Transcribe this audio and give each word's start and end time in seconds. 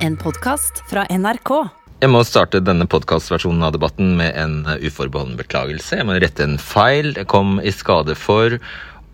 En 0.00 0.14
podkast 0.16 0.78
fra 0.88 1.02
NRK. 1.12 1.50
Jeg 2.00 2.08
må 2.08 2.22
starte 2.24 2.62
denne 2.64 2.86
podkastversjonen 2.88 3.60
av 3.66 3.74
debatten 3.74 4.14
med 4.16 4.32
en 4.32 4.64
uforbeholden 4.80 5.36
beklagelse. 5.36 5.98
Jeg 5.98 6.06
må 6.08 6.14
rette 6.16 6.40
en 6.46 6.56
feil. 6.56 7.12
Jeg 7.18 7.28
kom 7.28 7.60
i 7.60 7.68
skade 7.68 8.16
for 8.16 8.56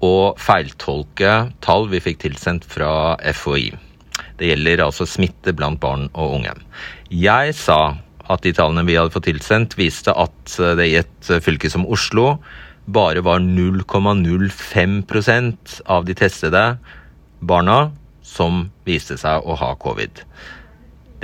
å 0.07 0.39
feiltolke 0.39 1.51
tall 1.67 1.91
vi 1.91 1.99
fikk 2.05 2.21
tilsendt 2.23 2.63
fra 2.71 3.19
FHI. 3.19 3.75
Det 4.39 4.47
gjelder 4.53 4.85
altså 4.85 5.03
smitte 5.11 5.51
blant 5.59 5.83
barn 5.83 6.07
og 6.13 6.39
unge. 6.39 6.55
Jeg 7.11 7.59
sa 7.59 7.99
at 8.31 8.47
de 8.47 8.55
tallene 8.55 8.87
vi 8.87 8.95
hadde 8.95 9.11
fått 9.17 9.27
tilsendt, 9.27 9.75
viste 9.81 10.15
at 10.15 10.55
det 10.79 10.87
i 10.87 11.03
et 11.03 11.19
fylke 11.43 11.67
som 11.73 11.89
Oslo 11.91 12.39
bare 12.87 13.19
var 13.27 13.43
0,05% 13.43 15.83
av 15.91 16.07
de 16.07 16.15
testede 16.15 16.79
barna 17.43 17.91
som 18.27 18.67
viste 18.87 19.17
seg 19.19 19.43
å 19.43 19.55
ha 19.59 19.75
covid. 19.83 20.23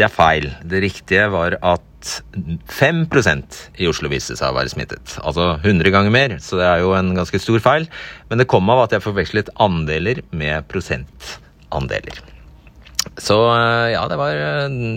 Det 0.02 0.08
er 0.08 0.14
feil. 0.16 0.48
Det 0.66 0.80
riktige 0.82 1.28
var 1.30 1.54
at 1.62 2.08
5% 2.74 3.58
i 3.78 3.86
Oslo 3.86 4.10
viste 4.10 4.34
seg 4.34 4.50
å 4.50 4.56
være 4.56 4.72
smittet. 4.72 5.14
Altså 5.22 5.52
100 5.60 5.92
ganger 5.94 6.10
mer, 6.10 6.34
så 6.42 6.58
det 6.58 6.66
er 6.66 6.82
jo 6.82 6.90
en 6.98 7.12
ganske 7.14 7.38
stor 7.38 7.62
feil. 7.62 7.86
Men 8.26 8.42
det 8.42 8.48
kom 8.50 8.66
av 8.74 8.82
at 8.88 8.96
jeg 8.96 9.04
forvekslet 9.04 9.52
andeler 9.62 10.24
med 10.34 10.66
prosentandeler. 10.72 12.18
Så 13.22 13.38
ja, 13.94 14.02
det 14.10 14.18
var, 14.18 14.42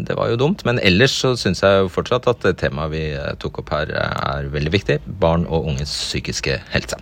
det 0.09 0.17
var 0.17 0.33
jo 0.33 0.41
dumt. 0.41 0.65
Men 0.65 0.81
ellers 0.81 1.13
så 1.21 1.35
syns 1.37 1.61
jeg 1.61 1.83
jo 1.83 1.93
fortsatt 1.93 2.25
at 2.33 2.49
temaet 2.57 2.95
vi 2.95 3.05
tok 3.43 3.61
opp 3.61 3.75
her 3.77 3.93
er 4.01 4.49
veldig 4.57 4.73
viktig. 4.73 5.03
Barn 5.21 5.45
og 5.45 5.69
unges 5.69 5.93
psykiske 6.07 6.63
helse. 6.73 6.97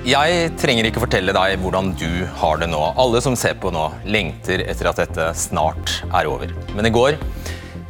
Jeg 0.00 0.54
trenger 0.56 0.86
ikke 0.88 1.02
fortelle 1.02 1.32
deg 1.36 1.58
hvordan 1.60 1.90
du 2.00 2.24
har 2.40 2.56
det 2.62 2.70
nå. 2.72 2.78
Alle 2.96 3.20
som 3.20 3.34
ser 3.36 3.58
på 3.60 3.68
nå, 3.68 3.82
lengter 4.08 4.62
etter 4.64 4.88
at 4.88 4.96
dette 5.02 5.26
snart 5.36 5.98
er 6.08 6.24
over. 6.30 6.54
Men 6.72 6.88
i 6.88 6.92
går 6.94 7.18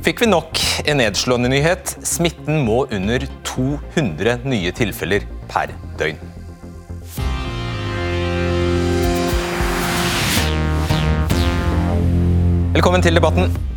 fikk 0.02 0.24
vi 0.24 0.30
nok 0.32 0.58
en 0.90 0.98
nedslående 0.98 1.52
nyhet. 1.52 1.94
Smitten 2.02 2.64
må 2.66 2.82
under 2.90 3.28
200 3.46 4.40
nye 4.42 4.74
tilfeller 4.74 5.22
per 5.46 5.70
døgn. 6.02 6.18
Velkommen 12.74 13.06
til 13.06 13.22
debatten. 13.22 13.69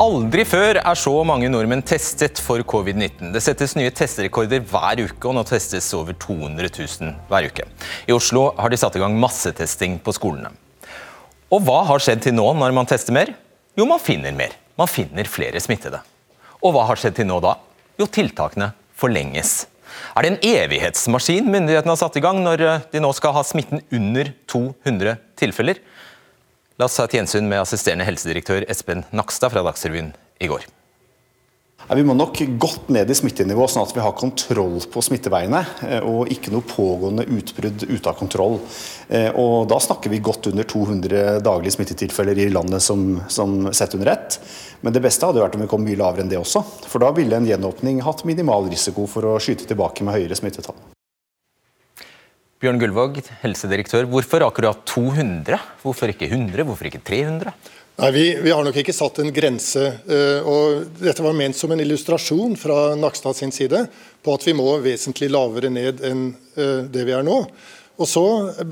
Aldri 0.00 0.46
før 0.48 0.78
er 0.80 0.96
så 0.96 1.10
mange 1.28 1.50
nordmenn 1.52 1.82
testet 1.84 2.38
for 2.40 2.62
covid-19. 2.64 3.34
Det 3.34 3.42
settes 3.44 3.74
nye 3.76 3.90
testrekorder 3.92 4.62
hver 4.64 5.02
uke, 5.02 5.26
og 5.28 5.34
nå 5.36 5.42
testes 5.44 5.90
over 5.92 6.16
200 6.16 6.70
000 6.72 7.10
hver 7.28 7.48
uke. 7.50 7.66
I 8.08 8.14
Oslo 8.16 8.46
har 8.56 8.72
de 8.72 8.78
satt 8.80 8.96
i 8.96 9.02
gang 9.02 9.18
massetesting 9.20 9.98
på 10.00 10.14
skolene. 10.16 10.54
Og 11.52 11.60
hva 11.66 11.82
har 11.90 12.00
skjedd 12.00 12.24
til 12.24 12.32
nå 12.38 12.46
når 12.56 12.72
man 12.78 12.88
tester 12.88 13.12
mer? 13.12 13.34
Jo, 13.76 13.84
man 13.84 14.00
finner 14.00 14.32
mer. 14.32 14.56
Man 14.80 14.88
finner 14.88 15.28
flere 15.28 15.60
smittede. 15.60 16.00
Og 16.64 16.72
hva 16.72 16.86
har 16.88 16.96
skjedd 16.96 17.20
til 17.20 17.28
nå 17.28 17.36
da? 17.44 17.58
Jo, 18.00 18.08
tiltakene 18.08 18.72
forlenges. 18.96 19.66
Er 20.16 20.24
det 20.24 20.32
en 20.32 20.42
evighetsmaskin 20.48 21.44
myndighetene 21.44 21.92
har 21.92 22.00
satt 22.00 22.16
i 22.16 22.24
gang 22.24 22.40
når 22.40 22.64
de 22.88 23.04
nå 23.04 23.12
skal 23.20 23.36
ha 23.36 23.44
smitten 23.44 23.84
under 23.92 24.32
200 24.48 25.20
tilfeller? 25.44 25.84
La 26.80 26.86
oss 26.88 26.94
ta 26.96 27.04
et 27.04 27.12
gjensyn 27.12 27.44
med 27.44 27.60
assisterende 27.60 28.06
helsedirektør 28.08 28.64
Espen 28.72 29.02
Nakstad 29.12 29.52
fra 29.52 29.60
Dagsrevyen 29.66 30.14
i 30.40 30.46
går. 30.48 30.62
Vi 31.92 32.04
må 32.08 32.14
nok 32.16 32.38
godt 32.62 32.86
ned 32.94 33.10
i 33.12 33.16
smittenivå, 33.18 33.66
sånn 33.68 33.84
at 33.84 33.92
vi 33.92 34.00
har 34.00 34.14
kontroll 34.16 34.78
på 34.88 35.02
smitteveiene. 35.04 35.60
Og 36.08 36.30
ikke 36.32 36.54
noe 36.54 36.64
pågående 36.64 37.26
utbrudd 37.36 37.84
ute 37.84 38.08
av 38.08 38.16
kontroll. 38.16 38.56
Og 39.42 39.68
Da 39.68 39.80
snakker 39.84 40.08
vi 40.12 40.22
godt 40.24 40.48
under 40.48 40.64
200 40.64 41.42
daglige 41.44 41.74
smittetilfeller 41.76 42.40
i 42.40 42.48
landet 42.48 42.80
som, 42.86 43.20
som 43.28 43.68
sett 43.76 43.98
under 43.98 44.14
ett. 44.14 44.38
Men 44.80 44.96
det 44.96 45.04
beste 45.04 45.28
hadde 45.28 45.42
vært 45.44 45.58
om 45.58 45.66
vi 45.66 45.68
kom 45.74 45.84
mye 45.84 46.00
lavere 46.00 46.24
enn 46.24 46.32
det 46.32 46.40
også. 46.40 46.64
For 46.88 47.04
da 47.04 47.12
ville 47.12 47.36
en 47.36 47.50
gjenåpning 47.50 48.00
hatt 48.08 48.24
minimal 48.24 48.72
risiko 48.72 49.04
for 49.04 49.34
å 49.34 49.36
skyte 49.36 49.68
tilbake 49.68 50.06
med 50.06 50.16
høyere 50.16 50.40
smittetall. 50.40 50.80
Bjørn 52.60 52.76
Gullvåg, 52.76 53.22
helsedirektør. 53.40 54.04
Hvorfor 54.12 54.42
akkurat 54.44 54.82
200? 54.84 55.56
Hvorfor 55.80 56.10
ikke 56.12 56.26
100? 56.28 56.60
Hvorfor 56.68 56.90
ikke 56.90 57.00
300? 57.00 57.54
Nei, 58.00 58.10
vi, 58.12 58.24
vi, 58.44 58.52
har 58.52 58.66
nok 58.66 58.76
ikke 58.82 58.92
satt 58.92 59.22
en 59.22 59.32
grense. 59.32 59.80
og 60.44 61.00
Dette 61.00 61.24
var 61.24 61.36
ment 61.36 61.56
som 61.56 61.72
en 61.72 61.80
illustrasjon 61.80 62.58
fra 62.60 62.92
Nakstad 63.00 63.38
sin 63.38 63.52
side 63.52 63.80
på 64.20 64.36
at 64.36 64.44
vi 64.44 64.52
må 64.56 64.74
vesentlig 64.84 65.30
lavere 65.32 65.72
ned 65.72 66.04
enn 66.04 66.26
det 66.92 67.06
vi 67.08 67.16
er 67.16 67.24
nå. 67.24 67.38
Og 68.00 68.08
så 68.08 68.26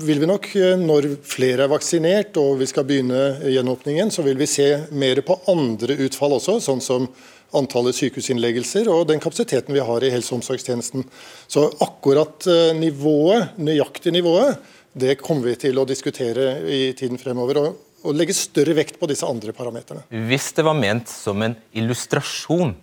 vil 0.05 0.21
vi 0.21 0.29
nok, 0.29 0.47
Når 0.81 1.09
flere 1.25 1.65
er 1.65 1.73
vaksinert 1.73 2.37
og 2.41 2.61
vi 2.61 2.69
skal 2.69 2.85
begynne 2.85 3.41
gjenåpningen, 3.41 4.13
så 4.13 4.25
vil 4.25 4.37
vi 4.37 4.49
se 4.49 4.69
mer 4.93 5.21
på 5.25 5.37
andre 5.49 5.97
utfall 6.05 6.37
også, 6.37 6.59
sånn 6.61 6.81
som 6.81 7.09
antallet 7.57 7.97
sykehusinnleggelser 7.97 8.89
og 8.93 9.07
den 9.09 9.21
kapasiteten 9.23 9.73
vi 9.75 9.83
har 9.85 10.03
i 10.05 10.11
helse- 10.13 10.33
og 10.33 10.41
omsorgstjenesten. 10.41 11.05
Så 11.49 11.65
akkurat 11.81 12.45
nivået, 12.77 13.55
nøyaktig 13.57 14.13
nivået, 14.13 14.59
det 14.99 15.19
kommer 15.21 15.51
vi 15.51 15.55
til 15.61 15.77
å 15.79 15.87
diskutere 15.87 16.59
i 16.65 16.81
tiden 16.97 17.19
fremover. 17.21 17.61
Og, 17.61 17.77
og 18.05 18.15
legge 18.15 18.35
større 18.37 18.75
vekt 18.77 18.99
på 18.99 19.09
disse 19.09 19.27
andre 19.27 19.53
parameterne. 19.55 20.05
Hvis 20.29 20.51
det 20.57 20.65
var 20.65 20.77
ment 20.77 21.09
som 21.11 21.41
en 21.45 21.57
illustrasjon, 21.77 22.73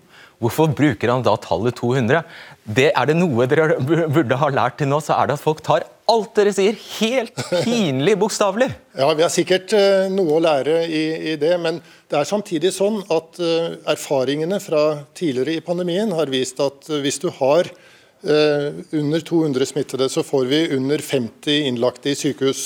hvorfor 0.42 0.70
bruker 0.76 1.12
han 1.12 1.24
da 1.26 1.36
tallet 1.40 1.76
200? 1.78 2.22
Det 2.66 2.90
Er 2.92 3.08
det 3.08 3.16
noe 3.18 3.48
dere 3.48 3.78
burde 3.80 4.40
ha 4.40 4.50
lært 4.52 4.80
til 4.80 4.90
nå, 4.90 5.00
så 5.00 5.16
er 5.16 5.30
det 5.30 5.38
at 5.38 5.44
folk 5.44 5.62
tar 5.64 5.86
alt 6.10 6.36
dere 6.38 6.52
sier, 6.54 6.76
helt 7.00 7.34
pinlig 7.64 8.16
bokstavelig. 8.20 8.70
Ja, 8.96 9.10
Vi 9.12 9.24
har 9.24 9.32
sikkert 9.32 9.74
noe 10.14 10.38
å 10.38 10.40
lære 10.40 10.78
i, 10.88 11.02
i, 11.32 11.36
det, 11.36 11.52
men 11.60 11.82
det 12.08 12.20
er 12.20 12.28
samtidig 12.28 12.70
sånn 12.72 13.02
at 13.12 13.40
uh, 13.42 13.74
erfaringene 13.90 14.60
fra 14.62 15.02
tidligere 15.16 15.58
i 15.58 15.64
pandemien 15.64 16.14
har 16.16 16.30
vist 16.32 16.62
at 16.64 16.86
uh, 16.88 17.00
hvis 17.02 17.18
du 17.20 17.26
har 17.40 17.68
uh, 17.68 18.68
under 18.94 19.26
200 19.26 19.68
smittede, 19.68 20.08
så 20.08 20.24
får 20.24 20.46
vi 20.48 20.62
under 20.78 21.02
50 21.02 21.68
innlagte 21.72 22.12
i 22.12 22.16
sykehus 22.16 22.62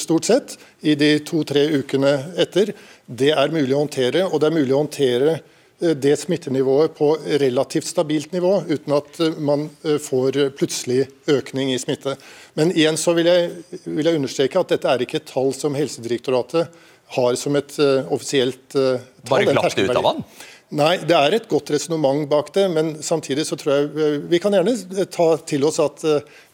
stort 0.00 0.26
sett 0.26 0.56
i 0.80 0.96
de 0.98 1.12
to-tre 1.28 1.68
ukene 1.76 2.16
etter. 2.40 2.72
Det 3.04 3.30
er 3.36 3.54
mulig 3.54 3.76
å 3.76 3.84
håndtere, 3.84 4.26
og 4.26 4.40
det 4.40 4.50
er 4.50 4.58
mulig 4.58 4.74
å 4.74 4.82
håndtere 4.82 5.38
det 5.80 6.12
smittenivået 6.20 6.92
på 6.98 7.14
relativt 7.40 7.88
stabilt 7.88 8.34
nivå, 8.36 8.58
uten 8.68 8.92
at 8.98 9.20
man 9.40 9.66
får 10.04 10.36
plutselig 10.58 11.06
økning 11.30 11.72
i 11.72 11.78
smitte. 11.80 12.18
Men 12.58 12.74
igjen 12.76 12.98
så 13.00 13.14
vil 13.16 13.30
jeg, 13.30 13.50
vil 13.86 14.10
jeg 14.10 14.20
understreke 14.20 14.60
at 14.60 14.74
dette 14.74 14.92
er 14.92 15.04
ikke 15.06 15.20
et 15.22 15.28
tall 15.30 15.54
som 15.56 15.76
Helsedirektoratet 15.78 16.68
har 17.16 17.34
som 17.34 17.58
et 17.58 17.74
uh, 17.82 18.06
offisielt 18.12 18.76
uh, 18.78 19.02
tall. 19.26 19.32
Bare 19.32 19.52
glapp 19.54 19.74
det 19.74 19.88
ut 19.88 19.98
av 19.98 20.06
vann? 20.06 20.24
Nei, 20.70 21.00
det 21.02 21.16
er 21.16 21.34
et 21.34 21.46
godt 21.50 21.72
resonnement 21.74 22.28
bak 22.30 22.52
det. 22.54 22.68
Men 22.70 22.92
samtidig 23.02 23.42
så 23.48 23.56
tror 23.58 23.72
jeg 23.72 24.18
vi 24.30 24.38
kan 24.38 24.54
gjerne 24.54 24.76
ta 25.10 25.26
til 25.42 25.64
oss 25.66 25.80
at 25.82 26.04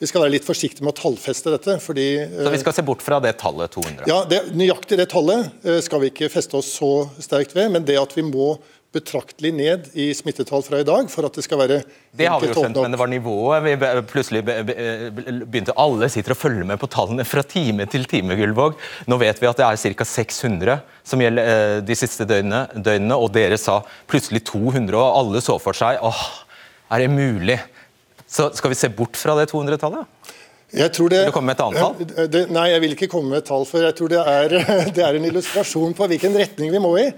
vi 0.00 0.08
skal 0.08 0.22
være 0.24 0.32
litt 0.38 0.46
forsiktige 0.46 0.86
med 0.86 0.94
å 0.94 0.96
tallfeste 1.02 1.52
dette. 1.52 1.74
fordi... 1.84 2.06
så 2.32 2.54
vi 2.54 2.62
skal 2.62 2.76
se 2.78 2.84
bort 2.86 3.04
fra 3.04 3.18
det 3.20 3.34
tallet 3.42 3.76
200? 3.76 4.06
Ja, 4.08 4.22
det, 4.24 4.38
nøyaktig 4.56 4.96
det 5.02 5.10
tallet 5.12 5.52
skal 5.84 6.00
vi 6.00 6.08
ikke 6.14 6.32
feste 6.32 6.56
oss 6.56 6.72
så 6.78 6.90
sterkt 7.20 7.52
ved. 7.58 7.68
Men 7.76 7.84
det 7.84 7.98
at 8.00 8.16
vi 8.16 8.24
må 8.24 8.54
betraktelig 8.94 9.50
ned 9.52 9.88
i 9.98 10.06
smittetall 10.16 10.62
fra 10.64 10.80
i 10.80 10.86
dag 10.86 11.08
for 11.12 11.26
at 11.28 11.34
det 11.36 11.44
skal 11.44 11.58
være 11.60 11.78
Det 12.16 12.28
har 12.30 12.40
vi 12.40 12.48
jo 12.48 12.54
skjønt, 12.56 12.78
men 12.80 12.94
det 12.94 13.00
var 13.00 13.10
nivået. 13.10 13.64
Vi 13.66 13.74
plutselig 14.08 14.42
begynte 14.46 15.74
Alle 15.76 16.08
sitter 16.12 16.32
og 16.36 16.40
følger 16.40 16.68
med 16.68 16.80
på 16.80 16.88
tallene 16.92 17.26
fra 17.28 17.44
time 17.44 17.86
til 17.92 18.06
time, 18.08 18.38
Gullvåg. 18.38 18.78
Nå 19.10 19.18
vet 19.20 19.42
vi 19.42 19.50
at 19.50 19.60
det 19.60 19.66
er 19.66 19.96
ca. 20.00 20.08
600 20.16 20.78
som 21.06 21.22
gjelder 21.22 21.82
de 21.86 21.98
siste 21.98 22.26
døgnene, 22.28 22.66
døgnene, 22.74 23.18
og 23.18 23.30
dere 23.34 23.58
sa 23.60 23.80
plutselig 24.10 24.44
200, 24.48 24.96
og 24.96 25.20
alle 25.20 25.42
så 25.44 25.58
for 25.62 25.76
seg 25.76 26.00
åh, 26.02 26.24
er 26.90 27.04
det 27.04 27.12
mulig? 27.12 27.60
Så 28.26 28.48
skal 28.56 28.72
vi 28.72 28.78
se 28.78 28.90
bort 28.90 29.18
fra 29.18 29.36
det 29.38 29.50
200-tallet? 29.52 30.32
Jeg 30.74 30.92
tror 30.92 31.10
det, 31.12 31.20
vil 31.22 31.30
du 31.30 31.34
komme 31.36 31.52
med 31.52 31.60
et 31.60 31.62
annet 31.62 31.78
tall? 31.78 32.28
Det, 32.32 32.40
nei, 32.50 32.66
jeg 32.72 32.82
vil 32.82 32.94
ikke 32.96 33.08
komme 33.10 33.30
med 33.30 33.44
et 33.44 33.48
tall. 33.48 33.62
For 33.68 33.84
jeg 33.86 33.94
tror 33.96 34.10
det 34.10 34.22
er, 34.22 34.54
det 34.96 35.04
er 35.04 35.18
en 35.18 35.28
illustrasjon 35.28 35.94
på 35.96 36.08
hvilken 36.10 36.34
retning 36.36 36.72
vi 36.74 36.82
må 36.82 36.90
i. 37.00 37.10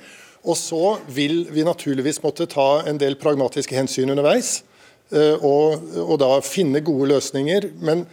Og 0.48 0.56
så 0.56 0.96
vil 1.12 1.42
vi 1.52 1.66
naturligvis 1.66 2.22
måtte 2.24 2.48
ta 2.48 2.82
en 2.88 3.00
del 3.00 3.18
pragmatiske 3.20 3.76
hensyn 3.76 4.14
underveis. 4.14 4.62
Og, 5.44 5.84
og 6.04 6.16
da 6.20 6.30
finne 6.44 6.80
gode 6.84 7.10
løsninger. 7.12 7.68
Men 7.84 8.06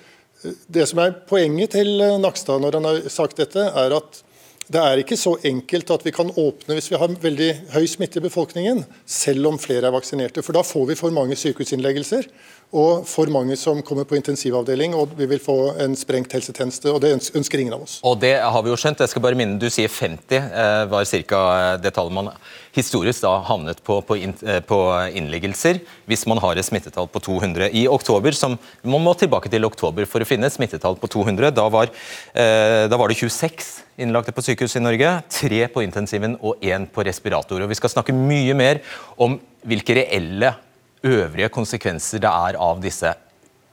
det 0.71 0.85
som 0.89 0.99
er 1.03 1.15
poenget 1.29 1.75
til 1.75 1.99
Nakstad 2.19 2.61
når 2.63 2.79
han 2.79 2.87
har 2.89 3.09
sagt 3.11 3.39
dette, 3.39 3.63
er 3.71 3.95
at 3.95 4.21
det 4.65 4.81
er 4.81 4.97
ikke 4.97 5.17
så 5.17 5.35
enkelt 5.45 5.91
at 5.93 6.03
vi 6.07 6.13
kan 6.15 6.31
åpne 6.41 6.73
hvis 6.73 6.89
vi 6.89 6.97
har 6.97 7.11
veldig 7.21 7.49
høy 7.75 7.83
smitte 7.89 8.17
i 8.17 8.25
befolkningen, 8.25 8.81
selv 9.05 9.51
om 9.51 9.59
flere 9.61 9.85
er 9.85 9.93
vaksinerte. 9.93 10.41
For 10.41 10.57
da 10.57 10.63
får 10.65 10.87
vi 10.89 10.97
for 10.97 11.13
mange 11.13 11.37
sykehusinnleggelser 11.37 12.25
og 12.73 13.05
for 13.07 13.29
mange 13.31 13.55
som 13.59 13.81
kommer 13.85 14.07
på 14.07 14.17
intensivavdeling, 14.17 14.95
og 14.97 15.13
vi 15.17 15.27
vil 15.29 15.41
få 15.41 15.75
en 15.83 15.95
sprengt 15.95 16.33
helsetjeneste. 16.33 16.91
og 16.91 17.01
Det 17.01 17.13
ønsker 17.13 17.59
ingen 17.59 17.73
av 17.73 17.83
oss. 17.83 17.99
Og 18.03 18.19
Det 18.19 18.39
har 18.41 18.63
vi 18.63 18.69
jo 18.69 18.75
skjønt. 18.75 18.99
Jeg 18.99 19.09
skal 19.09 19.21
bare 19.21 19.35
minne, 19.35 19.59
Du 19.59 19.69
sier 19.69 19.87
50 19.87 20.35
eh, 20.35 20.85
var 20.85 21.05
ca. 21.05 21.77
det 21.77 21.93
tallet 21.93 22.13
man 22.13 22.31
historisk 22.73 23.21
da 23.21 23.39
havnet 23.47 23.81
på, 23.83 24.01
på, 24.01 24.17
inn, 24.17 24.33
på, 24.67 24.79
innleggelser 25.15 25.79
hvis 26.09 26.25
man 26.27 26.41
har 26.43 26.57
et 26.57 26.65
smittetall 26.65 27.07
på 27.07 27.19
200. 27.19 27.69
I 27.71 27.87
oktober, 27.87 28.31
som, 28.31 28.57
Man 28.83 29.01
må 29.01 29.13
tilbake 29.13 29.49
til 29.49 29.63
oktober 29.65 30.05
for 30.05 30.19
å 30.19 30.25
finne 30.27 30.47
et 30.47 30.53
smittetall 30.53 30.97
på 30.97 31.07
200. 31.07 31.51
Da 31.55 31.69
var, 31.69 31.87
eh, 32.33 32.87
da 32.89 32.97
var 32.97 33.07
det 33.07 33.17
26 33.17 33.83
innlagte 33.97 34.33
på 34.35 34.43
sykehus 34.43 34.75
i 34.75 34.83
Norge. 34.83 35.23
Tre 35.29 35.67
på 35.67 35.83
intensiven 35.85 36.37
og 36.41 36.59
én 36.61 36.87
på 36.87 37.05
respirator. 37.05 37.61
Og 37.61 37.69
Vi 37.69 37.75
skal 37.75 37.89
snakke 37.89 38.13
mye 38.13 38.53
mer 38.53 38.81
om 39.17 39.39
hvilke 39.65 39.95
reelle 39.95 40.55
øvrige 41.05 41.51
konsekvenser 41.53 42.21
det 42.23 42.31
er 42.31 42.59
av 42.61 42.81
disse 42.83 43.11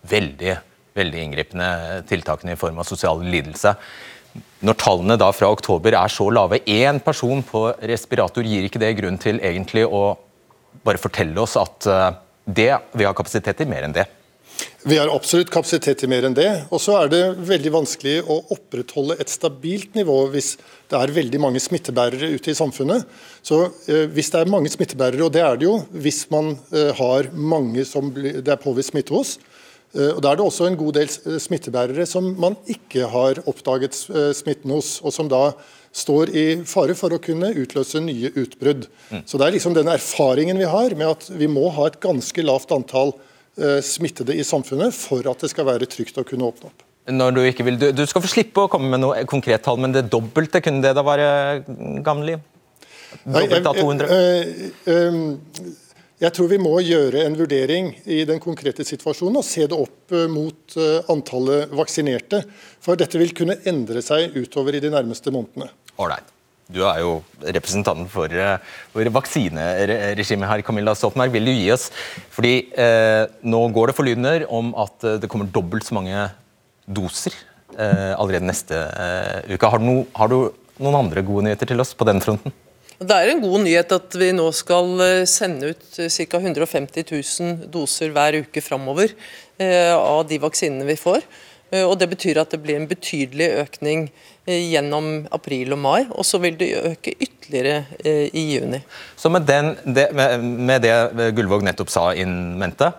veldig, 0.08 0.56
veldig 0.96 1.22
inngripende 1.26 1.68
tiltakene 2.08 2.54
i 2.54 2.60
form 2.60 2.80
av 2.82 2.88
sosial 2.88 3.22
lidelse. 3.24 3.74
Når 4.64 4.78
tallene 4.80 5.18
da 5.20 5.28
fra 5.34 5.50
oktober 5.52 5.96
er 5.98 6.12
så 6.12 6.28
lave, 6.32 6.62
én 6.64 7.00
person 7.04 7.42
på 7.44 7.66
respirator, 7.88 8.46
gir 8.46 8.66
ikke 8.66 8.80
det 8.82 8.94
grunn 8.98 9.18
til 9.20 9.40
egentlig 9.42 9.84
å 9.86 10.12
bare 10.86 11.00
fortelle 11.00 11.40
oss 11.42 11.58
at 11.60 11.88
eh, 11.90 12.10
det, 12.44 12.70
vi 12.96 13.06
har 13.06 13.16
kapasitet 13.16 13.58
til 13.60 13.68
mer 13.70 13.86
enn 13.86 13.96
det? 13.96 14.06
Vi 14.82 14.96
har 14.98 15.12
absolutt 15.14 15.50
kapasitet 15.54 16.00
til 16.00 16.10
mer 16.10 16.24
enn 16.26 16.34
det. 16.34 16.48
Og 16.74 16.80
så 16.82 16.96
er 16.98 17.10
det 17.12 17.20
veldig 17.46 17.70
vanskelig 17.70 18.16
å 18.26 18.40
opprettholde 18.50 19.14
et 19.22 19.30
stabilt 19.30 19.94
nivå 19.94 20.16
hvis 20.32 20.56
det 20.90 20.98
er 20.98 21.14
veldig 21.14 21.40
mange 21.44 21.62
smittebærere 21.62 22.32
ute 22.34 22.50
i 22.50 22.56
samfunnet. 22.58 23.06
Så 23.46 23.60
eh, 23.86 24.08
Hvis 24.10 24.32
det 24.34 24.40
er 24.40 24.50
mange 24.50 24.72
smittebærere, 24.74 25.22
og 25.22 25.30
det 25.36 25.46
er 25.46 25.60
det 25.60 25.68
jo 25.68 25.76
hvis 25.94 26.24
man 26.34 26.56
eh, 26.74 26.90
har 26.98 27.30
mange 27.30 27.86
som 27.86 28.10
det 28.10 28.42
er 28.42 28.58
påvist 28.58 28.90
smitte 28.90 29.14
hos, 29.14 29.36
eh, 29.94 30.10
og 30.16 30.18
Da 30.18 30.32
er 30.32 30.42
det 30.42 30.48
også 30.48 30.66
en 30.66 30.80
god 30.82 30.98
del 30.98 31.06
eh, 31.06 31.38
smittebærere 31.46 32.10
som 32.10 32.34
man 32.34 32.58
ikke 32.66 33.06
har 33.06 33.38
oppdaget 33.46 33.94
eh, 34.10 34.32
smitten 34.34 34.74
hos, 34.74 34.96
og 35.06 35.14
som 35.14 35.30
da 35.30 35.52
står 35.94 36.34
i 36.34 36.46
fare 36.66 36.98
for 36.98 37.14
å 37.14 37.22
kunne 37.22 37.54
utløse 37.54 38.02
nye 38.02 38.34
utbrudd. 38.34 38.88
Så 39.28 39.38
Det 39.38 39.46
er 39.46 39.54
liksom 39.54 39.76
den 39.78 39.92
erfaringen 39.92 40.58
vi 40.58 40.66
har 40.66 40.96
med 40.96 41.06
at 41.06 41.28
vi 41.30 41.46
må 41.46 41.68
ha 41.70 41.86
et 41.86 42.00
ganske 42.02 42.42
lavt 42.42 42.72
antall 42.74 43.12
Eh, 43.12 43.28
smittede 43.84 44.32
i 44.32 44.44
samfunnet 44.46 44.94
for 44.96 45.26
at 45.28 45.42
det 45.44 45.50
skal 45.52 45.66
være 45.68 45.88
trygt 45.90 46.16
å 46.16 46.24
kunne 46.24 46.46
åpne 46.48 46.70
opp. 46.70 46.86
Når 47.12 47.34
Du 47.34 47.40
ikke 47.42 47.66
vil, 47.66 47.76
du, 47.80 47.88
du 47.92 48.04
skal 48.06 48.22
få 48.24 48.30
slippe 48.30 48.64
å 48.64 48.70
komme 48.70 48.88
med 48.92 49.02
noe 49.02 49.24
konkret 49.28 49.64
tall, 49.66 49.80
men 49.82 49.92
det 49.92 50.06
dobbelte, 50.12 50.62
kunne 50.64 50.80
det 50.84 50.94
da 50.96 51.04
være 51.04 51.28
gamle 52.06 52.30
liv? 52.30 52.44
Dobbelt 53.26 53.68
av 53.68 53.76
200? 53.76 54.08
Jeg, 54.08 54.72
jeg, 54.86 55.72
jeg 56.22 56.34
tror 56.36 56.50
vi 56.52 56.58
må 56.62 56.76
gjøre 56.84 57.24
en 57.26 57.34
vurdering 57.34 57.88
i 58.06 58.20
den 58.28 58.38
konkrete 58.42 58.86
situasjonen 58.86 59.40
og 59.40 59.46
se 59.46 59.66
det 59.66 59.74
opp 59.74 60.14
eh, 60.14 60.28
mot 60.30 60.76
eh, 60.78 61.00
antallet 61.10 61.72
vaksinerte. 61.74 62.44
For 62.82 62.98
dette 63.00 63.18
vil 63.18 63.34
kunne 63.34 63.58
endre 63.66 64.04
seg 64.06 64.36
utover 64.38 64.78
i 64.78 64.82
de 64.84 64.92
nærmeste 64.92 65.34
månedene. 65.34 65.72
Alright. 65.98 66.30
Du 66.72 66.82
er 66.88 67.02
jo 67.02 67.16
representanten 67.42 68.08
for, 68.10 68.32
eh, 68.32 68.58
for 68.92 69.14
vaksineregimet 69.18 70.48
her. 70.48 70.62
Camilla 70.66 70.94
Stoltenberg, 70.96 71.34
vil 71.34 71.50
du 71.50 71.52
gi 71.52 71.70
oss 71.74 71.90
fordi 72.32 72.54
eh, 72.72 73.26
Nå 73.44 73.66
går 73.74 73.90
det 73.90 73.96
forlydender 73.98 74.46
om 74.48 74.72
at 74.80 75.04
eh, 75.04 75.18
det 75.20 75.28
kommer 75.30 75.50
dobbelt 75.52 75.84
så 75.86 75.98
mange 75.98 76.30
doser 76.88 77.34
eh, 77.78 78.12
allerede 78.16 78.48
neste 78.48 78.78
eh, 78.78 79.54
uke. 79.54 79.68
Har 79.68 79.78
du, 79.78 79.86
no, 79.86 79.96
har 80.16 80.32
du, 80.32 80.38
noen 80.82 80.98
andre 81.04 81.22
gode 81.26 81.46
nyheter 81.46 81.68
til 81.70 81.82
oss 81.82 81.94
på 81.94 82.08
den 82.08 82.22
fronten? 82.24 82.54
Det 83.02 83.16
er 83.18 83.32
en 83.32 83.42
god 83.42 83.64
nyhet 83.64 83.92
at 83.96 84.14
vi 84.18 84.30
nå 84.34 84.48
skal 84.54 84.92
eh, 85.04 85.22
sende 85.30 85.72
ut 85.72 85.86
ca. 86.00 86.42
150 86.42 87.06
000 87.08 87.70
doser 87.72 88.12
hver 88.14 88.42
uke 88.44 88.62
framover 88.64 89.14
av 89.62 90.24
de 90.26 90.40
vaksinene 90.42 90.86
vi 90.88 90.96
får. 90.98 91.22
Og 91.86 91.92
Det 92.00 92.08
betyr 92.10 92.40
at 92.40 92.50
det 92.50 92.58
blir 92.64 92.80
en 92.80 92.88
betydelig 92.90 93.46
økning 93.62 94.08
gjennom 94.46 95.26
april 95.30 95.74
og 95.76 95.78
mai, 95.78 96.00
og 96.10 96.26
så 96.26 96.40
vil 96.42 96.56
det 96.58 96.72
øke 96.80 97.14
ytterligere 97.14 97.84
eh, 98.02 98.26
i 98.34 98.44
juni. 98.56 98.82
Så 99.16 99.30
med, 99.30 99.46
den, 99.46 99.76
det, 99.86 100.08
med 100.42 100.82
det 100.82 100.94
Gullvåg 101.36 101.62
nettopp 101.66 101.92
sa 101.92 102.08
inn 102.18 102.56
mente, 102.58 102.90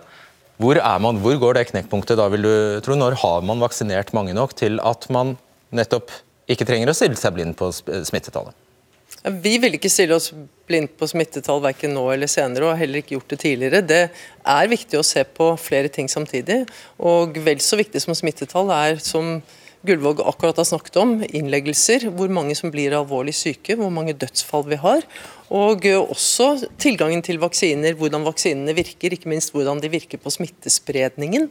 hvor, 0.62 0.78
man, 1.02 1.18
hvor 1.20 1.36
går 1.42 1.58
det 1.58 1.68
knekkpunktet 1.72 2.18
da, 2.20 2.28
vil 2.32 2.46
du 2.46 2.54
tro? 2.86 2.96
Når 2.96 3.18
har 3.24 3.42
man 3.44 3.62
vaksinert 3.62 4.14
mange 4.16 4.36
nok 4.36 4.54
til 4.56 4.78
at 4.80 5.08
man 5.12 5.34
nettopp 5.74 6.12
ikke 6.50 6.66
trenger 6.68 6.92
å 6.92 6.96
stille 6.96 7.18
seg 7.18 7.34
blind 7.34 7.56
på 7.58 7.72
smittetallet? 7.74 8.54
Vi 9.24 9.54
vil 9.56 9.76
ikke 9.76 9.88
stille 9.88 10.16
oss 10.16 10.30
blind 10.68 10.90
på 11.00 11.08
smittetall 11.08 11.62
verken 11.64 11.94
nå 11.96 12.02
eller 12.12 12.28
senere, 12.28 12.66
og 12.66 12.74
har 12.74 12.82
heller 12.82 13.00
ikke 13.00 13.16
gjort 13.16 13.32
det 13.32 13.38
tidligere. 13.40 13.80
Det 13.84 14.00
er 14.52 14.70
viktig 14.70 15.00
å 15.00 15.06
se 15.06 15.24
på 15.24 15.48
flere 15.60 15.88
ting 15.92 16.10
samtidig. 16.12 16.62
Og 17.00 17.36
vel 17.44 17.62
så 17.64 17.78
viktig 17.80 18.02
som 18.04 18.16
smittetall 18.16 18.72
er, 18.74 19.00
som 19.02 19.38
Gullvåg 19.84 20.20
akkurat 20.24 20.56
har 20.56 20.64
snakket 20.64 20.96
om, 20.96 21.18
innleggelser, 21.28 22.06
hvor 22.16 22.30
mange 22.32 22.54
som 22.56 22.70
blir 22.72 22.94
alvorlig 22.96 23.34
syke, 23.36 23.76
hvor 23.76 23.90
mange 23.92 24.14
dødsfall 24.16 24.64
vi 24.70 24.78
har. 24.80 25.04
Og 25.52 25.84
også 26.00 26.46
tilgangen 26.80 27.20
til 27.22 27.36
vaksiner, 27.42 27.92
hvordan 27.98 28.24
vaksinene 28.24 28.72
virker, 28.76 29.12
ikke 29.12 29.28
minst 29.28 29.52
hvordan 29.52 29.82
de 29.84 29.90
virker 29.92 30.22
på 30.22 30.32
smittespredningen. 30.32 31.50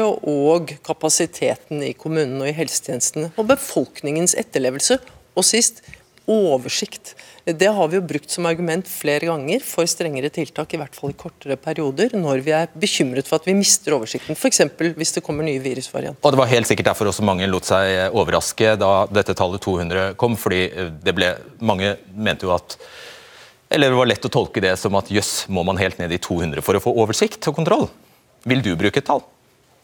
Og 0.00 0.72
kapasiteten 0.86 1.84
i 1.84 1.92
kommunene 1.92 2.46
og 2.46 2.50
i 2.54 2.56
helsetjenestene. 2.56 3.34
Og 3.36 3.52
befolkningens 3.52 4.36
etterlevelse. 4.40 4.98
Og 5.36 5.44
sist 5.44 5.84
oversikt 6.30 7.12
det 7.44 7.68
har 7.76 7.88
vi 7.92 7.98
jo 7.98 8.04
brukt 8.08 8.32
som 8.32 8.46
argument 8.48 8.88
flere 8.88 9.28
ganger 9.28 9.60
for 9.64 9.84
strengere 9.90 10.30
tiltak, 10.32 10.72
i 10.72 10.78
hvert 10.80 10.96
fall 10.96 11.12
i 11.12 11.16
kortere 11.18 11.58
perioder, 11.60 12.14
når 12.16 12.40
vi 12.46 12.54
er 12.56 12.70
bekymret 12.72 13.28
for 13.28 13.36
at 13.36 13.48
vi 13.48 13.56
mister 13.58 13.98
oversikten. 13.98 14.32
F.eks. 14.32 14.62
hvis 14.96 15.12
det 15.18 15.22
kommer 15.26 15.44
nye 15.44 15.60
virusvarianter. 15.60 16.24
Og 16.24 16.32
Det 16.32 16.40
var 16.40 16.48
helt 16.48 16.70
sikkert 16.70 16.88
derfor 16.88 17.12
også 17.12 17.26
mange 17.26 17.48
lot 17.50 17.68
seg 17.68 18.14
overraske 18.16 18.76
da 18.80 18.92
dette 19.12 19.36
tallet 19.36 19.60
200 19.60 20.14
kom. 20.16 20.38
fordi 20.40 20.70
det 21.04 21.14
ble, 21.14 21.34
Mange 21.60 21.96
mente 22.16 22.48
jo 22.48 22.54
at 22.56 22.78
eller 23.74 23.90
det 23.90 23.96
var 23.98 24.06
lett 24.06 24.26
å 24.28 24.30
tolke 24.30 24.62
det 24.62 24.76
som 24.78 24.94
at 24.94 25.08
jøss, 25.10 25.48
må 25.48 25.64
man 25.66 25.80
helt 25.80 25.98
ned 25.98 26.12
i 26.12 26.20
200 26.22 26.62
for 26.62 26.78
å 26.78 26.82
få 26.84 26.92
oversikt 27.02 27.48
og 27.50 27.56
kontroll? 27.56 27.88
Vil 28.46 28.62
du 28.62 28.74
bruke 28.78 29.00
et 29.00 29.08
tall? 29.08 29.24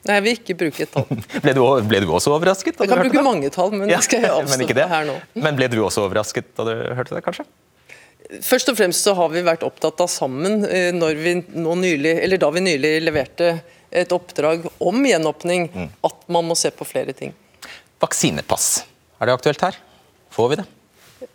Nei, 0.08 0.17
jeg 0.17 0.25
vil 0.25 0.38
ikke 0.38 0.55
bruke 0.62 0.85
et 0.87 0.93
tall. 0.94 1.08
ble, 1.44 1.52
du, 1.56 1.62
ble, 1.88 1.99
du, 2.05 2.12
også 2.17 2.32
overrasket? 2.32 2.79
jeg 2.79 2.88
kan 2.88 3.02
bruke 3.02 3.19
det? 3.19 3.25
mange 3.25 3.50
tall, 3.52 3.75
men 3.75 3.91
det 3.91 3.99
skal 4.06 4.25
jeg 4.25 4.32
avstå 4.38 4.87
her 4.94 5.08
nå. 5.08 5.19
Men 5.37 5.58
ble 5.58 5.69
du 5.73 5.81
også 5.85 6.06
overrasket 6.06 6.55
da 6.56 6.67
du 6.69 6.73
hørte 6.97 7.17
det, 7.17 7.25
kanskje? 7.26 7.47
Først 8.47 8.70
og 8.70 8.79
fremst 8.79 9.05
så 9.05 9.12
har 9.19 9.31
vi 9.32 9.43
vært 9.43 9.64
opptatt 9.67 10.00
av 10.05 10.08
sammen, 10.08 10.62
når 10.94 11.19
vi 11.19 11.35
nylig, 11.43 12.14
da 12.38 12.50
vi 12.55 12.62
nylig 12.62 12.93
leverte 13.02 13.56
et 13.91 14.12
oppdrag 14.14 14.69
om 14.79 15.06
gjenåpning, 15.06 15.67
mm. 15.75 15.88
at 16.06 16.29
man 16.31 16.47
må 16.47 16.56
se 16.58 16.70
på 16.70 16.87
flere 16.87 17.12
ting. 17.17 17.35
Vaksinepass, 18.00 18.85
er 19.19 19.29
det 19.29 19.35
aktuelt 19.35 19.64
her? 19.67 19.81
Får 20.31 20.52
vi 20.52 20.61
det? 20.62 20.69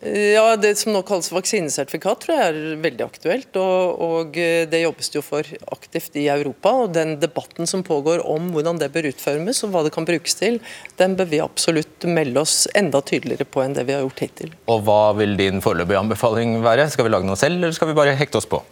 Ja, 0.02 0.56
Det 0.56 0.74
som 0.78 0.92
nå 0.94 1.02
kalles 1.06 1.30
vaksinesertifikat, 1.32 2.24
tror 2.24 2.36
jeg 2.36 2.50
er 2.50 2.80
veldig 2.82 3.04
aktuelt. 3.06 3.58
Og, 3.60 4.02
og, 4.02 4.38
Det 4.70 4.82
jobbes 4.82 5.10
det 5.10 5.18
jo 5.20 5.24
for 5.24 5.52
aktivt 5.72 6.16
i 6.18 6.26
Europa. 6.32 6.72
og 6.84 6.94
Den 6.96 7.16
debatten 7.22 7.66
som 7.66 7.84
pågår 7.86 8.24
om 8.26 8.50
hvordan 8.54 8.80
det 8.82 8.92
bør 8.94 9.10
utformes 9.12 9.62
og 9.64 9.74
hva 9.74 9.84
det 9.86 9.94
kan 9.94 10.08
brukes 10.08 10.34
til, 10.38 10.60
den 10.98 11.16
bør 11.16 11.30
vi 11.30 11.42
absolutt 11.44 12.06
melde 12.08 12.42
oss 12.42 12.66
enda 12.74 13.00
tydeligere 13.00 13.46
på 13.46 13.62
enn 13.64 13.76
det 13.76 13.86
vi 13.86 13.96
har 13.96 14.04
gjort 14.06 14.24
hittil. 14.26 14.54
Og 14.66 14.82
Hva 14.86 15.16
vil 15.18 15.36
din 15.38 15.62
foreløpige 15.64 16.02
anbefaling 16.02 16.60
være? 16.64 16.90
Skal 16.90 17.06
vi 17.06 17.14
lage 17.14 17.28
noe 17.28 17.38
selv, 17.38 17.60
eller 17.60 17.76
skal 17.76 17.92
vi 17.92 17.98
bare 17.98 18.16
hekte 18.18 18.42
oss 18.42 18.50
på? 18.50 18.62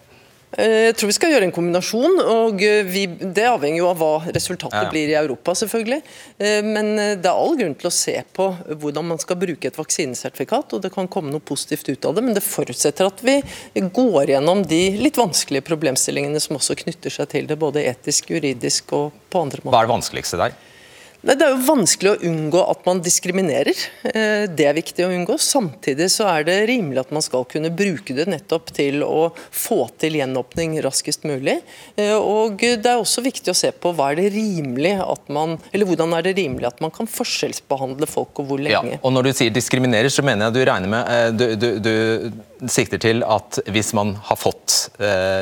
Eh, 0.58 0.88
jeg 0.88 0.96
tror 0.98 1.10
vi 1.10 1.16
skal 1.16 1.32
gjøre 1.34 1.48
en 1.48 1.54
kombinasjon. 1.54 2.18
og 2.22 2.62
eh, 2.62 2.82
vi, 2.86 3.04
Det 3.06 3.46
avhenger 3.48 3.80
jo 3.80 3.88
av 3.90 4.00
hva 4.00 4.12
resultatet 4.34 4.86
ja. 4.86 4.90
blir 4.92 5.12
i 5.12 5.16
Europa, 5.18 5.54
selvfølgelig. 5.58 6.00
Eh, 6.38 6.60
men 6.66 6.92
det 7.20 7.30
er 7.30 7.32
all 7.32 7.56
grunn 7.58 7.76
til 7.78 7.90
å 7.90 7.94
se 7.94 8.16
på 8.36 8.48
hvordan 8.68 9.08
man 9.12 9.22
skal 9.22 9.38
bruke 9.40 9.70
et 9.70 9.80
vaksinesertifikat. 9.80 10.76
og 10.76 10.84
Det 10.84 10.92
kan 10.94 11.10
komme 11.10 11.32
noe 11.34 11.44
positivt 11.44 11.88
ut 11.90 12.10
av 12.10 12.18
det, 12.18 12.26
men 12.26 12.36
det 12.36 12.44
forutsetter 12.46 13.10
at 13.10 13.24
vi 13.24 13.40
går 13.74 14.34
gjennom 14.34 14.64
de 14.68 14.82
litt 15.00 15.18
vanskelige 15.20 15.66
problemstillingene 15.66 16.42
som 16.42 16.58
også 16.58 16.78
knytter 16.84 17.12
seg 17.12 17.30
til 17.34 17.50
det, 17.50 17.58
både 17.60 17.84
etisk, 17.88 18.30
juridisk 18.34 18.94
og 18.96 19.16
på 19.30 19.42
andre 19.44 19.62
måter. 19.62 19.74
Hva 19.74 19.82
er 19.82 19.90
det 19.90 19.96
vanskeligste 19.96 20.40
der? 20.40 20.56
Det 21.24 21.40
er 21.40 21.54
jo 21.54 21.60
vanskelig 21.64 22.10
å 22.10 22.18
unngå 22.28 22.60
at 22.68 22.82
man 22.84 23.00
diskriminerer. 23.04 23.78
Eh, 24.10 24.44
det 24.52 24.66
er 24.68 24.76
viktig 24.76 25.06
å 25.06 25.10
unngå. 25.14 25.38
Samtidig 25.40 26.10
så 26.12 26.26
er 26.28 26.44
det 26.44 26.56
rimelig 26.68 27.00
at 27.00 27.14
man 27.16 27.24
skal 27.24 27.46
kunne 27.48 27.70
bruke 27.72 28.16
det 28.16 28.26
nettopp 28.28 28.68
til 28.76 29.00
å 29.06 29.30
få 29.48 29.86
til 30.00 30.18
gjenåpning 30.20 30.76
raskest 30.84 31.24
mulig. 31.24 31.56
Eh, 31.96 32.12
og 32.12 32.60
det 32.60 32.90
er 32.90 33.00
også 33.00 33.24
viktig 33.24 33.54
å 33.54 33.56
se 33.56 33.72
på 33.72 33.94
hva 33.96 34.10
er 34.12 34.20
det 34.20 34.34
rimelig 34.36 34.98
at 35.00 35.32
man, 35.32 35.56
eller 35.72 35.88
hvordan 35.88 36.12
er 36.18 36.28
det 36.28 36.36
rimelig 36.42 36.68
at 36.74 36.84
man 36.84 36.92
kan 36.92 37.08
forskjellsbehandle 37.08 38.08
folk, 38.10 38.36
og 38.42 38.50
hvor 38.50 38.60
lenge. 38.60 38.98
Ja, 38.98 39.00
og 39.00 39.16
Når 39.16 39.30
du 39.30 39.36
sier 39.40 39.54
diskriminerer, 39.54 40.12
så 40.12 40.24
mener 40.26 40.50
jeg 40.50 40.58
du 40.58 40.64
regner 40.68 40.92
med 40.92 41.14
eh, 41.14 41.30
du, 41.32 41.46
du, 41.56 41.70
du 41.80 41.94
sikter 42.70 43.00
til 43.02 43.24
at 43.26 43.58
hvis 43.72 43.92
man 43.96 44.14
har 44.28 44.38
fått 44.40 44.74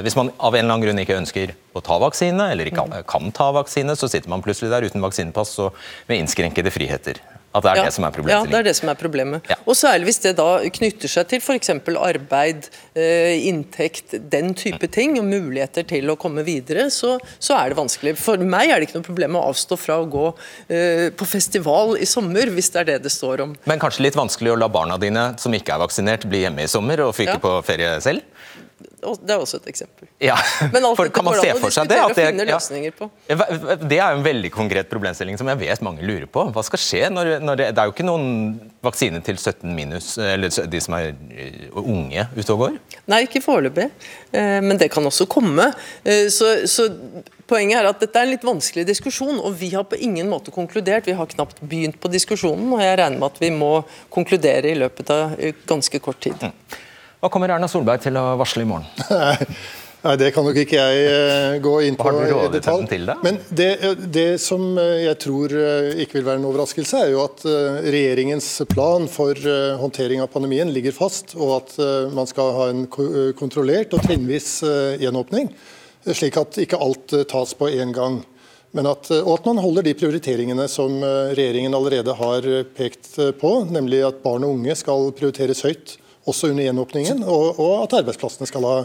Hvis 0.05 0.17
man 0.19 0.31
av 0.39 0.55
en 0.55 0.65
eller 0.65 0.75
annen 0.75 0.85
grunn 0.87 1.01
ikke 1.03 1.19
ønsker 1.19 1.53
å 1.73 1.81
ta 1.85 1.97
vaksine, 2.03 2.51
eller 2.53 2.69
ikke 2.69 3.03
kan 3.09 3.33
ta 3.35 3.51
vaksine, 3.55 3.95
så 3.97 4.09
sitter 4.11 4.31
man 4.33 4.43
plutselig 4.45 4.71
der 4.73 4.85
uten 4.85 5.05
vaksinepass 5.05 5.55
og 5.65 5.79
med 6.09 6.21
innskrenkede 6.23 6.73
friheter. 6.75 7.21
At 7.53 7.65
det 7.67 7.73
er 7.73 7.81
ja, 7.83 7.85
det 7.85 7.93
som 7.93 8.07
er 8.09 8.15
problemet. 8.15 8.33
Ja, 8.33 8.49
det 8.49 8.59
er 8.59 8.67
det 8.71 8.75
som 8.79 8.89
er 8.89 8.97
problemet. 8.97 9.49
Ja. 9.51 9.59
Og 9.69 9.77
særlig 9.77 10.09
hvis 10.09 10.23
det 10.25 10.33
da 10.39 10.49
knytter 10.79 11.11
seg 11.13 11.29
til 11.29 11.43
f.eks. 11.43 11.73
arbeid, 12.01 12.69
eh, 12.97 13.45
inntekt, 13.51 14.17
den 14.33 14.55
type 14.57 14.89
ting, 14.93 15.19
og 15.21 15.29
muligheter 15.29 15.85
til 15.89 16.09
å 16.09 16.17
komme 16.21 16.45
videre, 16.47 16.89
så, 16.91 17.19
så, 17.37 17.59
er 17.59 17.73
det 17.73 17.79
vanskelig. 17.83 18.17
For 18.21 18.41
meg 18.41 18.73
er 18.73 18.81
det 18.81 18.89
ikke 18.89 19.03
noe 19.03 19.09
problem 19.11 19.37
å 19.37 19.45
avstå 19.51 19.77
fra 19.81 20.01
å 20.01 20.09
gå 20.09 20.27
eh, 20.73 21.11
på 21.13 21.29
festival 21.29 21.99
i 22.01 22.09
sommer, 22.09 22.49
hvis 22.57 22.73
det 22.73 22.85
er 22.85 22.91
det 22.95 22.99
det 23.05 23.13
står 23.13 23.45
om. 23.45 23.55
Men 23.69 23.83
kanskje 23.83 24.07
litt 24.09 24.17
vanskelig 24.17 24.55
å 24.55 24.59
la 24.63 24.71
barna 24.73 24.97
dine 25.01 25.33
som 25.43 25.53
ikke 25.53 25.77
er 25.77 25.85
vaksinert, 25.85 26.25
bli 26.31 26.47
hjemme 26.47 26.65
i 26.65 26.73
sommer 26.73 27.05
og 27.05 27.13
fyke 27.19 27.37
ja. 27.37 27.43
på 27.43 27.59
ferie 27.69 27.99
selv? 28.05 28.25
Det 29.03 29.35
er 29.35 29.41
også 29.43 29.59
et 29.59 29.67
eksempel. 29.73 30.07
Ja, 30.23 30.37
Men 30.73 30.85
alt 30.87 30.99
for 30.99 31.11
Kan 31.15 31.27
man 31.27 31.39
se 31.41 31.51
for 31.59 31.75
seg 31.75 31.89
det? 31.91 31.99
At 31.99 32.15
det, 32.15 32.47
ja. 32.47 32.59
på. 32.95 33.09
Det 33.27 33.99
er 33.99 34.15
jo 34.15 34.21
en 34.21 34.25
veldig 34.25 34.51
konkret 34.55 34.91
problemstilling 34.91 35.39
som 35.41 35.51
jeg 35.51 35.59
vet 35.65 35.83
mange 35.83 36.07
lurer 36.07 36.29
på. 36.31 36.45
Hva 36.55 36.63
skal 36.67 36.81
skje 36.81 37.09
når, 37.11 37.33
når 37.43 37.59
det, 37.59 37.67
det 37.75 37.83
er 37.83 37.91
jo 37.91 37.95
ikke 37.97 38.07
noen 38.07 38.29
vaksine 38.85 39.19
til 39.27 39.39
17 39.41 39.75
minus, 39.75 40.15
eller 40.23 40.55
de 40.71 40.83
som 40.83 40.95
er 40.99 41.11
eh, 41.35 41.67
unge 41.75 42.27
ute 42.37 42.47
og 42.55 42.63
går? 42.65 42.79
Nei, 43.11 43.25
ikke 43.27 43.43
foreløpig, 43.43 43.89
eh, 44.31 44.61
men 44.63 44.79
det 44.79 44.93
kan 44.95 45.07
også 45.11 45.27
komme. 45.31 45.73
Eh, 46.05 46.29
Så, 46.33 46.55
så 46.71 46.89
Poenget 47.53 47.83
er 47.83 47.89
at 47.91 47.99
dette 48.01 48.17
er 48.17 48.25
en 48.25 48.31
litt 48.33 48.45
vanskelig 48.47 48.87
diskusjon, 48.89 49.37
og 49.43 49.59
vi 49.61 49.73
har 49.75 49.83
på 49.85 49.99
ingen 50.01 50.31
måte 50.31 50.55
konkludert. 50.55 51.05
Vi 51.11 51.17
har 51.19 51.29
knapt 51.29 51.59
begynt 51.61 51.99
på 52.01 52.09
diskusjonen, 52.09 52.71
og 52.73 52.81
jeg 52.81 52.97
regner 52.97 53.19
med 53.19 53.35
at 53.35 53.43
vi 53.43 53.51
må 53.53 53.73
konkludere 54.15 54.71
i 54.71 54.79
løpet 54.79 55.11
av 55.13 55.35
ganske 55.69 56.01
kort 56.01 56.23
tid. 56.25 56.47
Hva 57.23 57.31
kommer 57.31 57.53
Erna 57.55 57.69
Solberg 57.71 58.03
til 58.03 58.17
å 58.19 58.33
varsle 58.35 58.65
i 58.65 58.67
morgen? 58.67 58.89
Nei, 60.03 60.15
Det 60.19 60.33
kan 60.35 60.43
nok 60.43 60.57
ikke 60.59 60.75
jeg 60.75 61.03
eh, 61.07 61.61
gå 61.63 61.75
inn 61.87 61.95
på 61.95 62.11
i 62.19 62.49
detalj. 62.51 62.89
til 62.91 63.05
det? 63.07 63.15
Men 63.23 63.39
det, 63.55 63.69
det 64.11 64.41
som 64.43 64.65
eh, 64.75 65.05
jeg 65.05 65.21
tror 65.23 65.55
eh, 65.55 65.93
ikke 66.03 66.19
vil 66.19 66.27
være 66.27 66.41
en 66.41 66.49
overraskelse, 66.49 67.05
er 67.05 67.13
jo 67.13 67.21
at 67.23 67.45
regjeringens 67.87 68.49
plan 68.73 69.07
for 69.07 69.39
håndtering 69.79 70.25
av 70.25 70.33
pandemien 70.35 70.75
ligger 70.75 70.97
fast, 70.97 71.37
og 71.39 71.55
at 71.61 71.77
man 72.11 72.27
skal 72.27 72.51
ha 72.59 72.67
en 72.73 72.83
kontrollert 73.39 73.95
og 73.95 74.03
trinnvis 74.03 74.51
gjenåpning, 74.99 75.53
slik 76.11 76.43
at 76.43 76.59
ikke 76.59 76.83
alt 76.83 77.15
tas 77.31 77.55
på 77.55 77.71
én 77.71 77.95
gang. 77.95 78.25
Men 78.75 78.89
at, 78.91 79.13
og 79.23 79.35
at 79.37 79.47
man 79.47 79.63
holder 79.63 79.87
de 79.87 79.95
prioriteringene 79.95 80.67
som 80.71 80.99
regjeringen 81.37 81.77
allerede 81.77 82.19
har 82.19 82.49
pekt 82.75 83.15
på, 83.39 83.59
nemlig 83.71 84.03
at 84.09 84.23
barn 84.25 84.49
og 84.49 84.57
unge 84.57 84.75
skal 84.81 85.13
prioriteres 85.15 85.63
høyt 85.69 86.01
også 86.29 86.53
under 86.53 86.69
gjenåpningen, 86.69 87.25
og, 87.27 87.59
og 87.59 87.75
at 87.87 87.99
arbeidsplassene 88.03 88.47
skal 88.51 88.69
ha 88.69 88.77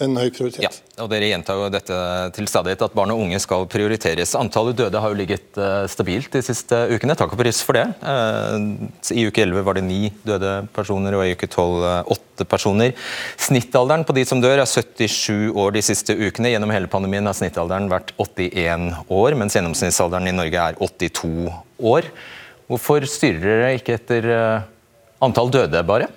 en 0.00 0.16
høy 0.16 0.30
prioritet. 0.32 0.64
Ja, 0.64 0.70
og 1.04 1.10
Dere 1.12 1.28
gjentar 1.28 1.58
jo 1.58 1.68
dette 1.72 1.96
til 2.36 2.48
stadighet, 2.48 2.82
at 2.86 2.94
barn 2.96 3.12
og 3.12 3.20
unge 3.20 3.40
skal 3.42 3.66
prioriteres. 3.70 4.32
Antallet 4.38 4.78
døde 4.78 5.02
har 5.02 5.12
jo 5.12 5.18
ligget 5.18 5.58
eh, 5.60 5.84
stabilt 5.92 6.30
de 6.32 6.42
siste 6.44 6.78
ukene. 6.94 7.16
Takk 7.18 7.34
og 7.34 7.40
pris 7.40 7.60
for 7.66 7.76
det. 7.76 7.84
Eh, 8.00 8.54
I 9.20 9.26
uke 9.28 9.44
11 9.44 9.66
var 9.66 9.76
det 9.76 9.84
ni 9.86 10.00
døde 10.24 10.54
personer, 10.76 11.18
og 11.18 11.26
i 11.26 11.34
uke 11.36 11.48
12 11.50 11.84
eh, 11.90 12.12
åtte 12.16 12.48
personer. 12.48 12.94
Snittalderen 13.40 14.06
på 14.08 14.16
de 14.16 14.24
som 14.28 14.40
dør 14.42 14.62
er 14.62 14.68
77 14.70 15.52
år 15.52 15.76
de 15.76 15.84
siste 15.84 16.16
ukene. 16.16 16.54
Gjennom 16.54 16.72
hele 16.72 16.90
pandemien 16.92 17.28
har 17.28 17.36
snittalderen 17.36 17.90
vært 17.92 18.14
81 18.16 18.88
år, 19.12 19.36
mens 19.40 19.58
gjennomsnittsalderen 19.58 20.32
i 20.32 20.36
Norge 20.36 20.68
er 20.70 20.80
82 20.80 21.50
år. 21.92 22.08
Hvorfor 22.70 23.04
styrer 23.10 23.44
dere 23.44 23.76
ikke 23.76 23.98
etter 23.98 24.32
antall 25.20 25.50
døde, 25.52 25.82
bare? 25.84 26.08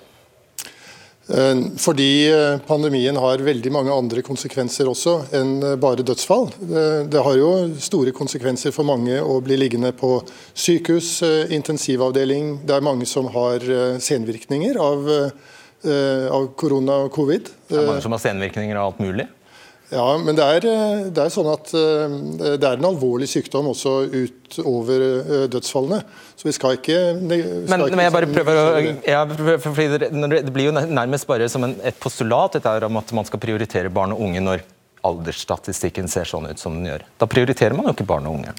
Eh, 1.28 1.56
Fordi 1.80 2.28
eh, 2.28 2.58
pandemien 2.66 3.16
har 3.16 3.38
veldig 3.40 3.70
mange 3.72 3.92
andre 3.94 4.22
konsekvenser 4.24 4.88
også 4.90 5.14
enn 5.34 5.54
eh, 5.64 5.76
bare 5.80 6.04
dødsfall. 6.04 6.50
Det- 6.60 7.22
har 7.24 7.36
jo 7.38 7.50
store 7.80 8.12
konsekvenser 8.12 8.72
for 8.72 8.84
mange 8.84 9.16
å 9.22 9.40
bli 9.40 9.56
liggende 9.56 9.92
på 9.96 10.18
sykehus, 10.52 11.22
eh, 11.24 11.54
intensivavdeling. 11.56 12.58
Det 12.66 12.76
er 12.76 12.84
mange 12.84 13.06
som 13.06 13.26
har 13.32 13.64
senvirkninger 14.00 14.76
av, 14.76 15.08
av 15.84 16.46
korona 16.56 17.04
og 17.06 17.12
covid. 17.12 17.48
Det 17.68 17.78
er 17.78 17.88
mange 17.88 18.02
som 18.04 18.12
har 18.12 18.20
senvirkninger 18.20 18.76
av 18.76 18.92
alt 18.92 19.00
mulig. 19.00 19.26
Ja, 19.92 20.04
men 20.16 20.36
det 20.36 20.44
er, 20.44 20.64
eh, 20.64 21.00
det 21.12 21.24
er 21.26 21.32
sånn 21.32 21.48
at 21.52 21.72
eh, 21.76 22.12
det 22.56 22.64
er 22.64 22.78
en 22.78 22.86
alvorlig 22.88 23.28
sykdom 23.28 23.68
også 23.74 23.92
utover 24.08 25.02
eh, 25.04 25.42
dødsfallene. 25.52 26.00
Så 26.34 26.48
vi 26.48 26.54
skal 26.56 26.78
ikke 26.78 27.00
vi 27.20 27.40
skal 27.42 27.66
Men, 27.68 27.84
ikke 27.84 27.98
men 27.98 28.06
jeg 28.06 28.14
bare 28.14 28.28
liksom 28.28 28.38
prøver 28.38 28.60
å 28.60 28.84
ja, 29.04 29.24
det, 29.28 30.54
blir 30.54 30.70
jo 30.70 30.74
nærmest 30.74 31.28
bare 31.28 31.50
som 31.52 31.66
en, 31.68 31.76
et 31.84 31.98
postulat 32.00 32.56
dette 32.56 32.70
her 32.70 32.86
om 32.88 32.96
at 33.00 33.12
man 33.16 33.28
skal 33.28 33.42
prioritere 33.42 33.92
barn 33.92 34.14
og 34.16 34.24
unge 34.24 34.42
når 34.44 34.64
aldersstatistikken 35.04 36.08
ser 36.08 36.24
sånn 36.24 36.48
ut 36.48 36.60
som 36.60 36.78
den 36.78 36.88
gjør. 36.88 37.04
Da 37.20 37.28
prioriterer 37.28 37.76
man 37.76 37.90
jo 37.90 37.92
ikke 37.92 38.06
barn 38.08 38.28
og 38.30 38.38
unge. 38.38 38.54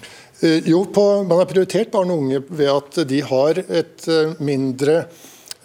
Jo, 0.70 0.84
på, 0.94 1.06
man 1.26 1.42
har 1.42 1.50
prioritert 1.50 1.90
barn 1.94 2.12
og 2.14 2.22
unge 2.22 2.44
ved 2.52 2.70
at 2.70 3.00
de 3.10 3.22
har 3.26 3.64
et 3.66 4.06
mindre, 4.38 5.00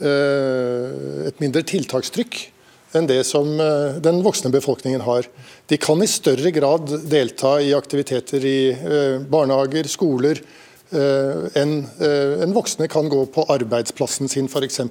et 0.00 1.45
mindre 1.45 1.62
tiltakstrykk 1.69 2.40
enn 2.97 3.06
det 3.06 3.23
som 3.28 3.52
eh, 3.61 4.00
den 4.02 4.23
voksne 4.25 4.50
befolkningen 4.52 5.04
har. 5.06 5.28
De 5.70 5.78
kan 5.80 6.02
i 6.02 6.09
større 6.11 6.50
grad 6.54 6.90
delta 7.11 7.59
i 7.62 7.75
aktiviteter 7.76 8.44
i 8.47 8.59
eh, 8.70 9.20
barnehager, 9.30 9.88
skoler, 9.90 10.42
eh, 10.90 11.47
enn 11.61 12.56
voksne 12.56 12.90
kan 12.90 13.11
gå 13.12 13.25
på 13.35 13.47
arbeidsplassen 13.52 14.30
sin 14.30 14.50
f.eks. 14.50 14.82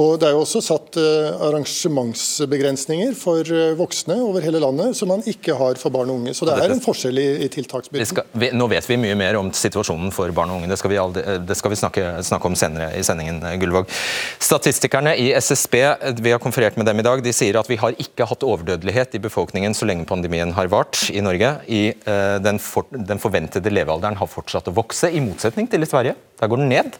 Og 0.00 0.14
Det 0.20 0.24
er 0.24 0.32
jo 0.32 0.40
også 0.40 0.62
satt 0.64 0.96
eh, 0.96 1.34
arrangementsbegrensninger 1.48 3.12
for 3.18 3.44
eh, 3.44 3.74
voksne 3.76 4.16
over 4.24 4.40
hele 4.44 4.60
landet, 4.62 4.96
som 4.96 5.10
man 5.12 5.20
ikke 5.28 5.52
har 5.58 5.76
for 5.80 5.92
barn 5.92 6.08
og 6.08 6.22
unge. 6.22 6.32
Så 6.36 6.48
det 6.48 6.54
er 6.56 6.72
en 6.72 6.80
forskjell 6.80 7.20
i, 7.20 7.26
i 7.44 7.48
tiltaksbyrden. 7.52 8.56
nå 8.56 8.68
vet 8.72 8.88
vi 8.88 8.96
mye 9.02 9.18
mer 9.20 9.36
om 9.36 9.50
situasjonen 9.52 10.14
for 10.14 10.32
barn 10.32 10.54
og 10.54 10.62
unge. 10.62 10.70
Det 10.72 10.78
skal 10.80 10.94
vi, 10.94 11.00
aldri, 11.02 11.36
det 11.44 11.58
skal 11.60 11.74
vi 11.74 11.80
snakke, 11.82 12.06
snakke 12.24 12.48
om 12.48 12.56
senere 12.56 12.88
i 12.96 13.04
sendingen. 13.04 13.42
eh, 13.44 13.58
Gullvåg. 13.60 13.92
Statistikerne 14.40 15.12
i 15.20 15.28
SSB 15.36 15.78
eh, 15.82 16.16
vi 16.24 16.32
har 16.32 16.40
konferert 16.40 16.80
med 16.80 16.88
dem 16.88 17.04
i 17.04 17.06
dag, 17.10 17.20
de 17.20 17.36
sier 17.36 17.60
at 17.60 17.68
vi 17.68 17.80
har 17.82 17.92
ikke 18.00 18.30
hatt 18.32 18.48
overdødelighet 18.48 19.18
i 19.20 19.24
befolkningen 19.28 19.76
så 19.76 19.88
lenge 19.88 20.08
pandemien 20.08 20.56
har 20.56 20.72
vart 20.72 21.04
i 21.12 21.20
Norge. 21.20 21.52
I, 21.68 21.82
uh, 22.06 22.38
den, 22.42 22.58
for, 22.62 22.88
den 22.92 23.20
forventede 23.20 23.72
levealderen 23.72 24.16
har 24.16 24.30
fortsatt 24.30 24.70
å 24.70 24.76
vokse, 24.76 25.10
i 25.12 25.20
motsetning 25.20 25.68
til 25.68 25.84
i 25.84 25.88
Sverige. 25.88 26.16
Der 26.40 26.50
går 26.50 26.62
den 26.62 26.72
ned. 26.72 26.96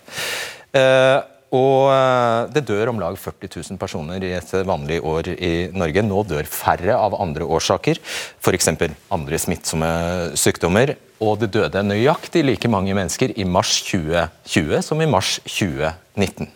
Eh, 0.72 1.18
og 1.52 1.90
eh, 1.92 2.48
det 2.54 2.64
dør 2.68 2.94
om 2.94 3.00
lag 3.02 3.16
40 3.20 3.50
000 3.52 3.80
personer 3.80 4.24
i 4.24 4.32
et 4.38 4.54
vanlig 4.64 5.02
år 5.04 5.28
i 5.34 5.52
Norge. 5.76 6.04
Nå 6.06 6.22
dør 6.24 6.48
færre 6.48 6.96
av 6.96 7.18
andre 7.20 7.44
årsaker, 7.44 8.00
f.eks. 8.40 8.70
andre 9.12 9.40
smittsomme 9.40 9.92
sykdommer. 10.40 10.94
Og 11.22 11.36
det 11.42 11.52
døde 11.54 11.84
nøyaktig 11.84 12.42
like 12.46 12.70
mange 12.72 12.96
mennesker 12.96 13.36
i 13.36 13.44
mars 13.44 13.76
2020 13.84 14.80
som 14.88 15.04
i 15.04 15.10
mars 15.10 15.36
2019. 15.44 16.48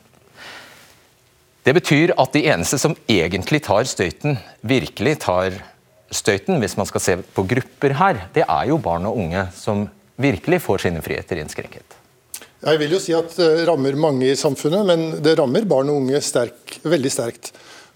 Det 1.66 1.74
betyr 1.74 2.14
at 2.16 2.32
de 2.32 2.44
eneste 2.46 2.78
som 2.78 2.94
egentlig 3.10 3.60
tar 3.66 3.84
støyten, 3.90 4.38
virkelig 4.62 5.16
tar 5.26 5.60
støyten, 6.14 6.60
hvis 6.62 6.76
man 6.78 6.86
skal 6.88 7.02
se 7.02 7.16
på 7.34 7.44
grupper 7.50 7.96
her, 7.98 8.24
det 8.34 8.46
er 8.46 8.68
jo 8.70 8.78
barn 8.78 9.08
og 9.10 9.18
unge 9.18 9.48
som 9.54 9.84
virkelig 10.16 10.62
får 10.62 10.86
sine 10.86 11.02
friheter 11.04 11.42
innskrenket. 11.42 11.98
Jeg 12.66 12.80
vil 12.80 12.96
jo 12.96 12.99
si 12.99 13.12
at 13.14 13.30
det 13.38 13.64
rammer 13.68 13.94
mange 13.94 14.26
i 14.26 14.38
samfunnet, 14.38 14.82
men 14.88 15.02
det 15.23 15.37
rammer 15.38 15.62
barn 15.70 15.92
og 15.92 16.00
unge 16.00 16.18
sterk, 16.25 16.80
veldig 16.82 17.12
sterkt. 17.14 17.52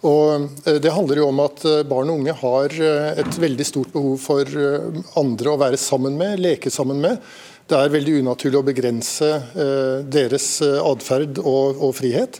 Og 0.06 0.44
eh, 0.62 0.78
Det 0.78 0.92
handler 0.94 1.18
jo 1.18 1.26
om 1.32 1.40
at 1.42 1.64
eh, 1.66 1.80
barn 1.90 2.12
og 2.12 2.20
unge 2.20 2.36
har 2.38 2.76
eh, 2.78 3.18
et 3.18 3.38
veldig 3.42 3.66
stort 3.66 3.90
behov 3.92 4.20
for 4.22 4.46
eh, 4.46 5.00
andre 5.18 5.50
å 5.50 5.58
være 5.60 5.80
sammen 5.80 6.14
med, 6.20 6.38
leke 6.38 6.70
sammen 6.70 7.02
med. 7.02 7.18
Det 7.66 7.80
er 7.80 7.90
veldig 7.92 8.20
unaturlig 8.22 8.60
å 8.60 8.68
begrense 8.70 9.32
eh, 9.34 10.06
deres 10.06 10.46
eh, 10.62 10.78
atferd 10.78 11.42
og, 11.42 11.82
og 11.82 11.92
frihet. 11.98 12.38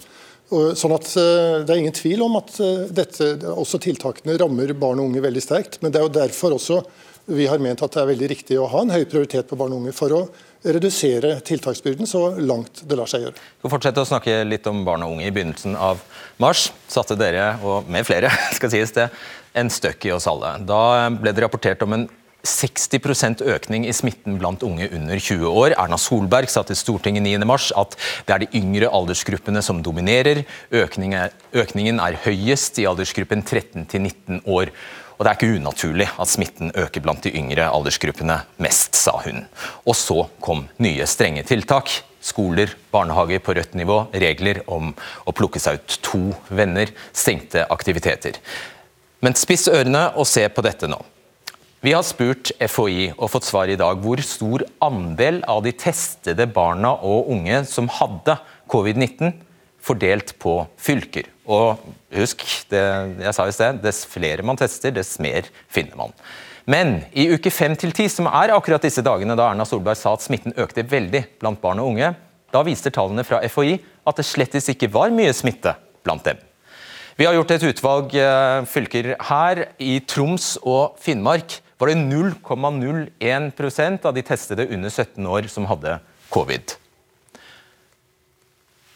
Sånn 0.50 0.94
at 0.94 1.10
eh, 1.18 1.60
Det 1.66 1.75
er 1.75 1.82
ingen 1.82 1.94
tvil 1.94 2.22
om 2.26 2.38
at 2.38 2.54
eh, 2.62 2.87
dette, 2.94 3.32
også 3.50 3.82
tiltakene 3.82 4.38
rammer 4.38 4.70
barn 4.78 5.02
og 5.02 5.10
unge 5.10 5.26
veldig 5.26 5.42
sterkt. 5.44 5.82
Men 5.82 5.90
det 5.90 5.99
er 5.99 6.06
jo 6.06 6.18
derfor 6.20 6.54
også 6.56 6.84
vi 7.30 7.46
har 7.46 7.60
ment 7.62 7.82
at 7.84 7.94
det 7.94 8.00
er 8.02 8.08
veldig 8.10 8.30
riktig 8.32 8.56
å 8.58 8.70
ha 8.70 8.80
en 8.82 8.94
høy 8.94 9.04
prioritet 9.10 9.46
på 9.50 9.58
barn 9.58 9.75
og 9.75 9.84
unge 9.84 9.94
for 9.94 10.14
å 10.16 10.22
redusere 10.64 11.38
tiltaksbyrden 11.46 12.08
så 12.08 12.26
langt 12.36 12.82
det 12.88 12.98
lar 12.98 13.08
seg 13.10 13.24
gjøre. 13.24 13.36
Vi 13.36 13.62
skal 13.62 13.74
fortsette 13.74 14.04
å 14.04 14.08
snakke 14.08 14.38
litt 14.48 14.66
om 14.70 14.84
barn 14.86 15.04
og 15.06 15.16
unge. 15.16 15.26
I 15.28 15.34
begynnelsen 15.34 15.76
av 15.78 16.02
mars 16.42 16.68
satte 16.90 17.16
dere, 17.18 17.54
og 17.64 17.88
med 17.90 18.06
flere, 18.08 18.32
skal 18.58 18.72
sies 18.72 18.94
det, 18.96 19.10
en 19.56 19.72
støkk 19.72 20.06
i 20.06 20.14
oss 20.14 20.28
alle. 20.30 20.58
Da 20.68 21.08
ble 21.14 21.32
det 21.34 21.44
rapportert 21.46 21.82
om 21.86 21.96
en 21.96 22.08
60% 22.46 23.42
økning 23.52 23.84
i 23.84 23.92
smitten 23.92 24.38
blant 24.40 24.62
unge 24.64 24.88
under 24.96 25.18
20 25.20 25.44
år. 25.50 25.74
Erna 25.76 25.98
Solberg 26.00 26.48
sa 26.48 26.62
til 26.64 26.78
Stortinget 26.78 27.24
9. 27.26 27.36
mars 27.48 27.68
at 27.76 27.96
det 28.26 28.34
er 28.34 28.44
de 28.44 28.60
yngre 28.60 28.88
aldersgruppene 28.88 29.60
som 29.64 29.82
dominerer. 29.84 30.44
Økningen 30.72 31.18
er, 31.26 31.36
økningen 31.52 32.00
er 32.00 32.16
høyest 32.24 32.80
i 32.80 32.88
aldersgruppen 32.88 33.44
13 33.44 33.84
til 33.92 34.06
19 34.08 34.42
år. 34.48 34.72
Og 35.20 35.26
Det 35.26 35.30
er 35.30 35.36
ikke 35.36 35.56
unaturlig 35.60 36.06
at 36.16 36.30
smitten 36.32 36.70
øker 36.80 37.02
blant 37.04 37.26
de 37.26 37.34
yngre 37.36 37.66
aldersgruppene 37.68 38.38
mest, 38.56 38.96
sa 38.96 39.18
hun. 39.20 39.42
Og 39.84 39.92
så 39.92 40.22
kom 40.40 40.62
nye 40.80 41.04
strenge 41.04 41.42
tiltak. 41.44 41.92
Skoler, 42.24 42.72
barnehager 42.88 43.42
på 43.44 43.52
rødt 43.52 43.76
nivå, 43.76 44.06
regler 44.16 44.62
om 44.64 44.94
å 45.28 45.34
plukke 45.36 45.60
seg 45.60 45.76
ut 45.76 45.98
to 46.04 46.22
venner, 46.48 46.88
stengte 47.12 47.66
aktiviteter. 47.68 48.40
Men 49.20 49.36
spiss 49.36 49.68
ørene 49.68 50.06
og 50.16 50.24
se 50.24 50.46
på 50.48 50.64
dette 50.64 50.88
nå. 50.88 50.96
Vi 51.84 51.92
har 51.92 52.04
spurt 52.04 52.54
FHI 52.56 53.10
og 53.18 53.28
fått 53.32 53.48
svar 53.48 53.68
i 53.68 53.76
dag 53.80 54.00
hvor 54.00 54.20
stor 54.24 54.64
andel 54.84 55.42
av 55.48 55.60
de 55.64 55.74
testede 55.76 56.48
barna 56.48 56.94
og 56.96 57.28
unge 57.36 57.60
som 57.68 57.92
hadde 57.92 58.40
covid-19, 58.72 59.36
fordelt 59.84 60.32
på 60.40 60.62
fylker. 60.80 61.28
Og 61.50 61.80
husk, 62.14 62.45
det 62.71 62.83
jeg 63.25 63.35
sa 63.35 63.47
i 63.49 63.54
sted, 63.54 63.80
dess 63.83 64.04
flere 64.07 64.45
man 64.47 64.59
tester, 64.61 64.92
dess 64.95 65.16
mer 65.23 65.49
finner 65.73 65.97
man. 65.99 66.12
Men 66.71 67.00
i 67.11 67.26
uke 67.33 67.50
5 67.50 67.75
til 67.80 67.90
10, 67.90 68.09
som 68.21 68.28
er 68.30 68.52
akkurat 68.54 68.85
disse 68.85 69.02
dagene 69.02 69.35
da 69.38 69.49
Erna 69.50 69.64
Solberg 69.66 69.99
sa 69.99 70.12
at 70.14 70.23
smitten 70.23 70.54
økte 70.61 70.85
veldig 70.87 71.25
blant 71.40 71.61
barn 71.62 71.80
og 71.83 71.88
unge, 71.95 72.12
da 72.54 72.61
viser 72.66 72.90
tallene 72.95 73.25
fra 73.26 73.40
FHI 73.47 73.78
at 74.07 74.16
det 74.19 74.26
slettes 74.28 74.69
ikke 74.71 74.92
var 74.95 75.11
mye 75.14 75.33
smitte 75.35 75.75
blant 76.07 76.25
dem. 76.26 76.38
Vi 77.19 77.26
har 77.26 77.35
gjort 77.37 77.50
et 77.52 77.69
utvalg 77.69 78.14
eh, 78.16 78.64
fylker 78.71 79.07
her. 79.28 79.57
I 79.83 80.00
Troms 80.09 80.59
og 80.62 80.95
Finnmark 81.02 81.61
var 81.80 81.87
det 81.90 81.99
0,01% 82.00 84.07
av 84.09 84.14
de 84.16 84.23
testede 84.25 84.69
under 84.71 84.90
17 84.90 85.26
år 85.26 85.42
som 85.52 85.66
hadde 85.69 85.99
covid. 86.33 86.64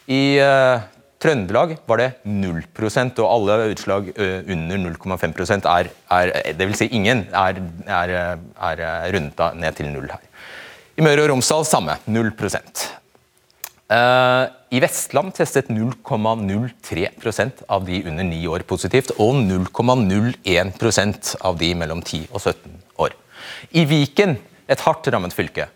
I 0.09 0.39
uh, 0.41 0.79
Trøndelag 1.25 1.75
var 1.89 2.01
det 2.01 2.11
0% 2.29 3.21
og 3.23 3.31
alle 3.31 3.57
utslag 3.73 4.11
under 4.13 4.83
0,5% 4.83 5.65
er, 5.71 5.89
er 6.13 6.59
vil 6.61 6.77
si 6.77 6.85
ingen, 6.93 7.25
er, 7.33 7.63
er, 7.89 8.13
er 8.69 8.85
rundet 9.15 9.57
ned 9.57 9.79
til 9.79 9.89
null 9.89 10.11
her. 10.11 10.21
I 10.95 11.03
Møre 11.03 11.25
og 11.25 11.33
Romsdal 11.33 11.65
samme, 11.67 11.97
0 12.05 12.31
Uh, 13.85 14.49
I 14.73 14.79
Vestland 14.81 15.35
testet 15.37 15.67
0,03% 15.69 17.59
av 17.69 17.83
de 17.85 17.99
under 18.09 18.25
9 18.25 18.39
år 18.49 18.63
positivt, 18.65 19.11
og 19.21 19.35
0,01% 19.45 21.35
av 21.45 21.59
de 21.59 21.69
mellom 21.77 22.01
10 22.01 22.23
og 22.31 22.41
17 22.41 22.79
år. 23.05 23.13
I 23.77 23.85
Viken, 23.85 24.39
et 24.65 24.81
hardt 24.81 25.05
rammet 25.13 25.37
fylke, 25.37 25.67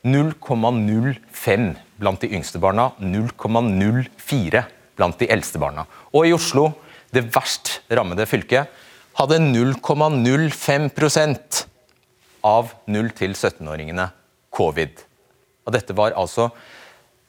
0,05 0.00 1.68
blant 2.00 2.24
de 2.24 2.32
yngste 2.32 2.56
barna, 2.62 2.88
0,04 3.04 4.64
blant 4.98 5.18
de 5.20 5.30
eldste 5.30 5.58
barna. 5.62 5.82
Og 6.12 6.26
i 6.26 6.34
Oslo, 6.36 6.72
det 7.14 7.30
verst 7.32 7.80
rammede 7.88 8.26
fylket, 8.28 8.66
hadde 9.18 9.38
0,05% 9.42 11.66
av 12.46 12.70
0 12.86 13.10
til 13.18 13.34
17-åringene 13.34 14.06
covid. 14.54 15.00
Og 15.66 15.72
dette 15.74 15.96
var 15.96 16.12
altså 16.18 16.50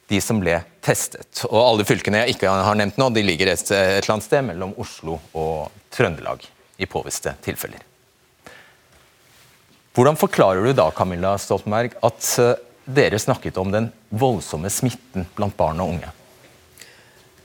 de 0.10 0.20
som 0.24 0.40
ble 0.42 0.56
testet. 0.86 1.44
Og 1.50 1.60
alle 1.62 1.86
fylkene 1.86 2.18
jeg 2.24 2.30
ikke 2.36 2.50
har 2.50 2.78
nevnt 2.78 2.98
nå, 3.00 3.10
de 3.14 3.24
ligger 3.26 3.48
et, 3.52 3.66
et 3.70 4.00
eller 4.00 4.14
annet 4.16 4.26
sted 4.26 4.46
mellom 4.48 4.74
Oslo 4.82 5.20
og 5.38 5.70
Trøndelag 5.94 6.46
i 6.80 6.86
påviste 6.90 7.36
tilfeller. 7.46 7.82
Hvordan 9.98 10.18
forklarer 10.20 10.64
du 10.64 10.72
da 10.78 10.88
Camilla 10.96 11.34
Stoltenberg, 11.42 11.92
at 12.06 12.22
eh, 12.40 12.58
dere 12.90 13.20
snakket 13.20 13.58
om 13.60 13.74
den 13.74 13.90
voldsomme 14.10 14.70
smitten 14.72 15.28
blant 15.36 15.58
barn 15.58 15.82
og 15.84 15.98
unge? 15.98 16.14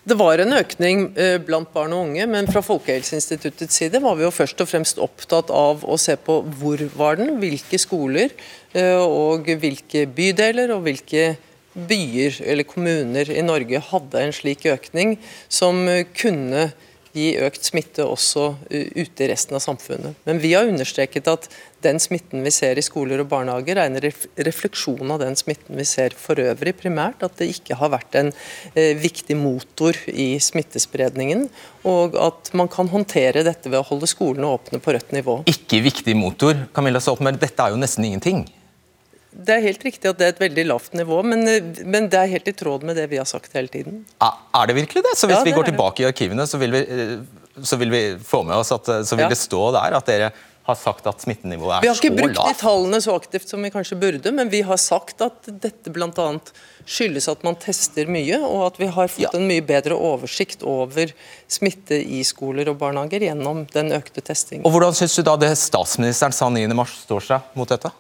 Det 0.05 0.17
var 0.21 0.37
en 0.37 0.53
økning 0.53 1.07
eh, 1.17 1.39
blant 1.41 1.71
barn 1.73 1.95
og 1.97 2.11
unge, 2.11 2.27
men 2.29 2.49
fra 2.53 2.61
Folkehelseinstituttets 2.61 3.79
side 3.81 4.03
var 4.05 4.19
vi 4.19 4.27
jo 4.27 4.33
først 4.37 4.61
og 4.61 4.69
fremst 4.69 5.01
opptatt 5.01 5.49
av 5.49 5.81
å 5.89 5.97
se 6.01 6.19
på 6.21 6.43
hvor 6.59 6.83
var 6.93 7.17
den, 7.17 7.39
hvilke 7.41 7.81
skoler 7.81 8.29
eh, 8.77 9.01
og 9.01 9.49
hvilke 9.63 10.05
bydeler 10.13 10.75
og 10.77 10.85
hvilke 10.85 11.39
byer 11.73 12.37
eller 12.45 12.69
kommuner 12.69 13.33
i 13.33 13.47
Norge 13.47 13.81
hadde 13.89 14.21
en 14.21 14.37
slik 14.37 14.69
økning 14.69 15.17
som 15.49 15.81
kunne 16.13 16.69
gi 17.15 17.29
økt 17.47 17.67
smitte 17.67 18.05
også 18.07 18.49
ute 18.71 19.25
i 19.25 19.29
resten 19.31 19.57
av 19.57 19.63
samfunnet. 19.63 20.19
Men 20.27 20.41
vi 20.43 20.53
har 20.57 20.67
understreket 20.69 21.31
at 21.31 21.47
den 21.85 22.01
smitten 22.03 22.43
vi 22.45 22.53
ser 22.55 22.79
i 22.81 22.85
skoler 22.85 23.21
og 23.23 23.29
barnehager, 23.31 23.79
er 23.79 23.91
en 23.91 24.01
refleksjon 24.49 25.15
av 25.15 25.21
den 25.23 25.37
smitten 25.39 25.79
vi 25.79 25.87
ser 25.89 26.17
for 26.19 26.41
øvrig 26.41 26.75
primært. 26.81 27.23
At 27.23 27.37
det 27.39 27.51
ikke 27.53 27.79
har 27.79 27.93
vært 27.95 28.19
en 28.19 28.33
eh, 28.75 28.95
viktig 28.99 29.37
motor 29.39 29.99
i 30.11 30.35
smittespredningen. 30.43 31.47
Og 31.87 32.19
at 32.19 32.51
man 32.57 32.71
kan 32.73 32.91
håndtere 32.91 33.45
dette 33.47 33.71
ved 33.71 33.83
å 33.83 33.87
holde 33.93 34.11
skolene 34.11 34.51
åpne 34.51 34.83
på 34.83 34.97
rødt 34.97 35.15
nivå. 35.15 35.43
Ikke 35.51 35.83
viktig 35.85 36.17
motor, 36.19 36.67
Camilla 36.75 37.03
Stoltenberg. 37.05 37.41
Dette 37.43 37.63
er 37.63 37.75
jo 37.75 37.81
nesten 37.81 38.09
ingenting. 38.09 38.47
Det 39.35 39.57
er 39.57 39.65
helt 39.65 39.83
riktig 39.83 40.11
at 40.11 40.19
det 40.21 40.27
er 40.27 40.35
et 40.37 40.41
veldig 40.43 40.65
lavt 40.71 40.95
nivå, 40.95 41.21
men, 41.27 41.43
men, 41.83 42.09
det 42.11 42.21
er 42.21 42.31
helt 42.37 42.49
i 42.49 42.55
tråd 42.55 42.87
med 42.87 42.99
det 43.01 43.09
vi 43.11 43.19
har 43.19 43.29
sagt 43.29 43.57
hele 43.59 43.69
tiden. 43.73 44.05
Er 44.23 44.71
det 44.71 44.79
virkelig 44.79 45.03
det? 45.03 45.17
Så 45.19 45.27
hvis 45.27 45.41
ja, 45.41 45.45
vi 45.47 45.55
går 45.57 45.71
tilbake 45.73 46.05
i 46.05 46.09
arkivene, 46.09 46.47
så 46.47 46.61
vil 46.63 46.75
vi, 46.77 46.83
så 47.63 47.79
vil 47.81 47.91
vi 47.91 48.03
få 48.23 48.45
med 48.47 48.61
oss 48.63 48.71
at 48.77 48.91
så 49.07 49.19
vil 49.19 49.27
ja. 49.27 49.33
det 49.33 49.41
stå 49.41 49.71
der 49.75 49.99
at 49.99 50.11
dere 50.11 50.35
har 50.65 50.77
sagt 50.81 51.07
at 51.07 51.21
smittenivået 51.21 51.75
er 51.77 51.81
så 51.81 51.81
lavt? 51.81 51.85
Vi 51.85 51.89
har 51.91 51.99
ikke 52.01 52.17
brukt 52.23 52.39
lavt. 52.39 52.49
de 52.49 52.61
tallene 52.63 53.01
så 53.05 53.17
aktivt 53.19 53.51
som 53.51 53.65
vi 53.65 53.71
kanskje 53.75 53.99
burde, 54.01 54.33
men 54.33 54.53
vi 54.53 54.63
har 54.65 54.81
sagt 54.81 55.21
at 55.25 55.51
dette 55.61 55.93
bl.a. 55.93 56.29
skyldes 56.89 57.29
at 57.29 57.45
man 57.45 57.59
tester 57.61 58.09
mye, 58.09 58.39
og 58.41 58.69
at 58.71 58.81
vi 58.81 58.89
har 58.97 59.11
fått 59.13 59.27
ja. 59.27 59.33
en 59.37 59.45
mye 59.51 59.65
bedre 59.67 59.99
oversikt 59.99 60.65
over 60.65 61.13
smitte 61.53 61.99
i 62.01 62.23
skoler 62.25 62.71
og 62.73 62.79
barnehager 62.81 63.27
gjennom 63.29 63.67
den 63.75 63.93
økte 63.97 64.25
testingen. 64.25 64.65
Og 64.65 64.73
Hvordan 64.73 64.97
syns 64.97 65.19
du 65.19 65.27
da 65.27 65.37
det 65.41 65.53
statsministeren 65.61 66.33
sa 66.33 66.49
9.3 66.49 66.89
står 67.03 67.29
seg 67.29 67.53
mot 67.61 67.69
dette? 67.69 67.93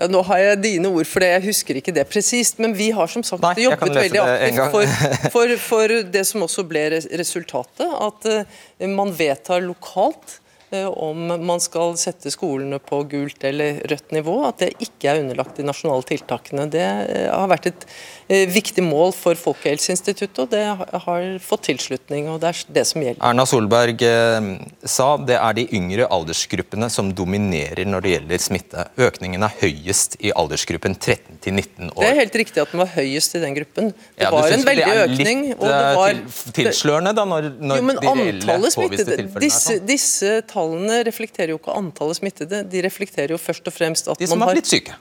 Ja, 0.00 0.08
nå 0.08 0.22
har 0.30 0.40
jeg 0.40 0.60
dine 0.64 0.88
ord 0.88 1.08
for 1.08 1.20
det, 1.20 1.28
jeg 1.34 1.46
husker 1.50 1.76
ikke 1.76 1.92
det 1.92 2.06
presist. 2.08 2.60
Men 2.62 2.72
vi 2.76 2.88
har 2.96 3.10
som 3.12 3.24
sagt 3.26 3.44
Nei, 3.44 3.56
jobbet 3.66 3.98
veldig 3.98 4.22
aktivt 4.24 4.60
for, 4.72 5.00
for, 5.34 5.56
for, 5.60 5.96
det 6.14 6.22
som 6.28 6.46
også 6.46 6.64
ble 6.68 6.86
resultatet. 7.20 7.84
At 7.84 8.30
uh, 8.30 8.86
man 8.88 9.12
vedtar 9.16 9.60
lokalt 9.66 10.38
uh, 10.72 10.88
om 10.88 11.28
man 11.44 11.60
skal 11.60 11.98
sette 12.00 12.32
skolene 12.32 12.80
på 12.80 13.02
gult 13.12 13.44
eller 13.44 13.82
rødt 13.92 14.16
nivå. 14.16 14.38
At 14.48 14.64
det 14.64 14.72
ikke 14.80 15.12
er 15.12 15.20
underlagt 15.20 15.60
de 15.60 15.68
nasjonale 15.68 16.08
tiltakene. 16.08 16.64
Det 16.72 16.86
uh, 16.86 17.28
har 17.36 17.52
vært 17.52 17.68
et 17.74 17.86
Eh, 17.88 18.19
viktig 18.30 18.82
mål 18.86 19.10
for 19.16 19.38
Folkehelseinstituttet, 19.38 20.38
og 20.38 20.50
det 20.52 20.62
har 21.04 21.24
fått 21.42 21.64
tilslutning. 21.66 22.28
og 22.30 22.40
Det 22.42 22.52
er 22.52 22.60
det 22.76 22.84
som 22.86 23.02
gjelder. 23.02 23.22
Erna 23.26 23.46
Solberg 23.48 24.04
eh, 24.06 24.50
sa 24.86 25.08
det 25.18 25.34
er 25.34 25.56
de 25.58 25.64
yngre 25.74 26.06
aldersgruppene 26.06 26.86
som 26.92 27.10
dominerer 27.16 27.82
når 27.88 28.04
det 28.04 28.12
gjelder 28.14 28.44
smitte. 28.44 28.86
Økningen 29.00 29.42
er 29.42 29.56
høyest 29.62 30.14
i 30.22 30.30
aldersgruppen 30.30 30.94
13 30.94 31.40
til 31.42 31.56
19 31.56 31.90
år. 31.90 31.98
Det 31.98 32.10
er 32.12 32.20
helt 32.20 32.38
riktig 32.42 32.62
at 32.62 32.74
den 32.74 32.84
var 32.84 32.92
høyest 32.94 33.34
i 33.34 33.42
den 33.42 33.56
gruppen. 33.58 33.90
Det 34.14 34.26
ja, 34.28 34.30
var 34.34 34.54
en 34.54 34.66
veldig 34.68 34.90
økning. 35.06 35.44
og 35.56 35.66
det 35.66 35.80
eh, 35.80 35.98
var 35.98 36.20
tilslørende 36.60 37.14
da, 37.18 37.26
når, 37.32 37.50
når 37.58 37.82
jo, 37.82 37.86
men 37.90 38.00
de 38.00 38.14
reelle 38.14 38.74
påviste 38.78 39.08
tilfellene 39.10 39.46
disse, 39.46 39.64
er 39.74 39.80
sånn? 39.80 39.88
Disse 39.90 40.36
tallene 40.50 41.00
reflekterer 41.08 41.54
jo 41.56 41.58
ikke 41.58 41.74
antallet 41.82 42.20
smittede, 42.20 42.62
de 42.70 42.84
reflekterer 42.86 43.34
jo 43.34 43.40
først 43.42 43.66
og 43.66 43.74
fremst 43.74 44.06
at 44.06 44.14
man 44.14 44.20
har 44.20 44.28
De 44.28 44.30
som 44.36 44.46
har 44.46 44.54
blitt 44.54 44.70
syke? 44.70 45.00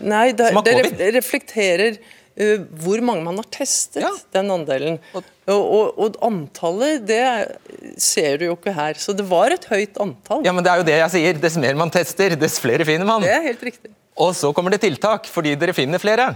Nei, 0.00 0.30
det, 0.32 0.48
det 0.96 1.10
reflekterer 1.18 1.98
Eh, 1.98 2.16
hvor 2.80 3.02
mange 3.04 3.24
man 3.26 3.40
har 3.40 3.46
testet, 3.52 4.02
ja. 4.04 4.10
den 4.36 4.50
andelen. 4.54 4.98
Og, 5.12 5.24
og, 5.50 5.98
og, 5.98 6.18
antallet, 6.24 7.02
det 7.08 7.22
ser 8.00 8.38
du 8.40 8.46
jo 8.48 8.56
ikke 8.56 8.74
her. 8.76 9.00
Så 9.00 9.14
det 9.16 9.26
var 9.28 9.52
et 9.54 9.66
høyt 9.70 9.98
antall. 10.00 10.44
Ja, 10.46 10.54
men 10.56 10.64
det 10.64 10.72
er 10.72 10.82
jo 10.82 10.86
det 10.88 10.98
jeg 10.98 11.14
sier. 11.16 11.40
Dess 11.42 11.58
mer 11.60 11.78
man 11.78 11.92
tester, 11.92 12.36
dess 12.40 12.60
flere 12.62 12.86
finner 12.88 13.08
man. 13.08 13.26
Det 13.26 13.34
er 13.34 13.44
helt 13.50 13.66
riktig. 13.70 13.92
Og 14.20 14.32
så 14.36 14.52
kommer 14.56 14.74
det 14.74 14.82
tiltak, 14.84 15.28
fordi 15.30 15.56
dere 15.58 15.74
finner 15.76 16.02
flere. 16.02 16.30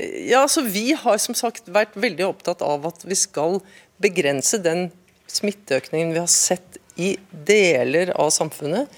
Ja, 0.00 0.44
altså 0.44 0.62
Vi 0.64 0.92
har 0.96 1.20
som 1.20 1.36
sagt 1.36 1.68
vært 1.68 1.96
veldig 1.98 2.30
opptatt 2.30 2.62
av 2.64 2.86
at 2.88 3.04
vi 3.04 3.18
skal 3.18 3.58
begrense 4.00 4.60
den 4.62 4.88
smitteøkningen 5.30 6.14
vi 6.14 6.22
har 6.22 6.30
sett 6.32 6.78
i 7.00 7.14
deler 7.30 8.14
av 8.16 8.32
samfunnet. 8.34 8.88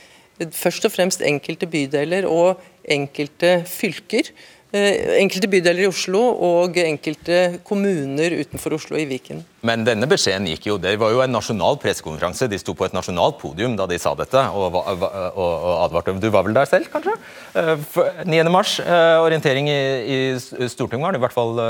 Først 0.56 0.86
og 0.88 0.94
fremst 0.94 1.22
enkelte 1.26 1.68
bydeler 1.70 2.26
og 2.26 2.62
enkelte 2.90 3.60
fylker. 3.68 4.30
Eh, 4.72 5.18
enkelte 5.20 5.50
bydeler 5.52 5.84
i 5.84 5.88
Oslo 5.90 6.20
og 6.46 6.78
enkelte 6.80 7.58
kommuner 7.68 8.32
utenfor 8.40 8.72
Oslo 8.78 8.96
i 8.96 9.04
Viken. 9.04 9.42
Men 9.68 9.84
denne 9.84 10.08
beskjeden 10.08 10.46
gikk 10.48 10.70
jo, 10.70 10.78
det 10.80 10.94
var 11.00 11.12
jo 11.12 11.20
en 11.20 11.34
nasjonal 11.36 11.76
pressekonferanse. 11.82 12.48
De 12.48 12.56
sto 12.60 12.72
på 12.72 12.86
et 12.86 12.96
nasjonalt 12.96 13.36
podium 13.42 13.74
da 13.76 13.84
de 13.90 13.98
sa 14.00 14.14
dette 14.16 14.40
og, 14.56 14.78
og, 14.80 15.04
og 15.04 15.66
advarte. 15.84 16.16
Du 16.22 16.30
var 16.32 16.46
vel 16.48 16.56
der 16.56 16.70
selv, 16.70 16.88
kanskje? 16.94 17.18
9. 17.52 18.32
Eh, 18.32 18.48
mars, 18.48 18.78
eh, 18.80 19.20
orientering 19.20 19.68
i, 19.68 19.82
i 20.08 20.68
Stortinget 20.72 21.04
var 21.04 21.12
det 21.12 21.20
i 21.20 21.26
hvert 21.26 21.36
fall 21.36 21.60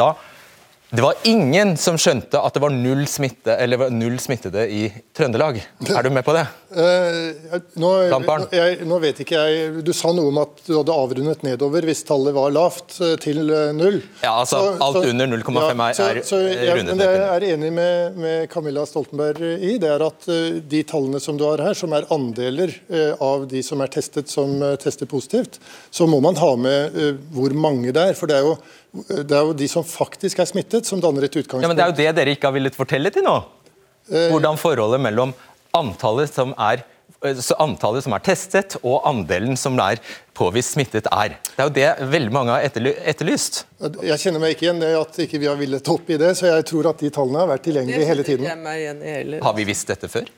da. 0.00 0.14
Det 0.90 1.04
var 1.04 1.20
ingen 1.28 1.76
som 1.78 2.00
skjønte 2.00 2.40
at 2.40 2.56
det 2.56 2.64
var 2.64 2.72
null, 2.72 3.04
smitte, 3.06 3.52
null 3.92 4.16
smittede 4.18 4.64
i 4.64 4.88
Trøndelag. 5.14 5.60
Er 5.92 6.08
du 6.08 6.10
med 6.10 6.24
på 6.24 6.34
det? 6.34 6.48
Eh, 6.70 7.56
nå, 7.82 7.88
jeg, 8.54 8.76
nå, 8.86 8.96
vet 9.02 9.20
ikke 9.24 9.38
jeg 9.42 9.80
Du 9.82 9.88
sa 9.96 10.12
noe 10.14 10.30
om 10.30 10.36
at 10.38 10.60
du 10.68 10.76
hadde 10.76 10.94
avrundet 10.94 11.42
nedover 11.42 11.82
hvis 11.88 12.04
tallet 12.06 12.36
var 12.36 12.52
lavt, 12.54 12.94
eh, 13.02 13.16
til 13.18 13.42
eh, 13.50 13.72
null. 13.74 13.98
Ja, 14.22 14.36
altså 14.44 14.60
så, 14.60 14.76
alt 14.86 15.00
så, 15.00 15.10
under 15.10 15.32
0,5 15.32 15.58
ja, 15.58 15.96
er, 16.06 16.20
er 16.22 16.68
ja, 16.68 16.76
rundet 16.78 16.94
ned. 16.94 17.02
Det 17.02 17.08
jeg 17.10 17.32
er 17.34 17.46
enig 17.56 17.72
med, 17.74 18.20
med, 18.22 18.46
Camilla 18.52 18.86
Stoltenberg 18.86 19.42
i, 19.58 19.74
det 19.82 19.90
er 19.90 20.06
at 20.06 20.30
uh, 20.30 20.60
de 20.70 20.84
tallene 20.86 21.18
som 21.22 21.38
du 21.40 21.44
har 21.48 21.62
her, 21.64 21.74
som 21.74 21.94
er 21.96 22.06
andeler 22.14 22.72
uh, 22.92 23.18
av 23.18 23.48
de 23.50 23.64
som 23.66 23.82
er 23.82 23.90
testet 23.90 24.30
som 24.30 24.62
tester 24.78 25.10
positivt, 25.10 25.58
så 25.90 26.06
må 26.06 26.20
man 26.22 26.38
ha 26.38 26.52
med 26.54 26.98
hvor 27.34 27.54
mange 27.56 27.90
det 27.94 28.10
er. 28.12 28.18
for 28.18 28.30
det 28.30 28.38
er 28.38 28.46
jo 28.46 28.54
det 28.90 29.34
er 29.34 29.46
jo 29.46 29.54
de 29.54 29.66
som 29.70 29.86
faktisk 29.86 30.40
er 30.42 30.48
smittet, 30.50 30.86
som 30.86 31.02
danner 31.02 31.26
et 31.26 31.34
utgangspunkt. 31.34 31.66
Ja, 31.66 31.70
men 31.70 31.78
Det 31.78 31.84
er 31.84 31.92
jo 31.92 31.98
det 31.98 32.10
dere 32.18 32.34
ikke 32.34 32.50
har 32.50 32.54
villet 32.54 32.78
fortelle 32.78 33.10
til 33.14 33.26
nå. 33.26 33.36
Hvordan 34.10 34.58
forholdet 34.58 34.98
mellom 35.02 35.30
antallet 35.76 36.32
som 36.34 36.54
er 36.58 36.86
antallet 37.60 38.04
som 38.04 38.14
er 38.16 38.22
testet 38.24 38.76
og 38.80 39.02
andelen 39.08 39.58
som 39.60 39.76
er 39.82 40.00
påvist 40.36 40.76
smittet 40.76 41.08
er. 41.12 41.36
Det 41.56 41.60
er 41.60 41.68
jo 41.68 41.74
det 41.76 42.10
veldig 42.14 42.32
mange 42.32 42.54
har 42.54 42.64
etterlyst. 42.64 43.64
Jeg 44.00 44.18
kjenner 44.22 44.40
meg 44.40 44.54
ikke 44.54 44.68
igjen 44.68 44.84
i 44.86 44.94
at 44.96 45.18
ikke 45.26 45.40
vi 45.42 45.50
har 45.50 45.58
villet 45.60 45.92
opp 45.92 46.08
i 46.08 46.16
det, 46.20 46.32
så 46.38 46.48
jeg 46.48 46.68
tror 46.70 46.92
at 46.94 47.02
de 47.02 47.10
tallene 47.12 47.42
har 47.42 47.50
vært 47.50 47.66
tilgjengelige 47.68 48.08
hele 48.08 48.24
tiden. 48.24 49.42
Har 49.44 49.58
vi 49.58 49.68
visst 49.68 49.92
dette 49.92 50.08
før? 50.08 50.30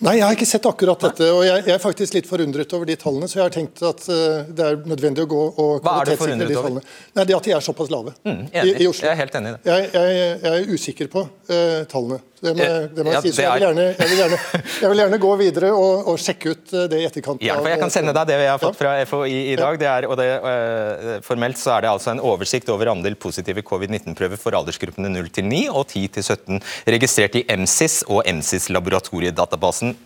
Nei, 0.00 0.14
jeg 0.16 0.24
har 0.24 0.32
ikke 0.32 0.48
sett 0.48 0.64
akkurat 0.64 1.02
dette. 1.04 1.26
og 1.28 1.42
jeg, 1.44 1.64
er 1.74 1.80
faktisk 1.80 2.14
litt 2.16 2.28
forundret 2.28 2.70
over 2.72 2.88
de 2.88 2.96
tallene. 2.96 3.26
Så 3.28 3.36
jeg 3.36 3.44
har 3.44 3.52
tenkt 3.52 3.82
at 3.84 4.06
uh, 4.08 4.46
det 4.48 4.68
er 4.70 4.78
nødvendig 4.88 5.26
å 5.26 5.28
gå 5.28 5.40
og 5.50 5.82
kvalitetssikre 5.84 6.48
de 6.48 6.56
tallene. 6.56 6.84
Nei, 7.18 7.26
Det 7.28 7.36
at 7.36 7.48
de 7.48 7.52
er 7.58 7.66
såpass 7.66 7.92
lave 7.92 8.14
mm, 8.24 8.40
i, 8.48 8.62
i, 8.70 8.86
Oslo. 8.88 9.04
Jeg 9.04 9.12
er 9.12 9.20
helt 9.20 9.36
enig 9.36 9.52
i 9.52 9.58
det. 9.58 9.60
Jeg, 9.68 9.90
jeg, 9.92 10.22
jeg 10.46 10.54
er 10.54 10.72
usikker 10.72 11.12
på 11.12 11.26
uh, 11.28 11.82
tallene. 11.90 12.22
Det 12.40 12.52
må, 12.56 12.66
det 12.96 13.04
må 13.04 13.12
jeg 13.12 13.24
si. 13.26 13.32
Så 13.36 13.44
jeg 13.44 13.52
vil, 13.58 13.64
gjerne, 13.66 13.84
jeg, 13.92 14.08
vil 14.08 14.20
gjerne, 14.22 14.38
jeg 14.80 14.90
vil 14.92 15.02
gjerne, 15.02 15.18
gå 15.20 15.32
videre 15.42 15.72
og, 15.76 16.06
og, 16.08 16.20
sjekke 16.20 16.54
ut 16.54 16.72
det 16.88 17.00
i 17.02 17.04
etterkant. 17.04 17.42
Ja, 17.44 17.58
for 17.60 17.68
Jeg 17.68 17.82
kan 17.82 17.92
sende 17.92 18.14
deg 18.16 18.30
det 18.30 18.38
jeg 18.40 18.48
har 18.48 18.62
fått 18.62 18.78
fra 18.78 18.94
FHI 19.04 19.40
i 19.52 19.58
dag. 19.60 19.76
Det 19.80 19.90
er, 19.90 20.08
og 20.08 20.16
det, 20.20 20.28
uh, 20.40 21.10
formelt 21.26 21.60
så 21.60 21.74
er 21.76 21.84
det 21.84 21.92
altså 21.92 22.14
en 22.14 22.22
oversikt 22.24 22.72
over 22.72 22.92
andel 22.94 23.18
positive 23.20 23.64
covid-19-prøver 23.68 24.40
for 24.40 24.56
aldersgruppene 24.56 25.12
0 25.12 25.28
til 25.36 25.50
9 25.52 25.62
og 25.68 25.84
10 25.84 26.06
til 26.16 26.24
17 26.24 26.62
registrert 26.96 27.36
i 27.42 27.44
MSIS 27.60 28.00
og 28.08 28.24
MSIS-laboratoriedatabasen. 28.24 29.96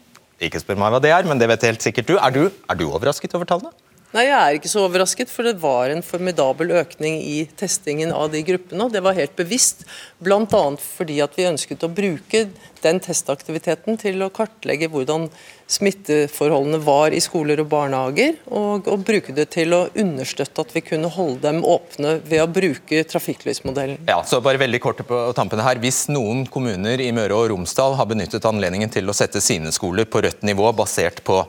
Ikke 0.42 0.58
spør 0.58 0.80
meg 0.82 0.90
hva 0.96 1.02
det 1.02 1.14
er, 1.14 1.30
men 1.30 1.38
det 1.38 1.48
vet 1.54 1.70
helt 1.70 1.86
sikkert 1.86 2.10
du. 2.10 2.16
Er 2.18 2.34
du, 2.34 2.48
er 2.50 2.78
du 2.78 2.88
overrasket 2.90 3.38
over 3.38 3.46
tallene? 3.46 3.70
Nei, 4.14 4.29
Jeg 4.29 4.38
er 4.38 4.57
ikke 4.61 4.70
så 4.70 4.85
overrasket, 4.87 5.27
for 5.27 5.42
det 5.42 5.57
var 5.59 5.90
en 5.90 6.03
formidabel 6.07 6.70
økning 6.79 7.16
i 7.18 7.48
testingen 7.59 8.12
av 8.14 8.29
de 8.31 8.44
gruppene. 8.46 8.85
og 8.87 8.92
Det 8.94 9.00
var 9.03 9.16
helt 9.18 9.35
bevisst, 9.35 9.83
bl.a. 10.22 10.61
fordi 10.79 11.16
at 11.24 11.35
vi 11.35 11.48
ønsket 11.48 11.83
å 11.83 11.90
bruke 11.90 12.44
den 12.85 13.00
testaktiviteten 13.03 13.98
til 13.98 14.22
å 14.22 14.29
kartlegge 14.31 14.87
hvordan 14.92 15.27
smitteforholdene 15.66 16.79
var 16.85 17.16
i 17.16 17.18
skoler 17.24 17.64
og 17.64 17.72
barnehager, 17.72 18.38
og, 18.46 18.87
og 18.87 19.03
bruke 19.03 19.35
det 19.35 19.48
til 19.57 19.74
å 19.74 19.88
understøtte 19.90 20.62
at 20.62 20.77
vi 20.77 20.85
kunne 20.92 21.11
holde 21.11 21.42
dem 21.48 21.64
åpne 21.66 22.20
ved 22.22 22.44
å 22.44 22.46
bruke 22.46 23.03
trafikklysmodellen. 23.11 24.07
Ja, 24.07 24.20
så 24.22 24.38
bare 24.44 24.62
veldig 24.62 24.83
kort 24.85 25.03
på 25.09 25.24
tampene 25.35 25.66
her. 25.66 25.83
Hvis 25.83 26.05
noen 26.12 26.46
kommuner 26.46 27.03
i 27.03 27.11
Møre 27.16 27.35
og 27.35 27.50
Romsdal 27.50 27.98
har 27.98 28.07
benyttet 28.14 28.46
anledningen 28.46 28.94
til 28.94 29.11
å 29.11 29.16
sette 29.16 29.42
sine 29.42 29.74
skoler 29.74 30.07
på 30.07 30.22
rødt 30.22 30.46
nivå 30.46 30.70
basert 30.79 31.24
på 31.27 31.42